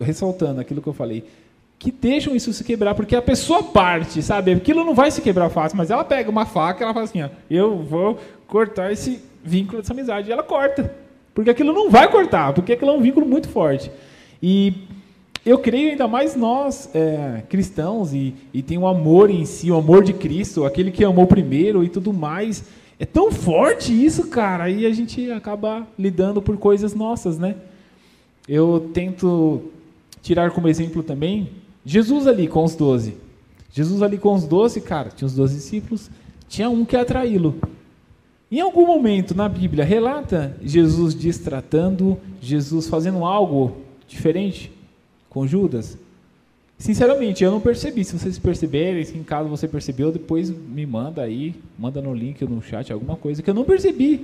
[0.00, 1.24] ressaltando aquilo que eu falei,
[1.78, 4.52] que deixam isso se quebrar, porque a pessoa parte, sabe?
[4.52, 7.22] Aquilo não vai se quebrar fácil, mas ela pega uma faca e ela fala assim,
[7.22, 8.18] ó, eu vou
[8.48, 10.28] cortar esse vínculo dessa amizade.
[10.28, 10.92] E ela corta.
[11.32, 13.92] Porque aquilo não vai cortar, porque aquilo é um vínculo muito forte.
[14.42, 14.74] E
[15.46, 19.70] eu creio ainda mais nós, é, cristãos, e, e tem o um amor em si,
[19.70, 22.64] o amor de Cristo, aquele que amou primeiro e tudo mais.
[22.98, 27.54] É tão forte isso, cara, e a gente acaba lidando por coisas nossas, né?
[28.48, 29.70] Eu tento
[30.22, 31.50] tirar como exemplo também
[31.88, 33.16] Jesus ali com os doze.
[33.72, 36.10] Jesus ali com os doze, cara, tinha os doze discípulos,
[36.46, 37.54] tinha um que atraí-lo.
[38.52, 44.70] Em algum momento na Bíblia relata Jesus distratando, Jesus fazendo algo diferente
[45.30, 45.96] com Judas.
[46.76, 48.04] Sinceramente, eu não percebi.
[48.04, 52.42] Se vocês perceberem, se em caso você percebeu, depois me manda aí, manda no link
[52.44, 54.20] ou no chat alguma coisa que eu não percebi.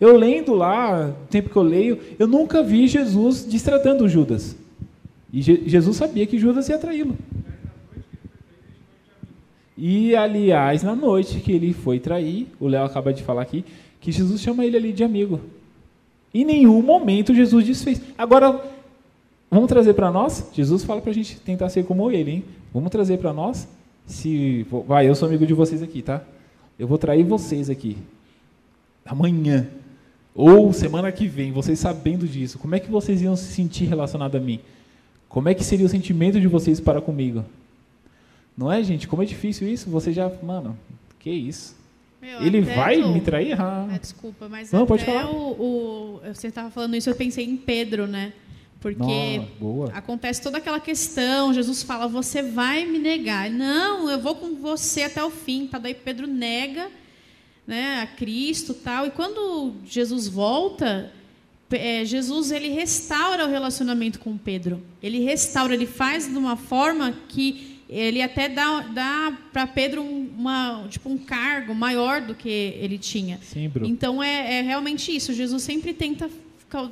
[0.00, 4.56] Eu lendo lá, tempo que eu leio, eu nunca vi Jesus distratando Judas.
[5.34, 7.16] E Je- Jesus sabia que Judas ia traí-lo.
[9.76, 13.64] E, aliás, na noite que ele foi trair, o Léo acaba de falar aqui,
[14.00, 15.40] que Jesus chama ele ali de amigo.
[16.32, 18.00] Em nenhum momento Jesus desfez.
[18.16, 18.64] Agora,
[19.50, 20.48] vamos trazer para nós?
[20.54, 22.44] Jesus fala para a gente tentar ser como ele, hein?
[22.72, 23.66] Vamos trazer para nós?
[24.06, 26.22] Se, vai, eu sou amigo de vocês aqui, tá?
[26.78, 27.96] Eu vou trair vocês aqui.
[29.04, 29.66] Amanhã.
[30.32, 34.36] Ou semana que vem, vocês sabendo disso, como é que vocês iam se sentir relacionado
[34.36, 34.60] a mim?
[35.34, 37.44] Como é que seria o sentimento de vocês para comigo?
[38.56, 39.08] Não é, gente?
[39.08, 39.90] Como é difícil isso?
[39.90, 40.78] Você já, mano,
[41.18, 41.74] que isso?
[42.22, 43.60] Meu, Ele vai me trair?
[43.60, 43.88] Ah.
[43.92, 45.28] É, desculpa, mas Não, pode falar.
[45.28, 48.32] O, o- você estava falando isso, eu pensei em Pedro, né?
[48.80, 53.50] Porque Nossa, acontece toda aquela questão, Jesus fala, você vai me negar.
[53.50, 55.66] Não, eu vou com você até o fim.
[55.66, 55.78] Tá?
[55.80, 56.88] Daí Pedro nega
[57.66, 59.04] né, a Cristo tal.
[59.04, 61.10] E quando Jesus volta,
[61.70, 64.82] é, Jesus ele restaura o relacionamento com Pedro.
[65.02, 70.28] Ele restaura, ele faz de uma forma que ele até dá, dá para Pedro um-
[70.38, 73.38] uma, tipo, um cargo maior do que ele tinha.
[73.42, 73.70] Sim.
[73.82, 75.32] Então é, é realmente isso.
[75.32, 76.28] Jesus sempre tenta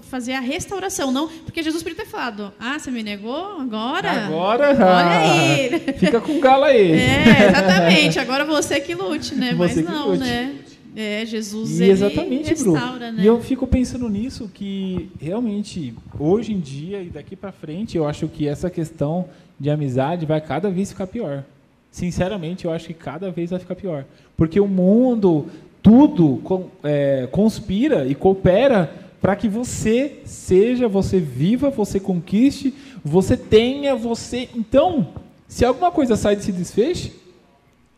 [0.02, 1.26] fazer a restauração, não?
[1.26, 4.26] Porque Jesus podia ter falado: Ah, você me negou agora?
[4.26, 5.80] Agora, olha aí.
[5.98, 6.92] Fica com gala aí.
[7.02, 8.18] É, exatamente.
[8.20, 9.54] Agora você que lute, né?
[9.54, 10.20] Você Mas não, lute.
[10.20, 10.54] né?
[10.94, 13.22] É, Jesus E exatamente, restaura, né?
[13.22, 18.06] E eu fico pensando nisso que realmente hoje em dia e daqui para frente eu
[18.06, 19.26] acho que essa questão
[19.58, 21.44] de amizade vai cada vez ficar pior.
[21.90, 24.04] Sinceramente, eu acho que cada vez vai ficar pior,
[24.36, 25.46] porque o mundo
[25.82, 26.40] tudo
[26.82, 28.90] é, conspira e coopera
[29.20, 32.74] para que você seja, você viva, você conquiste,
[33.04, 34.48] você tenha, você.
[34.54, 35.08] Então,
[35.46, 37.12] se alguma coisa sai desse desfecho,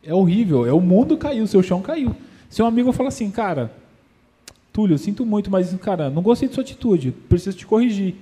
[0.03, 0.67] é horrível.
[0.67, 2.15] É o mundo caiu, o seu chão caiu.
[2.55, 3.69] Se um amigo fala assim, cara,
[4.73, 8.15] Túlio, eu sinto muito, mas, cara, não gostei de sua atitude, preciso te corrigir.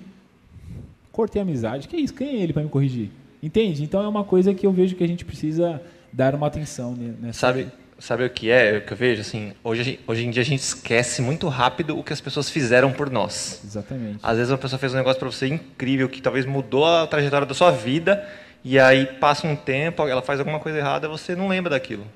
[1.13, 1.87] Cortei a amizade.
[1.87, 2.15] Que isso?
[2.15, 3.11] Quem é ele para me corrigir?
[3.43, 3.83] Entende?
[3.85, 7.15] Então é uma coisa que eu vejo que a gente precisa dar uma atenção ne-
[7.21, 7.41] nessa.
[7.41, 7.67] Sabe,
[7.99, 8.79] sabe o que é?
[8.79, 12.03] O que eu vejo assim, hoje, hoje em dia a gente esquece muito rápido o
[12.03, 13.61] que as pessoas fizeram por nós.
[13.63, 14.19] Exatamente.
[14.23, 17.47] Às vezes uma pessoa fez um negócio para você incrível que talvez mudou a trajetória
[17.47, 18.27] da sua vida
[18.65, 22.07] e aí passa um tempo, ela faz alguma coisa errada, você não lembra daquilo.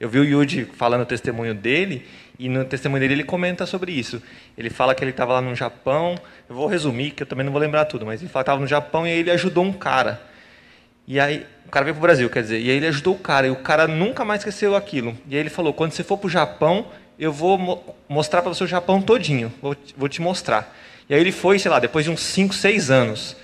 [0.00, 2.06] Eu vi o Yuji falando o testemunho dele
[2.38, 4.22] e no testemunho dele ele comenta sobre isso.
[4.56, 6.14] Ele fala que ele estava lá no Japão,
[6.48, 9.06] eu vou resumir que eu também não vou lembrar tudo, mas ele estava no Japão
[9.06, 10.18] e aí ele ajudou um cara.
[11.06, 13.46] E aí, o cara veio pro Brasil, quer dizer, e aí ele ajudou o cara,
[13.46, 15.16] e o cara nunca mais esqueceu aquilo.
[15.28, 16.86] E aí ele falou: quando você for pro Japão,
[17.18, 20.74] eu vou mo mostrar para você o Japão todinho, vou, te- vou te mostrar.
[21.08, 23.36] E aí ele foi, sei lá, depois de uns 5, 6 anos.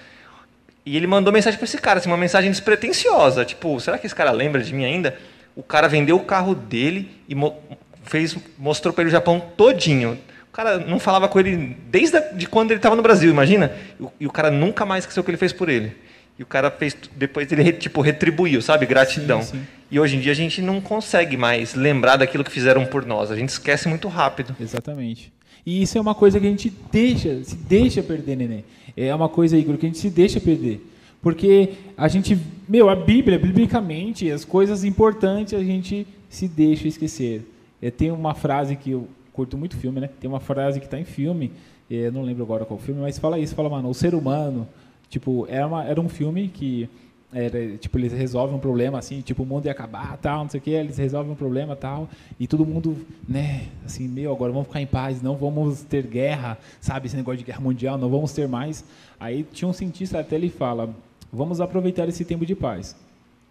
[0.84, 4.14] E ele mandou mensagem para esse cara, assim, uma mensagem despretensiosa, tipo, será que esse
[4.14, 5.18] cara lembra de mim ainda?
[5.56, 7.56] O cara vendeu o carro dele e mo
[8.04, 10.18] fez, mostrou para ele o Japão todinho.
[10.48, 13.72] O cara não falava com ele desde a, de quando ele estava no Brasil, imagina?
[13.98, 15.92] E o, e o cara nunca mais esqueceu o que ele fez por ele.
[16.38, 18.84] E o cara fez, depois ele tipo retribuiu, sabe?
[18.86, 19.42] Gratidão.
[19.42, 19.66] Sim, sim.
[19.90, 23.30] E hoje em dia a gente não consegue mais lembrar daquilo que fizeram por nós.
[23.30, 24.54] A gente esquece muito rápido.
[24.60, 25.32] Exatamente.
[25.64, 28.64] E isso é uma coisa que a gente deixa, se deixa perder, neném.
[28.96, 30.80] É uma coisa, Igor, que a gente se deixa perder.
[31.26, 32.38] Porque a gente,
[32.68, 37.44] meu, a Bíblia, biblicamente, as coisas importantes a gente se deixa esquecer.
[37.82, 40.08] É, tem uma frase que eu curto muito filme, né?
[40.20, 41.50] Tem uma frase que está em filme,
[41.90, 44.68] é, não lembro agora qual filme, mas fala isso, fala, mano, o ser humano,
[45.10, 46.88] tipo, era, uma, era um filme que
[47.32, 50.60] era, tipo, eles resolvem um problema, assim, tipo, o mundo ia acabar, tal, não sei
[50.60, 52.08] o que, eles resolvem um problema, tal,
[52.38, 56.56] e todo mundo, né, assim, meu, agora vamos ficar em paz, não vamos ter guerra,
[56.80, 58.84] sabe, esse negócio de guerra mundial, não vamos ter mais.
[59.18, 60.94] Aí tinha um cientista até ele fala,
[61.32, 62.96] vamos aproveitar esse tempo de paz,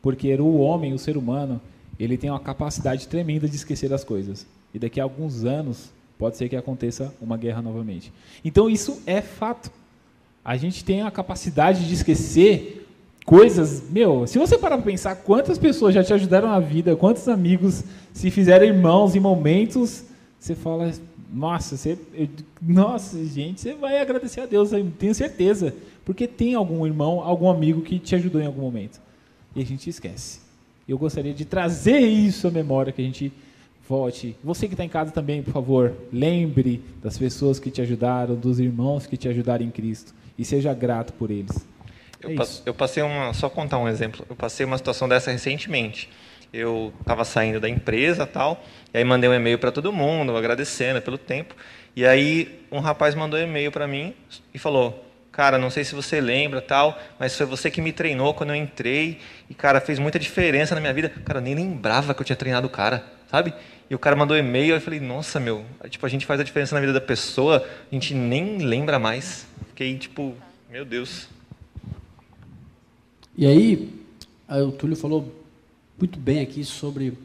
[0.02, 1.60] porque o homem, o ser humano,
[2.00, 6.38] ele tem uma capacidade tremenda de esquecer as coisas, e daqui a alguns anos pode
[6.38, 8.12] ser que aconteça uma guerra novamente.
[8.44, 9.70] Então isso é fato.
[10.44, 12.88] A gente tem a capacidade de esquecer
[13.26, 13.84] coisas.
[13.90, 17.84] Meu, se você parar para pensar quantas pessoas já te ajudaram na vida, quantos amigos
[18.14, 20.06] se fizeram irmãos em momentos,
[20.40, 20.92] você fala,
[21.34, 22.30] nossa, você, eu-
[22.62, 25.74] nossa, gente, você vai agradecer a Deus, eu tenho certeza,
[26.06, 29.02] porque tem algum irmão, algum amigo que te ajudou em algum momento.
[29.56, 30.40] E a gente esquece.
[30.88, 33.34] Eu gostaria de trazer isso à memória, que a gente
[33.88, 34.36] volte.
[34.44, 38.60] Você que está em casa também, por favor, lembre das pessoas que te ajudaram, dos
[38.60, 41.66] irmãos que te ajudaram em Cristo, e seja grato por eles.
[42.22, 42.64] Eu, É isso.
[42.66, 43.34] eu passei uma.
[43.34, 44.26] Só contar um exemplo.
[44.30, 46.10] Eu passei uma situação dessa recentemente.
[46.54, 48.64] Eu estava saindo da empresa tal,
[48.94, 51.56] e aí mandei um e-mail para todo mundo, agradecendo pelo tempo.
[51.96, 54.14] E aí um rapaz mandou um e-mail para mim
[54.54, 55.05] e falou:
[55.36, 58.56] cara, não sei se você lembra tal, mas foi você que me treinou quando eu
[58.56, 61.10] entrei e, cara, fez muita diferença na minha vida.
[61.10, 63.54] Cara, nem lembrava que eu tinha treinado o cara, sabe?
[63.90, 66.74] E o cara mandou e-mail, eu falei, nossa, meu, tipo, a gente faz a diferença
[66.74, 69.46] na vida da pessoa, a gente nem lembra mais.
[69.68, 70.34] Fiquei, tipo,
[70.70, 71.28] meu Deus.
[73.38, 73.94] E aí
[74.48, 75.36] o Túlio falou
[76.00, 77.18] muito bem aqui sobre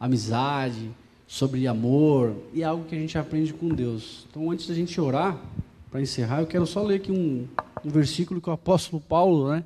[0.00, 0.90] amizade,
[1.26, 4.26] sobre amor, e é algo que a gente aprende com Deus.
[4.30, 5.36] Então, antes da gente orar,
[5.90, 7.46] para encerrar, eu quero só ler aqui um,
[7.84, 9.64] um versículo que o apóstolo Paulo, né?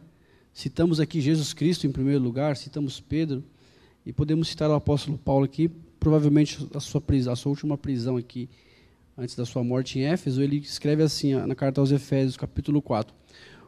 [0.55, 3.43] Citamos aqui Jesus Cristo em primeiro lugar, citamos Pedro,
[4.05, 5.69] e podemos citar o apóstolo Paulo aqui,
[5.99, 8.49] provavelmente a sua, prisão, a sua última prisão aqui,
[9.17, 13.15] antes da sua morte em Éfeso, ele escreve assim na carta aos Efésios, capítulo 4.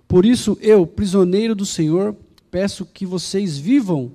[0.06, 2.14] Por isso, eu, prisioneiro do Senhor,
[2.50, 4.12] peço que vocês vivam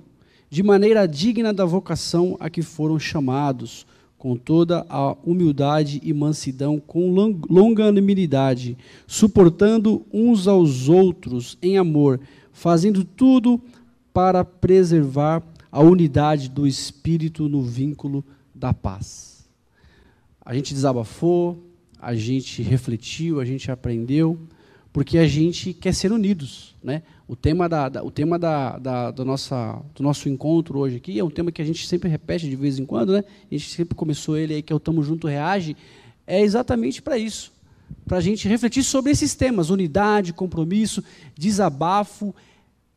[0.48, 3.86] de maneira digna da vocação a que foram chamados,
[4.20, 7.10] com toda a humildade e mansidão, com
[7.48, 8.76] longanimidade,
[9.06, 12.20] suportando uns aos outros em amor,
[12.52, 13.58] fazendo tudo
[14.12, 15.42] para preservar
[15.72, 18.22] a unidade do espírito no vínculo
[18.54, 19.48] da paz.
[20.44, 21.56] A gente desabafou,
[21.98, 24.38] a gente refletiu, a gente aprendeu,
[24.92, 27.02] porque a gente quer ser unidos, né?
[27.28, 31.18] O tema, da, da o tema da, da, da, nossa, do nosso encontro hoje aqui
[31.18, 33.24] é um tema que a gente sempre repete de vez em quando, né?
[33.50, 35.76] A gente sempre começou ele aí, que é o Tamo Junto Reage,
[36.26, 37.52] é exatamente para isso.
[38.04, 41.02] Para a gente refletir sobre esses temas, unidade, compromisso,
[41.36, 42.34] desabafo.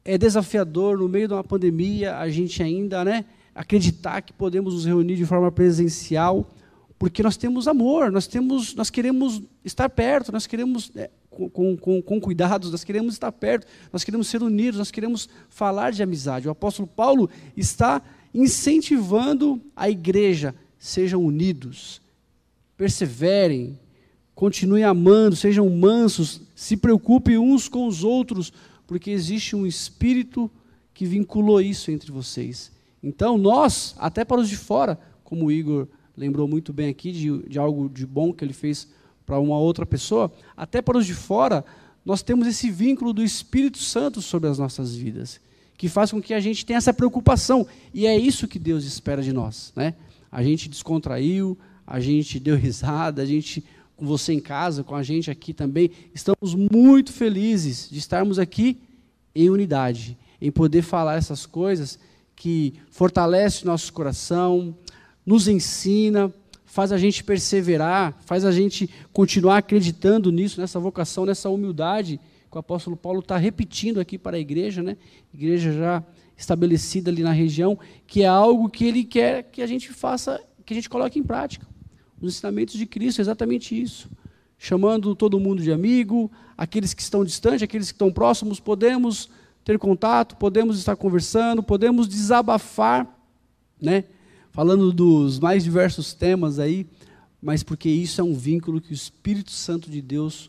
[0.06, 3.24] É desafiador, no meio de uma pandemia, a gente ainda né,
[3.56, 6.50] acreditar que podemos nos reunir de forma presencial,
[6.98, 12.02] porque nós temos amor, nós, temos, nós queremos estar perto, nós queremos é, com, com,
[12.02, 16.48] com cuidados, nós queremos estar perto, nós queremos ser unidos, nós queremos falar de amizade.
[16.48, 18.02] O apóstolo Paulo está
[18.34, 22.02] incentivando a igreja, sejam unidos,
[22.78, 23.80] perseverem,
[24.34, 28.52] continuem amando, sejam mansos, se preocupem uns com os outros,
[28.88, 30.50] porque existe um espírito
[30.94, 32.72] que vinculou isso entre vocês.
[33.02, 37.48] Então, nós, até para os de fora, como o Igor lembrou muito bem aqui de,
[37.48, 38.88] de algo de bom que ele fez
[39.26, 41.64] para uma outra pessoa, até para os de fora,
[42.06, 45.40] nós temos esse vínculo do Espírito Santo sobre as nossas vidas,
[45.78, 47.66] que faz com que a gente tenha essa preocupação.
[47.94, 49.72] E é isso que Deus espera de nós.
[49.76, 49.96] Né?
[50.32, 51.58] A gente descontraiu,
[51.88, 53.64] a gente deu risada, a gente,
[53.96, 58.82] com você em casa, com a gente aqui também, estamos muito felizes de estarmos aqui
[59.34, 61.98] em unidade, em poder falar essas coisas
[62.36, 64.76] que fortalece o nosso coração,
[65.26, 66.34] nos ensina,
[66.66, 72.20] faz a gente perseverar, faz a gente continuar acreditando nisso, nessa vocação, nessa humildade
[72.50, 74.96] que o apóstolo Paulo está repetindo aqui para a igreja, né?
[75.34, 76.04] Igreja já
[76.38, 80.74] estabelecida ali na região, que é algo que ele quer que a gente faça, que
[80.74, 81.68] a gente coloque em prática.
[82.22, 84.10] Os ensinamentos de Cristo é exatamente isso.
[84.58, 89.30] Chamando todo mundo de amigo, aqueles que estão distantes, aqueles que estão próximos, podemos
[89.64, 93.08] ter contato, podemos estar conversando, podemos desabafar,
[93.82, 94.06] né?
[94.54, 96.86] Falando dos mais diversos temas aí,
[97.42, 100.48] mas porque isso é um vínculo que o Espírito Santo de Deus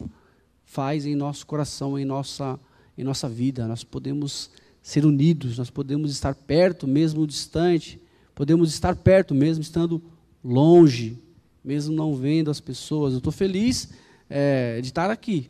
[0.63, 2.61] faz em nosso coração, em nossa,
[2.99, 3.67] em nossa vida.
[3.67, 4.51] Nós podemos
[4.83, 7.99] ser unidos, nós podemos estar perto, mesmo distante,
[8.35, 10.03] podemos estar perto, mesmo estando
[10.45, 11.19] longe,
[11.65, 13.15] mesmo não vendo as pessoas.
[13.15, 13.89] Eu estou feliz
[14.29, 15.49] é, de estar aqui.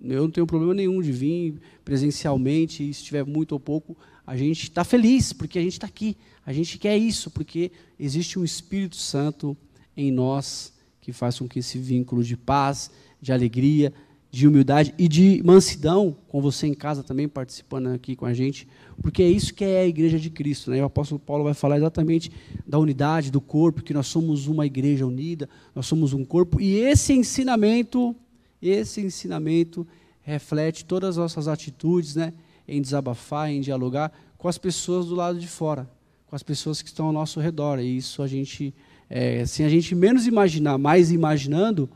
[0.00, 4.62] Eu não tenho problema nenhum de vir presencialmente, se estiver muito ou pouco, a gente
[4.62, 6.16] está feliz, porque a gente está aqui.
[6.44, 9.56] A gente quer isso, porque existe um Espírito Santo
[9.96, 12.90] em nós que faz com que esse vínculo de paz,
[13.20, 13.92] de alegria,
[14.30, 18.68] de humildade e de mansidão, com você em casa também participando aqui com a gente,
[19.02, 20.70] porque é isso que é a igreja de Cristo.
[20.70, 20.80] Né?
[20.80, 22.30] O apóstolo Paulo vai falar exatamente
[22.66, 26.76] da unidade do corpo, que nós somos uma igreja unida, nós somos um corpo, e
[26.76, 28.14] esse ensinamento,
[28.62, 29.86] esse ensinamento
[30.22, 32.32] reflete todas as nossas atitudes, né?
[32.68, 35.90] em desabafar, em dialogar com as pessoas do lado de fora,
[36.30, 37.80] com as pessoas que estão ao nosso redor.
[37.80, 38.72] E isso a gente,
[39.10, 41.90] é, sem a gente menos imaginar, mais imaginando,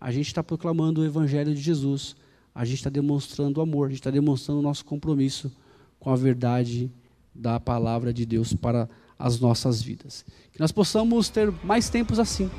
[0.00, 2.16] a gente está proclamando o Evangelho de Jesus.
[2.54, 5.52] A gente está demonstrando amor, a gente está demonstrando o nosso compromisso
[6.00, 6.90] com a verdade
[7.34, 8.88] da palavra de Deus para
[9.18, 10.24] as nossas vidas.
[10.50, 12.50] Que nós possamos ter mais tempos assim,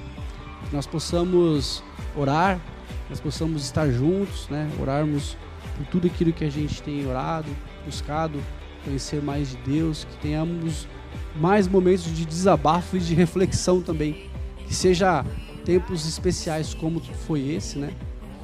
[0.70, 1.84] que nós possamos
[2.16, 2.62] orar,
[3.10, 4.70] nós possamos estar juntos, né?
[4.80, 5.36] orarmos
[5.76, 7.50] por tudo aquilo que a gente tem orado,
[7.84, 8.40] buscado
[8.86, 10.88] conhecer mais de Deus, que tenhamos
[11.36, 14.30] mais momentos de desabafo e de reflexão também.
[14.68, 15.26] Que seja
[15.66, 17.92] tempos especiais como foi esse, né?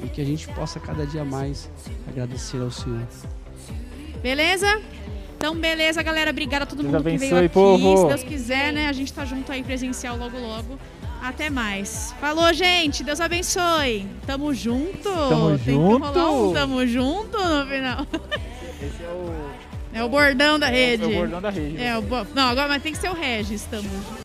[0.04, 1.70] E que a gente possa cada dia mais
[2.08, 3.02] agradecer ao Senhor.
[4.22, 4.82] Beleza?
[5.38, 6.32] Então, beleza, galera.
[6.32, 7.50] Obrigada a todo Deus mundo que veio aqui.
[7.50, 7.98] povo.
[7.98, 8.88] Se Deus quiser, né?
[8.88, 10.80] A gente tá junto aí presencial logo, logo.
[11.22, 12.14] Até mais.
[12.22, 13.04] Falou, gente.
[13.04, 14.08] Deus abençoe.
[14.26, 15.04] Tamo junto.
[15.04, 16.00] Tamo Tem junto.
[16.00, 18.08] que rolar um tamo junto no final.
[18.82, 19.45] Esse é o.
[19.96, 21.04] É o bordão da rede.
[21.04, 21.82] É o bordão da rede.
[21.82, 22.28] É, o bo...
[22.36, 23.64] Não, agora mas tem que ser o Regis.
[23.64, 24.25] Tamo junto.